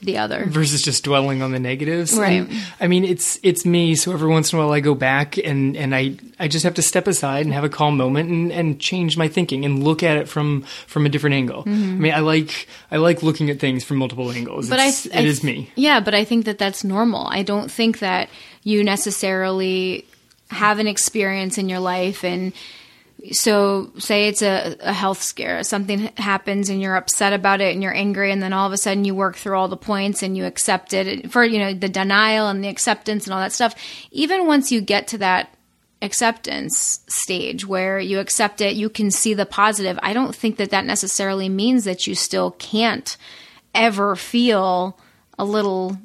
the 0.02 0.18
other 0.18 0.46
versus 0.46 0.82
just 0.82 1.04
dwelling 1.04 1.42
on 1.42 1.52
the 1.52 1.60
negatives. 1.60 2.18
Right. 2.18 2.48
And, 2.48 2.52
I 2.80 2.88
mean, 2.88 3.04
it's 3.04 3.40
it's 3.44 3.66
me. 3.66 3.96
So 3.96 4.12
every 4.14 4.30
once 4.30 4.54
in 4.54 4.60
a 4.60 4.62
while, 4.62 4.72
I 4.72 4.80
go 4.80 4.96
back 4.96 5.38
and 5.38 5.76
and 5.76 5.94
I 5.94 6.16
I 6.40 6.48
just 6.48 6.64
have 6.64 6.76
to 6.76 6.82
step 6.82 7.08
aside 7.08 7.46
and 7.46 7.54
have 7.54 7.64
a 7.64 7.70
calm 7.70 7.98
moment 7.98 8.30
and 8.30 8.52
and 8.52 8.80
change 8.80 9.18
my 9.18 9.28
thinking 9.28 9.66
and 9.66 9.84
look 9.84 10.04
at 10.04 10.18
it 10.18 10.30
from 10.30 10.62
from 10.88 11.06
a 11.06 11.10
different 11.10 11.36
angle. 11.36 11.64
Mm-hmm. 11.64 11.90
I 11.90 12.00
mean, 12.00 12.14
I 12.14 12.20
like 12.20 12.68
I 12.92 12.98
like 12.98 13.24
looking 13.24 13.50
at 13.50 13.60
things 13.60 13.84
from 13.84 13.98
multiple 13.98 14.32
angles. 14.32 14.70
But 14.70 14.80
it's, 14.80 15.08
I, 15.08 15.18
I, 15.18 15.22
it 15.22 15.28
is 15.28 15.44
me. 15.44 15.72
Yeah, 15.76 16.00
but 16.00 16.16
I 16.16 16.24
think 16.24 16.46
that 16.46 16.58
that's 16.58 16.84
normal. 16.84 17.28
I 17.28 17.44
don't 17.44 17.70
think 17.70 18.00
that 18.00 18.30
you 18.64 18.84
necessarily 18.84 20.06
have 20.50 20.80
an 20.80 20.88
experience 20.88 21.58
in 21.58 21.70
your 21.70 21.80
life 21.80 22.24
and 22.24 22.54
so 23.32 23.92
say 23.98 24.28
it's 24.28 24.42
a, 24.42 24.76
a, 24.80 24.94
health 24.94 25.22
scare 25.22 25.62
something 25.64 26.12
happens 26.18 26.70
and 26.70 26.82
you're 26.82 26.96
upset 26.96 27.34
about 27.34 27.60
it 27.60 27.74
and 27.74 27.84
you're 27.84 27.94
angry 27.94 28.32
and 28.32 28.42
then 28.42 28.54
all 28.54 28.66
of 28.66 28.74
a 28.74 28.78
sudden 28.78 29.04
you 29.04 29.14
work 29.14 29.36
through 29.36 29.58
all 29.58 29.68
the 29.68 29.76
points 29.76 30.24
and 30.24 30.38
you 30.38 30.46
accept 30.46 30.94
it 30.94 31.32
for 31.32 31.44
you 31.44 31.60
know 31.60 31.74
the 31.74 31.90
denial 31.90 32.48
and 32.48 32.64
the 32.64 32.70
acceptance 32.70 33.26
and 33.26 33.34
all 33.34 33.42
that 33.42 33.52
stuff 33.52 33.76
even 34.12 34.48
once 34.48 34.72
you 34.72 34.80
get 34.80 35.08
to 35.08 35.18
that 35.18 35.54
acceptance 36.02 37.02
stage 37.08 37.66
where 37.66 38.00
you 38.00 38.20
accept 38.20 38.62
it, 38.62 38.76
you 38.76 38.90
can 38.90 39.12
see 39.12 39.34
the 39.34 39.46
positive. 39.46 40.00
I 40.02 40.14
don't 40.14 40.36
think 40.36 40.58
that 40.58 40.70
that 40.72 40.86
necessarily 40.86 41.50
means 41.50 41.84
that 41.84 42.08
you 42.08 42.16
still 42.16 42.52
can't 42.52 43.18
ever 43.76 44.16
feel 44.16 44.98
a 45.38 45.46
little 45.46 45.98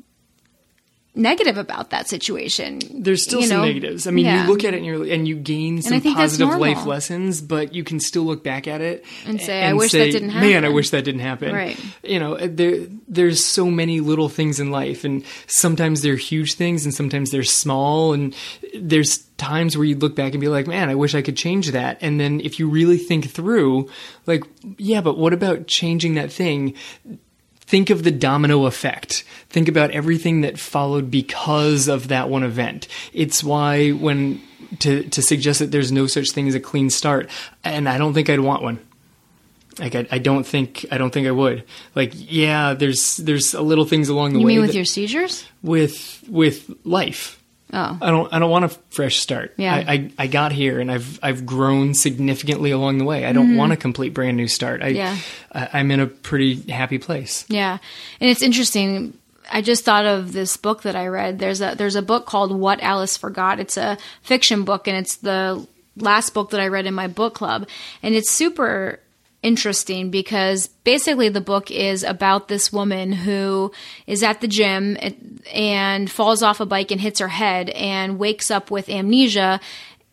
negative 1.14 1.56
about 1.56 1.90
that 1.90 2.08
situation. 2.08 2.80
There's 2.92 3.22
still 3.22 3.40
you 3.40 3.46
some 3.46 3.58
know? 3.58 3.64
negatives. 3.66 4.06
I 4.06 4.10
mean, 4.10 4.24
Yeah. 4.26 4.42
you 4.44 4.50
look 4.50 4.64
at 4.64 4.74
it 4.74 4.78
and 4.78 4.86
you 4.86 5.02
and 5.04 5.28
you 5.28 5.36
gain 5.36 5.80
some 5.82 6.00
positive 6.00 6.56
life 6.58 6.86
lessons, 6.86 7.40
but 7.40 7.74
you 7.74 7.84
can 7.84 8.00
still 8.00 8.24
look 8.24 8.42
back 8.42 8.66
at 8.66 8.80
it 8.80 9.04
And 9.26 9.40
say, 9.40 9.62
"I 9.62 9.72
wish 9.74 9.92
that 9.92 10.10
didn't 10.10 10.30
happen." 10.30 10.50
Man, 10.50 10.64
I 10.64 10.68
wish 10.70 10.90
that 10.90 11.04
didn't 11.04 11.20
happen. 11.20 11.54
Right. 11.54 11.78
You 12.02 12.18
know, 12.18 12.34
uh, 12.34 12.48
there 12.50 12.86
there's 13.08 13.44
so 13.44 13.70
many 13.70 14.00
little 14.00 14.28
things 14.28 14.58
in 14.58 14.70
life, 14.70 15.04
and 15.04 15.22
sometimes 15.46 16.02
they're 16.02 16.16
huge 16.16 16.54
things, 16.54 16.84
and 16.84 16.92
sometimes 16.92 17.30
they're 17.30 17.42
small, 17.44 18.12
and 18.12 18.34
there's 18.74 19.18
times 19.36 19.76
where 19.76 19.84
you 19.84 19.96
look 19.96 20.14
back 20.16 20.32
and 20.32 20.40
be 20.40 20.48
like, 20.48 20.66
"Man, 20.66 20.88
I 20.88 20.94
wish 20.94 21.14
I 21.14 21.22
could 21.22 21.36
change 21.36 21.70
that." 21.72 21.98
And 22.00 22.18
then 22.18 22.40
if 22.40 22.58
you 22.58 22.68
really 22.68 22.98
think 22.98 23.30
through, 23.30 23.88
like, 24.26 24.42
yeah, 24.78 25.00
but 25.00 25.18
what 25.18 25.32
about 25.32 25.66
changing 25.66 26.14
that 26.14 26.32
thing? 26.32 26.74
Think 27.66 27.90
of 27.90 28.02
the 28.04 28.10
domino 28.10 28.66
effect. 28.66 29.24
Think 29.48 29.68
about 29.68 29.90
everything 29.90 30.40
that 30.42 30.58
followed 30.58 31.10
because 31.10 31.88
of 31.88 32.08
that 32.08 32.28
one 32.28 32.42
event. 32.42 32.88
It's 33.12 33.42
why 33.44 33.90
when 33.90 34.40
to 34.80 35.04
to 35.04 35.22
suggest 35.22 35.60
that 35.60 35.70
there's 35.70 35.92
no 35.92 36.06
such 36.06 36.30
thing 36.30 36.48
as 36.48 36.54
a 36.54 36.60
clean 36.60 36.90
start, 36.90 37.30
and 37.62 37.88
I 37.88 37.98
don't 37.98 38.14
think 38.14 38.28
I'd 38.28 38.40
want 38.40 38.62
one. 38.62 38.78
Like 39.78 39.94
I, 39.94 40.06
I 40.10 40.18
don't 40.18 40.46
think 40.46 40.86
I 40.90 40.98
don't 40.98 41.12
think 41.12 41.26
I 41.26 41.32
would. 41.32 41.64
Like 41.94 42.12
yeah, 42.14 42.74
there's 42.74 43.16
there's 43.18 43.54
a 43.54 43.62
little 43.62 43.84
things 43.84 44.08
along 44.08 44.32
the 44.32 44.40
You 44.40 44.46
way 44.46 44.52
You 44.52 44.60
mean 44.60 44.66
with 44.66 44.74
your 44.76 44.84
seizures? 44.84 45.44
with 45.62 46.22
with 46.28 46.70
life. 46.84 47.40
Oh. 47.74 47.98
I 48.00 48.10
don't 48.10 48.32
I 48.32 48.38
don't 48.38 48.50
want 48.50 48.64
a 48.64 48.68
fresh 48.68 49.16
start. 49.16 49.54
Yeah. 49.56 49.74
I, 49.74 49.92
I, 49.92 50.10
I 50.16 50.26
got 50.28 50.52
here 50.52 50.78
and 50.80 50.92
I've 50.92 51.18
I've 51.22 51.44
grown 51.44 51.92
significantly 51.92 52.70
along 52.70 52.98
the 52.98 53.04
way. 53.04 53.26
I 53.26 53.32
don't 53.32 53.56
want 53.56 53.72
a 53.72 53.76
complete 53.76 54.14
brand 54.14 54.36
new 54.36 54.48
start. 54.48 54.80
I, 54.80 54.92
Mm-hmm. 54.92 54.96
Yeah. 54.96 55.18
I 55.52 55.80
I'm 55.80 55.90
in 55.90 55.98
a 55.98 56.06
pretty 56.06 56.70
happy 56.70 56.98
place. 56.98 57.44
Yeah, 57.48 57.78
and 58.20 58.30
it's 58.30 58.42
interesting. 58.42 59.18
I 59.50 59.60
just 59.60 59.84
thought 59.84 60.06
of 60.06 60.32
this 60.32 60.56
book 60.56 60.82
that 60.82 60.94
I 60.94 61.08
read. 61.08 61.40
There's 61.40 61.60
a 61.60 61.74
there's 61.76 61.96
a 61.96 62.02
book 62.02 62.26
called 62.26 62.52
What 62.56 62.80
Alice 62.80 63.16
Forgot. 63.16 63.58
It's 63.58 63.76
a 63.76 63.98
fiction 64.22 64.62
book, 64.64 64.86
and 64.86 64.96
it's 64.96 65.16
the 65.16 65.66
last 65.96 66.32
book 66.32 66.50
that 66.50 66.60
I 66.60 66.68
read 66.68 66.86
in 66.86 66.94
my 66.94 67.08
book 67.08 67.34
club, 67.34 67.68
and 68.02 68.14
it's 68.14 68.30
super 68.30 69.00
interesting 69.44 70.10
because 70.10 70.66
basically 70.66 71.28
the 71.28 71.40
book 71.40 71.70
is 71.70 72.02
about 72.02 72.48
this 72.48 72.72
woman 72.72 73.12
who 73.12 73.70
is 74.06 74.22
at 74.22 74.40
the 74.40 74.48
gym 74.48 74.96
and 75.52 76.10
falls 76.10 76.42
off 76.42 76.60
a 76.60 76.66
bike 76.66 76.90
and 76.90 77.00
hits 77.00 77.20
her 77.20 77.28
head 77.28 77.68
and 77.70 78.18
wakes 78.18 78.50
up 78.50 78.70
with 78.70 78.88
amnesia 78.88 79.60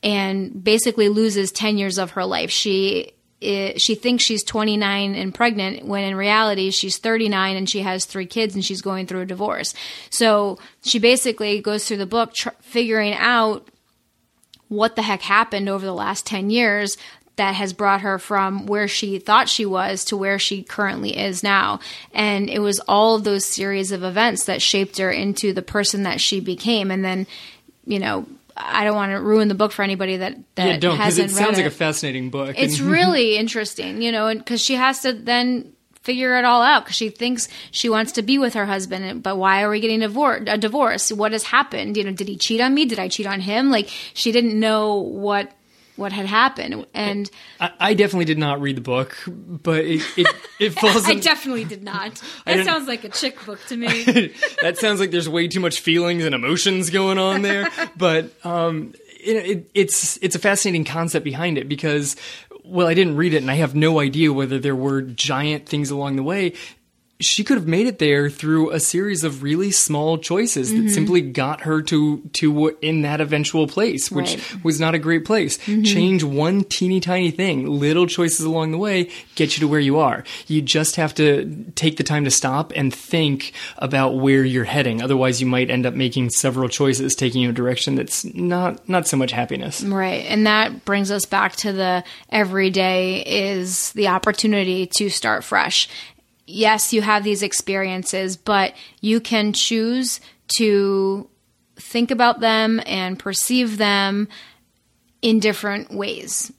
and 0.03 0.63
basically 0.63 1.07
loses 1.07 1.51
10 1.51 1.77
years 1.77 1.97
of 1.97 2.11
her 2.11 2.25
life. 2.25 2.51
She 2.51 3.13
she 3.41 3.95
thinks 3.95 4.23
she's 4.23 4.43
29 4.43 5.15
and 5.15 5.33
pregnant 5.33 5.83
when 5.83 6.03
in 6.03 6.15
reality 6.15 6.69
she's 6.69 6.99
39 6.99 7.57
and 7.57 7.67
she 7.67 7.79
has 7.79 8.05
three 8.05 8.27
kids 8.27 8.53
and 8.53 8.63
she's 8.63 8.83
going 8.83 9.07
through 9.07 9.21
a 9.21 9.25
divorce. 9.25 9.73
So 10.11 10.59
she 10.83 10.99
basically 10.99 11.59
goes 11.59 11.87
through 11.87 11.97
the 11.97 12.05
book 12.05 12.35
tr- 12.35 12.49
figuring 12.61 13.15
out 13.15 13.67
what 14.67 14.95
the 14.95 15.01
heck 15.01 15.21
happened 15.23 15.69
over 15.69 15.83
the 15.83 15.93
last 15.93 16.27
10 16.27 16.51
years 16.51 16.97
that 17.41 17.55
has 17.55 17.73
brought 17.73 18.01
her 18.01 18.19
from 18.19 18.67
where 18.67 18.87
she 18.87 19.17
thought 19.17 19.49
she 19.49 19.65
was 19.65 20.05
to 20.05 20.15
where 20.15 20.37
she 20.37 20.61
currently 20.61 21.17
is 21.17 21.41
now. 21.41 21.79
And 22.13 22.47
it 22.51 22.59
was 22.59 22.79
all 22.81 23.15
of 23.15 23.23
those 23.23 23.43
series 23.45 23.91
of 23.91 24.03
events 24.03 24.45
that 24.45 24.61
shaped 24.61 24.99
her 24.99 25.09
into 25.09 25.51
the 25.51 25.63
person 25.63 26.03
that 26.03 26.21
she 26.21 26.39
became. 26.39 26.91
And 26.91 27.03
then, 27.03 27.25
you 27.83 27.97
know, 27.97 28.27
I 28.55 28.83
don't 28.83 28.95
want 28.95 29.11
to 29.13 29.19
ruin 29.19 29.47
the 29.47 29.55
book 29.55 29.71
for 29.71 29.81
anybody 29.81 30.17
that, 30.17 30.37
that 30.53 30.67
Yeah, 30.67 30.77
don't 30.77 30.91
because 30.97 31.17
hasn't 31.17 31.31
it 31.31 31.33
sounds 31.33 31.57
it. 31.57 31.63
like 31.63 31.71
a 31.71 31.75
fascinating 31.75 32.29
book. 32.29 32.53
It's 32.59 32.79
really 32.97 33.37
interesting, 33.37 34.03
you 34.03 34.11
know, 34.11 34.31
because 34.35 34.61
she 34.61 34.75
has 34.75 35.01
to 35.01 35.11
then 35.11 35.73
figure 36.03 36.37
it 36.37 36.45
all 36.45 36.61
out 36.61 36.83
because 36.83 36.95
she 36.95 37.09
thinks 37.09 37.47
she 37.71 37.89
wants 37.89 38.11
to 38.11 38.21
be 38.21 38.37
with 38.37 38.53
her 38.53 38.67
husband, 38.67 39.23
but 39.23 39.35
why 39.35 39.63
are 39.63 39.69
we 39.71 39.79
getting 39.79 40.01
divor- 40.01 40.47
a 40.47 40.59
divorce? 40.59 41.11
What 41.11 41.31
has 41.31 41.43
happened? 41.43 41.97
You 41.97 42.03
know, 42.03 42.11
did 42.11 42.27
he 42.27 42.37
cheat 42.37 42.61
on 42.61 42.75
me? 42.75 42.85
Did 42.85 42.99
I 42.99 43.07
cheat 43.07 43.25
on 43.25 43.39
him? 43.39 43.71
Like 43.71 43.87
she 44.13 44.31
didn't 44.31 44.59
know 44.59 44.95
what 44.97 45.51
what 46.01 46.11
had 46.11 46.25
happened, 46.25 46.85
and 46.93 47.29
I, 47.59 47.71
I 47.79 47.93
definitely 47.93 48.25
did 48.25 48.37
not 48.37 48.59
read 48.59 48.75
the 48.75 48.81
book, 48.81 49.15
but 49.27 49.85
it 49.85 50.01
it, 50.17 50.27
it 50.59 50.69
falls. 50.79 51.07
I 51.07 51.13
in- 51.13 51.19
definitely 51.21 51.63
did 51.63 51.83
not. 51.83 52.21
That 52.45 52.65
sounds 52.65 52.87
like 52.87 53.03
a 53.05 53.09
chick 53.09 53.45
book 53.45 53.59
to 53.67 53.77
me. 53.77 54.03
that 54.61 54.77
sounds 54.77 54.99
like 54.99 55.11
there's 55.11 55.29
way 55.29 55.47
too 55.47 55.59
much 55.61 55.79
feelings 55.79 56.25
and 56.25 56.35
emotions 56.35 56.89
going 56.89 57.17
on 57.17 57.43
there. 57.43 57.69
but 57.95 58.31
um, 58.43 58.93
it, 59.23 59.35
it, 59.37 59.71
it's 59.73 60.17
it's 60.21 60.35
a 60.35 60.39
fascinating 60.39 60.83
concept 60.83 61.23
behind 61.23 61.57
it 61.57 61.69
because 61.69 62.15
well, 62.63 62.87
I 62.87 62.93
didn't 62.93 63.15
read 63.15 63.33
it 63.33 63.37
and 63.37 63.49
I 63.51 63.55
have 63.55 63.75
no 63.75 63.99
idea 63.99 64.33
whether 64.33 64.59
there 64.59 64.75
were 64.75 65.01
giant 65.01 65.67
things 65.67 65.91
along 65.91 66.15
the 66.15 66.23
way. 66.23 66.53
She 67.21 67.43
could 67.43 67.57
have 67.57 67.67
made 67.67 67.87
it 67.87 67.99
there 67.99 68.29
through 68.29 68.71
a 68.71 68.79
series 68.79 69.23
of 69.23 69.43
really 69.43 69.71
small 69.71 70.17
choices 70.17 70.71
Mm-hmm. 70.71 70.85
that 70.85 70.91
simply 70.91 71.21
got 71.21 71.61
her 71.61 71.81
to 71.83 72.21
to 72.33 72.69
in 72.81 73.01
that 73.03 73.21
eventual 73.21 73.67
place, 73.67 74.11
which 74.11 74.29
Right. 74.31 74.37
Mm-hmm. 74.39 74.61
was 74.63 74.79
not 74.79 74.95
a 74.95 74.99
great 74.99 75.25
place. 75.25 75.57
Change 75.65 76.23
one 76.23 76.63
teeny 76.63 76.99
tiny 76.99 77.31
thing, 77.31 77.65
little 77.67 78.07
choices 78.07 78.45
along 78.45 78.71
the 78.71 78.77
way 78.77 79.09
get 79.35 79.55
you 79.55 79.61
to 79.61 79.67
where 79.67 79.79
you 79.79 79.99
are. 79.99 80.23
You 80.47 80.61
just 80.61 80.95
have 80.97 81.13
to 81.15 81.65
take 81.75 81.97
the 81.97 82.03
time 82.03 82.23
to 82.25 82.31
stop 82.31 82.71
and 82.75 82.93
think 82.93 83.53
about 83.77 84.15
where 84.17 84.43
you're 84.43 84.63
heading. 84.63 85.01
Otherwise, 85.01 85.41
you 85.41 85.47
might 85.47 85.69
end 85.69 85.85
up 85.85 85.93
making 85.93 86.29
several 86.31 86.69
choices 86.69 87.15
taking 87.15 87.41
you 87.41 87.49
a 87.49 87.53
direction 87.53 87.95
that's 87.95 88.23
not 88.25 88.87
not 88.89 89.07
so 89.07 89.17
much 89.17 89.31
happiness. 89.31 89.83
Right. 89.83 90.25
And 90.27 90.45
that 90.47 90.85
brings 90.85 91.11
us 91.11 91.25
back 91.25 91.55
to 91.57 91.71
the 91.73 92.03
everyday 92.29 93.21
is 93.25 93.91
the 93.93 94.07
opportunity 94.07 94.87
to 94.97 95.09
start 95.09 95.43
fresh. 95.43 95.87
Yes, 96.51 96.91
you 96.91 97.01
have 97.01 97.23
these 97.23 97.43
experiences, 97.43 98.35
but 98.35 98.73
you 98.99 99.19
can 99.19 99.53
choose 99.53 100.19
to 100.57 101.29
think 101.77 102.11
about 102.11 102.39
them 102.39 102.81
and 102.85 103.17
perceive 103.17 103.77
them 103.77 104.27
in 105.21 105.39
different 105.39 105.91
ways. 105.91 106.51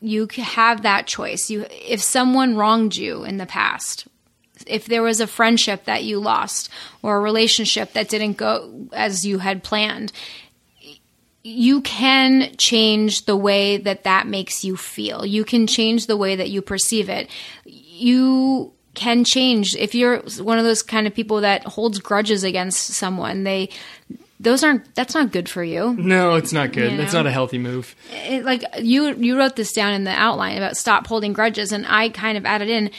You 0.00 0.28
have 0.36 0.82
that 0.82 1.06
choice. 1.06 1.48
You 1.48 1.66
if 1.70 2.02
someone 2.02 2.56
wronged 2.56 2.96
you 2.96 3.24
in 3.24 3.38
the 3.38 3.46
past, 3.46 4.06
if 4.66 4.86
there 4.86 5.02
was 5.02 5.20
a 5.20 5.26
friendship 5.26 5.84
that 5.84 6.04
you 6.04 6.18
lost 6.18 6.68
or 7.02 7.16
a 7.16 7.20
relationship 7.20 7.92
that 7.92 8.08
didn't 8.08 8.36
go 8.36 8.88
as 8.92 9.24
you 9.24 9.38
had 9.38 9.62
planned, 9.62 10.12
you 11.42 11.80
can 11.82 12.56
change 12.56 13.26
the 13.26 13.36
way 13.36 13.76
that 13.76 14.04
that 14.04 14.26
makes 14.26 14.64
you 14.64 14.76
feel. 14.76 15.24
You 15.24 15.44
can 15.44 15.66
change 15.66 16.06
the 16.06 16.16
way 16.16 16.36
that 16.36 16.50
you 16.50 16.60
perceive 16.60 17.08
it. 17.08 17.30
You 17.64 18.72
can 18.96 19.22
change 19.24 19.76
if 19.76 19.94
you're 19.94 20.18
one 20.40 20.58
of 20.58 20.64
those 20.64 20.82
kind 20.82 21.06
of 21.06 21.14
people 21.14 21.42
that 21.42 21.64
holds 21.64 22.00
grudges 22.00 22.42
against 22.42 22.88
someone. 22.88 23.44
They 23.44 23.70
those 24.40 24.64
aren't 24.64 24.94
that's 24.94 25.14
not 25.14 25.32
good 25.32 25.48
for 25.48 25.62
you. 25.62 25.94
No, 25.94 26.34
it's 26.34 26.52
not 26.52 26.72
good. 26.72 26.92
You 26.92 26.96
That's 26.98 27.12
know? 27.12 27.20
not 27.20 27.26
a 27.26 27.30
healthy 27.30 27.58
move. 27.58 27.94
It, 28.10 28.44
like 28.44 28.64
you 28.80 29.14
you 29.14 29.38
wrote 29.38 29.56
this 29.56 29.72
down 29.72 29.92
in 29.94 30.04
the 30.04 30.10
outline 30.10 30.56
about 30.56 30.76
stop 30.76 31.06
holding 31.06 31.32
grudges 31.32 31.72
and 31.72 31.86
I 31.86 32.08
kind 32.10 32.36
of 32.36 32.44
added 32.44 32.68
in 32.68 32.90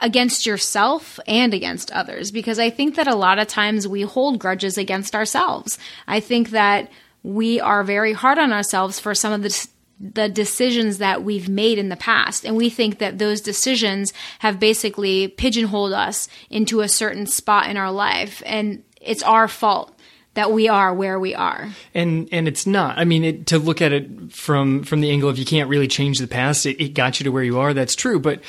against 0.00 0.46
yourself 0.46 1.18
and 1.26 1.52
against 1.52 1.90
others 1.90 2.30
because 2.30 2.58
I 2.58 2.70
think 2.70 2.94
that 2.94 3.08
a 3.08 3.16
lot 3.16 3.38
of 3.38 3.48
times 3.48 3.88
we 3.88 4.02
hold 4.02 4.38
grudges 4.38 4.78
against 4.78 5.14
ourselves. 5.14 5.78
I 6.06 6.20
think 6.20 6.50
that 6.50 6.90
we 7.22 7.60
are 7.60 7.82
very 7.82 8.12
hard 8.12 8.38
on 8.38 8.52
ourselves 8.52 9.00
for 9.00 9.14
some 9.14 9.32
of 9.32 9.42
the 9.42 9.68
the 10.00 10.28
decisions 10.28 10.98
that 10.98 11.24
we've 11.24 11.48
made 11.48 11.78
in 11.78 11.88
the 11.88 11.96
past. 11.96 12.44
And 12.44 12.56
we 12.56 12.70
think 12.70 12.98
that 12.98 13.18
those 13.18 13.40
decisions 13.40 14.12
have 14.40 14.60
basically 14.60 15.28
pigeonholed 15.28 15.92
us 15.92 16.28
into 16.50 16.80
a 16.80 16.88
certain 16.88 17.26
spot 17.26 17.68
in 17.68 17.76
our 17.76 17.90
life. 17.90 18.42
And 18.46 18.84
it's 19.00 19.22
our 19.22 19.48
fault 19.48 19.94
that 20.34 20.52
we 20.52 20.68
are 20.68 20.94
where 20.94 21.18
we 21.18 21.34
are. 21.34 21.68
and 21.94 22.28
and 22.30 22.46
it's 22.46 22.64
not. 22.66 22.96
I 22.96 23.04
mean 23.04 23.24
it, 23.24 23.46
to 23.48 23.58
look 23.58 23.82
at 23.82 23.92
it 23.92 24.32
from 24.32 24.84
from 24.84 25.00
the 25.00 25.10
angle 25.10 25.28
of 25.28 25.36
you 25.36 25.44
can't 25.44 25.68
really 25.68 25.88
change 25.88 26.18
the 26.18 26.28
past 26.28 26.64
it, 26.64 26.80
it 26.80 26.94
got 26.94 27.18
you 27.18 27.24
to 27.24 27.30
where 27.30 27.42
you 27.42 27.58
are 27.58 27.74
that's 27.74 27.96
true. 27.96 28.20
But 28.20 28.40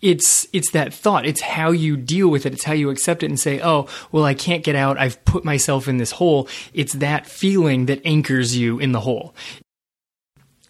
it's 0.00 0.48
it's 0.52 0.72
that 0.72 0.92
thought. 0.92 1.24
It's 1.24 1.40
how 1.40 1.70
you 1.70 1.96
deal 1.96 2.28
with 2.28 2.44
it. 2.44 2.54
It's 2.54 2.64
how 2.64 2.72
you 2.72 2.90
accept 2.90 3.22
it 3.22 3.26
and 3.26 3.38
say 3.38 3.60
oh 3.60 3.86
well 4.10 4.24
i 4.24 4.34
can't 4.34 4.64
get 4.64 4.74
out. 4.74 4.98
I've 4.98 5.24
put 5.24 5.44
myself 5.44 5.86
in 5.86 5.98
this 5.98 6.10
hole. 6.10 6.48
It's 6.74 6.94
that 6.94 7.26
feeling 7.26 7.86
that 7.86 8.00
anchors 8.04 8.56
you 8.56 8.80
in 8.80 8.90
the 8.90 9.00
hole 9.00 9.32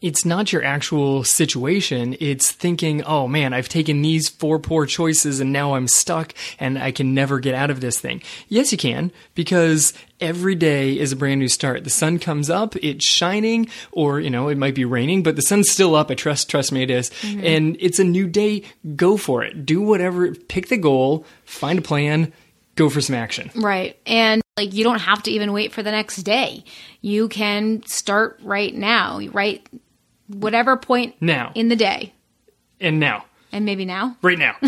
it's 0.07 0.25
not 0.25 0.53
your 0.53 0.63
actual 0.63 1.25
situation. 1.25 2.17
It's 2.21 2.53
thinking, 2.53 3.03
oh 3.03 3.27
man, 3.27 3.53
I've 3.53 3.69
taken 3.69 4.03
these 4.03 4.29
four 4.29 4.61
poor 4.61 4.87
choices 4.87 5.41
and 5.41 5.53
now 5.53 5.75
I'm 5.75 5.89
stuck 5.89 6.33
and 6.61 6.79
I 6.79 6.93
can 6.93 7.13
never 7.13 7.41
get 7.41 7.57
out 7.57 7.71
of 7.71 7.81
this 7.81 7.99
thing. 7.99 8.23
Yes, 8.49 8.71
you 8.71 8.79
can, 8.79 9.11
because 9.35 9.95
every 10.21 10.55
day 10.55 10.97
is 10.97 11.11
a 11.11 11.17
brand 11.17 11.41
new 11.41 11.49
start. 11.49 11.83
The 11.83 11.91
sun 11.91 12.21
comes 12.21 12.49
up, 12.49 12.77
it's 12.77 13.05
shining, 13.05 13.69
or, 13.91 14.21
you 14.21 14.31
know, 14.31 14.47
it 14.47 14.57
might 14.57 14.77
be 14.77 14.85
raining, 14.85 15.25
but 15.25 15.35
the 15.35 15.43
sun's 15.43 15.73
still 15.73 15.97
up. 15.97 16.09
I 16.09 16.15
trust, 16.15 16.49
trust 16.49 16.71
me, 16.71 16.85
it 16.85 16.91
is. 16.91 17.11
Mm-hmm. 17.11 17.45
And 17.45 17.77
it's 17.81 17.99
a 17.99 18.05
new 18.05 18.29
day. 18.29 18.63
Go 18.95 19.17
for 19.17 19.43
it. 19.43 19.67
Do 19.67 19.83
whatever, 19.83 20.33
pick 20.37 20.69
the 20.69 20.77
goal, 20.77 21.27
find 21.47 21.81
a 21.81 21.83
plan, 21.83 22.33
go 22.77 22.89
for 22.89 23.01
some 23.01 23.17
action. 23.17 23.51
Right. 23.57 23.99
And 24.07 24.41
Like 24.57 24.73
you 24.73 24.85
don't 24.85 25.01
have 25.01 25.23
to 25.25 25.33
even 25.33 25.53
wait 25.53 25.73
for 25.73 25.83
the 25.83 25.91
next 25.91 26.23
day. 26.23 26.63
You 27.01 27.29
can 27.29 27.85
start 27.87 28.39
right 28.43 28.75
now, 28.75 29.21
right? 29.33 29.67
Whatever 30.29 30.77
point 30.77 31.15
Now. 31.21 31.53
in 31.55 31.69
the 31.69 31.77
day. 31.77 32.13
And 32.81 33.01
now. 33.01 33.25
And 33.53 33.65
maybe 33.65 33.85
now. 33.85 34.17
Right 34.23 34.39
now. 34.39 34.57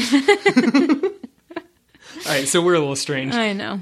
All 2.27 2.35
right, 2.35 2.49
so 2.49 2.63
we're 2.63 2.75
a 2.75 2.79
little 2.79 2.97
strange. 2.97 3.35
I 3.35 3.53
know. 3.53 3.81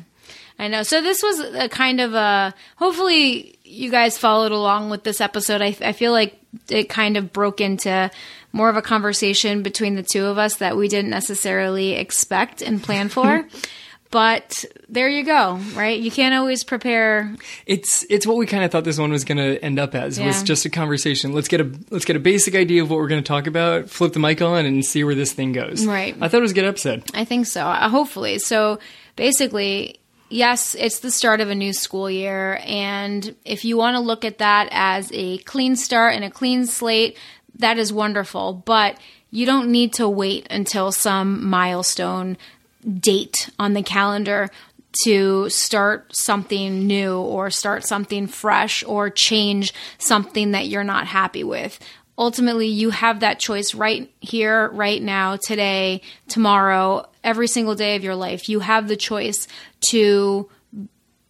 I 0.59 0.68
know. 0.68 0.82
So 0.82 1.00
this 1.03 1.22
was 1.22 1.40
a 1.40 1.68
kind 1.68 2.00
of 2.00 2.14
a. 2.14 2.55
Hopefully, 2.76 3.59
you 3.64 3.90
guys 3.90 4.16
followed 4.18 4.53
along 4.53 4.90
with 4.90 5.05
this 5.05 5.20
episode. 5.20 5.61
I, 5.62 5.76
I 5.80 5.92
feel 5.92 6.12
like 6.12 6.40
it 6.68 6.88
kind 6.88 7.16
of 7.16 7.32
broke 7.32 7.61
into 7.61 8.11
more 8.53 8.68
of 8.70 8.76
a 8.76 8.82
conversation 8.82 9.62
between 9.62 9.96
the 9.96 10.03
two 10.03 10.24
of 10.24 10.38
us 10.38 10.57
that 10.57 10.76
we 10.76 10.88
didn't 10.88 11.11
necessarily 11.11 11.92
expect 11.92 12.62
and 12.62 12.82
plan 12.82 13.09
for. 13.09 13.46
but 14.11 14.64
there 14.88 15.09
you 15.09 15.24
go, 15.24 15.57
right? 15.74 15.98
You 15.98 16.11
can't 16.11 16.34
always 16.34 16.64
prepare. 16.64 17.34
It's 17.66 18.04
it's 18.09 18.26
what 18.26 18.36
we 18.36 18.46
kind 18.46 18.64
of 18.64 18.70
thought 18.70 18.84
this 18.84 18.98
one 18.98 19.11
was 19.11 19.24
going 19.24 19.38
to 19.38 19.62
end 19.64 19.78
up 19.78 19.94
as 19.94 20.18
was 20.18 20.42
just 20.42 20.64
a 20.64 20.70
conversation. 20.70 21.32
Let's 21.32 21.48
get 21.48 21.61
a 21.61 21.70
let's 21.90 22.04
get 22.04 22.16
a 22.16 22.20
basic 22.20 22.54
idea 22.54 22.82
of 22.82 22.90
what 22.90 22.98
we're 22.98 23.09
going 23.09 23.22
to 23.22 23.28
talk 23.28 23.46
about. 23.46 23.90
Flip 23.90 24.12
the 24.12 24.18
mic 24.18 24.40
on 24.42 24.64
and 24.64 24.84
see 24.84 25.04
where 25.04 25.14
this 25.14 25.32
thing 25.32 25.52
goes. 25.52 25.86
Right. 25.86 26.16
I 26.20 26.28
thought 26.28 26.38
it 26.38 26.42
was 26.42 26.52
a 26.52 26.54
good 26.54 26.64
episode. 26.64 27.04
I 27.14 27.24
think 27.24 27.46
so. 27.46 27.62
Uh, 27.62 27.88
hopefully. 27.88 28.38
So 28.38 28.78
basically, 29.16 30.00
yes, 30.28 30.74
it's 30.74 31.00
the 31.00 31.11
start 31.11 31.40
of 31.40 31.50
a 31.50 31.54
new 31.54 31.72
school 31.72 32.11
year. 32.11 32.61
And 32.64 33.34
if 33.44 33.64
you 33.64 33.76
want 33.76 33.96
to 33.96 34.00
look 34.00 34.24
at 34.24 34.38
that 34.38 34.68
as 34.70 35.11
a 35.12 35.38
clean 35.38 35.76
start 35.76 36.14
and 36.14 36.24
a 36.24 36.30
clean 36.30 36.66
slate, 36.66 37.16
that 37.59 37.78
is 37.78 37.92
wonderful. 37.92 38.52
But 38.52 38.98
you 39.30 39.46
don't 39.46 39.70
need 39.70 39.92
to 39.94 40.09
wait 40.09 40.46
until 40.50 40.92
some 40.92 41.46
milestone 41.48 42.36
date 42.87 43.51
on 43.59 43.74
the 43.74 43.82
calendar 43.82 44.51
to 45.05 45.49
start 45.51 46.11
something 46.16 46.87
new 46.87 47.18
or 47.18 47.51
start 47.51 47.87
something 47.87 48.26
fresh 48.26 48.82
or 48.84 49.11
change 49.11 49.74
something 49.99 50.53
that 50.53 50.68
you're 50.68 50.84
not 50.84 51.07
happy 51.07 51.45
with. 51.45 51.78
Ultimately, 52.18 52.68
you 52.68 52.91
have 52.91 53.20
that 53.20 53.39
choice 53.39 53.74
right 53.74 54.11
here, 54.20 54.68
right 54.70 55.03
now, 55.03 55.37
today, 55.37 56.01
tomorrow, 56.28 57.07
every 57.22 57.47
single 57.47 57.74
day 57.74 57.97
of 57.97 58.05
your 58.05 58.14
life. 58.14 58.49
You 58.49 58.61
have 58.61 58.89
the 58.89 58.97
choice 58.97 59.47
to 59.91 60.49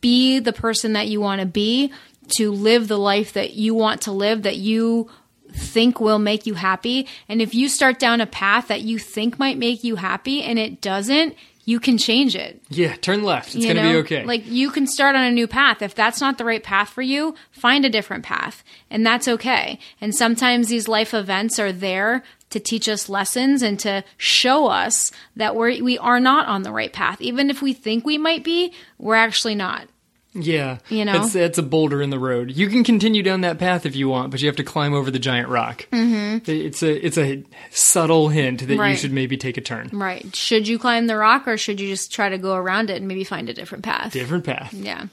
be 0.00 0.38
the 0.38 0.52
person 0.52 0.92
that 0.92 1.08
you 1.08 1.20
want 1.20 1.40
to 1.40 1.46
be, 1.46 1.92
to 2.36 2.52
live 2.52 2.86
the 2.86 2.98
life 2.98 3.32
that 3.32 3.54
you 3.54 3.74
want 3.74 4.02
to 4.02 4.12
live, 4.12 4.44
that 4.44 4.56
you 4.56 5.10
think 5.56 6.00
will 6.00 6.18
make 6.18 6.46
you 6.46 6.54
happy. 6.54 7.06
And 7.28 7.40
if 7.42 7.54
you 7.54 7.68
start 7.68 7.98
down 7.98 8.20
a 8.20 8.26
path 8.26 8.68
that 8.68 8.82
you 8.82 8.98
think 8.98 9.38
might 9.38 9.58
make 9.58 9.82
you 9.84 9.96
happy 9.96 10.42
and 10.42 10.58
it 10.58 10.80
doesn't, 10.80 11.34
you 11.64 11.80
can 11.80 11.98
change 11.98 12.36
it. 12.36 12.62
Yeah, 12.68 12.94
turn 12.94 13.24
left. 13.24 13.48
It's 13.48 13.56
You 13.56 13.74
going 13.74 13.76
to 13.76 13.82
be 13.82 13.92
know? 13.94 13.98
okay. 13.98 14.24
Like 14.24 14.46
you 14.46 14.70
can 14.70 14.86
start 14.86 15.16
on 15.16 15.24
a 15.24 15.32
new 15.32 15.48
path. 15.48 15.82
If 15.82 15.96
that's 15.96 16.20
not 16.20 16.38
the 16.38 16.44
right 16.44 16.62
path 16.62 16.90
for 16.90 17.02
you, 17.02 17.34
find 17.50 17.84
a 17.84 17.90
different 17.90 18.24
path. 18.24 18.62
And 18.88 19.04
that's 19.04 19.26
okay. 19.26 19.80
And 20.00 20.14
sometimes 20.14 20.68
these 20.68 20.86
life 20.86 21.12
events 21.12 21.58
are 21.58 21.72
there 21.72 22.22
to 22.50 22.60
teach 22.60 22.88
us 22.88 23.08
lessons 23.08 23.62
and 23.62 23.80
to 23.80 24.04
show 24.16 24.68
us 24.68 25.10
that 25.34 25.56
we're 25.56 25.82
we 25.82 25.98
are 25.98 26.20
not 26.20 26.46
on 26.46 26.62
the 26.62 26.70
right 26.70 26.92
path. 26.92 27.20
Even 27.20 27.50
if 27.50 27.60
we 27.60 27.72
think 27.72 28.04
we 28.06 28.16
might 28.16 28.44
be, 28.44 28.72
we're 28.98 29.16
actually 29.16 29.56
not. 29.56 29.88
Yeah, 30.36 30.78
you 30.88 31.04
know? 31.04 31.22
it's 31.22 31.34
it's 31.34 31.58
a 31.58 31.62
boulder 31.62 32.02
in 32.02 32.10
the 32.10 32.18
road. 32.18 32.50
You 32.50 32.68
can 32.68 32.84
continue 32.84 33.22
down 33.22 33.42
that 33.42 33.58
path 33.58 33.86
if 33.86 33.96
you 33.96 34.08
want, 34.08 34.30
but 34.30 34.40
you 34.40 34.48
have 34.48 34.56
to 34.56 34.64
climb 34.64 34.94
over 34.94 35.10
the 35.10 35.18
giant 35.18 35.48
rock. 35.48 35.86
Mm-hmm. 35.92 36.50
It's 36.50 36.82
a 36.82 37.06
it's 37.06 37.18
a 37.18 37.42
subtle 37.70 38.28
hint 38.28 38.66
that 38.66 38.88
you 38.88 38.96
should 38.96 39.12
maybe 39.12 39.36
take 39.36 39.56
a 39.56 39.60
turn. 39.60 39.90
Right. 39.92 40.34
Should 40.34 40.68
you 40.68 40.78
climb 40.78 41.06
the 41.06 41.16
rock 41.16 41.48
or 41.48 41.56
should 41.56 41.80
you 41.80 41.88
just 41.88 42.12
try 42.12 42.28
to 42.28 42.38
go 42.38 42.54
around 42.54 42.90
it 42.90 42.96
and 42.96 43.08
maybe 43.08 43.24
find 43.24 43.48
a 43.48 43.54
different 43.54 43.84
path? 43.84 44.12
Different 44.12 44.44
path. 44.44 44.72
Yeah. 44.72 45.06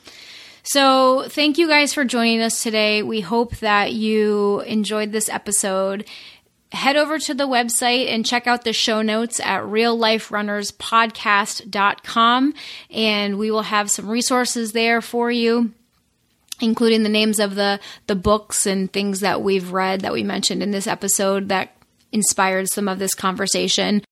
So, 0.65 1.27
thank 1.27 1.57
you 1.57 1.67
guys 1.67 1.93
for 1.93 2.05
joining 2.05 2.41
us 2.41 2.63
today. 2.63 3.03
We 3.03 3.19
hope 3.19 3.57
that 3.57 3.91
you 3.91 4.61
enjoyed 4.61 5.11
this 5.11 5.27
episode. 5.27 6.05
Head 6.73 6.97
over 6.97 7.19
to 7.19 7.33
the 7.35 7.47
website 7.47 8.09
and 8.09 8.25
check 8.25 8.47
out 8.47 8.63
the 8.63 8.73
show 8.73 9.01
notes 9.01 9.39
at 9.39 9.61
realliferunnerspodcast.com 9.61 12.53
and 12.89 13.37
we 13.37 13.51
will 13.51 13.61
have 13.61 13.91
some 13.91 14.09
resources 14.09 14.73
there 14.73 14.99
for 14.99 15.31
you 15.31 15.71
including 16.61 17.01
the 17.03 17.09
names 17.09 17.39
of 17.39 17.55
the 17.55 17.79
the 18.07 18.15
books 18.15 18.65
and 18.65 18.91
things 18.91 19.19
that 19.19 19.41
we've 19.41 19.71
read 19.71 20.01
that 20.01 20.13
we 20.13 20.23
mentioned 20.23 20.63
in 20.63 20.71
this 20.71 20.87
episode 20.87 21.49
that 21.49 21.75
inspired 22.11 22.67
some 22.71 22.87
of 22.87 22.97
this 22.99 23.13
conversation. 23.13 24.03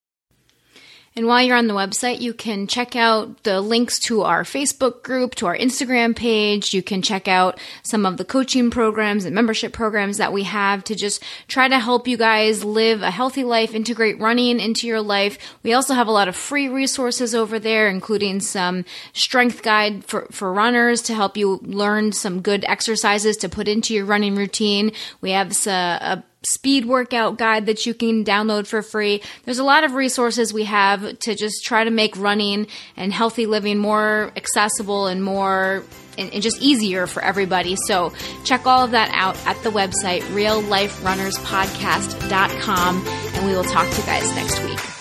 And 1.14 1.28
while 1.28 1.44
you're 1.44 1.58
on 1.58 1.68
the 1.68 1.74
website, 1.74 2.22
you 2.22 2.34
can 2.34 2.68
check 2.68 2.96
out 2.96 3.44
the 3.44 3.60
links 3.60 4.00
to 4.00 4.22
our 4.22 4.44
Facebook 4.44 5.04
group, 5.04 5.36
to 5.36 5.46
our 5.46 5.58
Instagram 5.58 6.16
page. 6.16 6.74
You 6.74 6.82
can 6.82 7.02
check 7.02 7.28
out 7.28 7.60
some 7.84 8.06
of 8.06 8.16
the 8.16 8.24
coaching 8.24 8.72
programs 8.72 9.26
and 9.26 9.36
membership 9.36 9.74
programs 9.74 10.18
that 10.18 10.32
we 10.32 10.44
have 10.44 10.86
to 10.86 10.96
just 10.96 11.22
try 11.50 11.68
to 11.68 11.80
help 11.80 12.08
you 12.08 12.16
guys 12.16 12.64
live 12.64 13.02
a 13.02 13.12
healthy 13.12 13.44
life, 13.44 13.76
integrate 13.76 14.22
running 14.22 14.62
into 14.62 14.88
your 14.88 15.02
life. 15.02 15.38
We 15.64 15.74
also 15.74 15.96
have 15.96 16.08
a 16.08 16.12
lot 16.12 16.30
of 16.30 16.36
free 16.38 16.70
resources 16.70 17.36
over 17.36 17.60
there, 17.60 17.90
including 17.90 18.40
some 18.40 18.86
strength 19.12 19.64
guide 19.64 20.06
for, 20.06 20.28
for 20.32 20.54
runners 20.54 21.02
to 21.04 21.14
help 21.14 21.36
you 21.36 21.60
learn 21.64 22.14
some 22.14 22.42
good 22.42 22.64
exercises 22.64 23.36
to 23.38 23.50
put 23.50 23.68
into 23.68 23.94
your 23.94 24.06
running 24.06 24.38
routine. 24.38 24.94
We 25.20 25.32
have 25.32 25.68
a, 25.68 25.70
a 25.70 26.24
speed 26.44 26.86
workout 26.86 27.38
guide 27.38 27.68
that 27.68 27.86
you 27.86 27.94
can 27.94 28.26
download 28.26 28.66
for 28.68 28.82
free. 28.82 29.22
There's 29.46 29.60
a 29.60 29.64
lot 29.64 29.84
of 29.84 29.94
resources 29.94 30.52
we 30.54 30.64
have 30.64 31.20
to 31.20 31.36
just 31.36 31.64
try 31.64 31.84
to 31.84 31.92
make 31.92 32.18
running 32.18 32.66
and 32.98 33.14
healthy 33.14 33.46
living 33.46 33.78
more 33.78 34.32
accessible 34.36 35.06
and 35.08 35.24
more 35.24 35.84
and, 36.18 36.42
just 36.42 36.62
easier 36.62 37.08
for 37.08 37.24
everybody. 37.24 37.76
So 37.76 38.12
check 38.44 38.66
all 38.66 38.84
of 38.84 38.92
that 38.92 39.12
out 39.14 39.38
at 39.46 39.62
the 39.64 39.70
website 39.70 40.22
realliferunnerspodcast.com 40.34 43.08
and 43.08 43.46
we 43.46 43.54
will 43.54 43.64
talk 43.64 43.90
to 43.90 44.02
you 44.02 44.08
guys 44.08 44.36
next 44.36 44.62
week. 44.64 45.01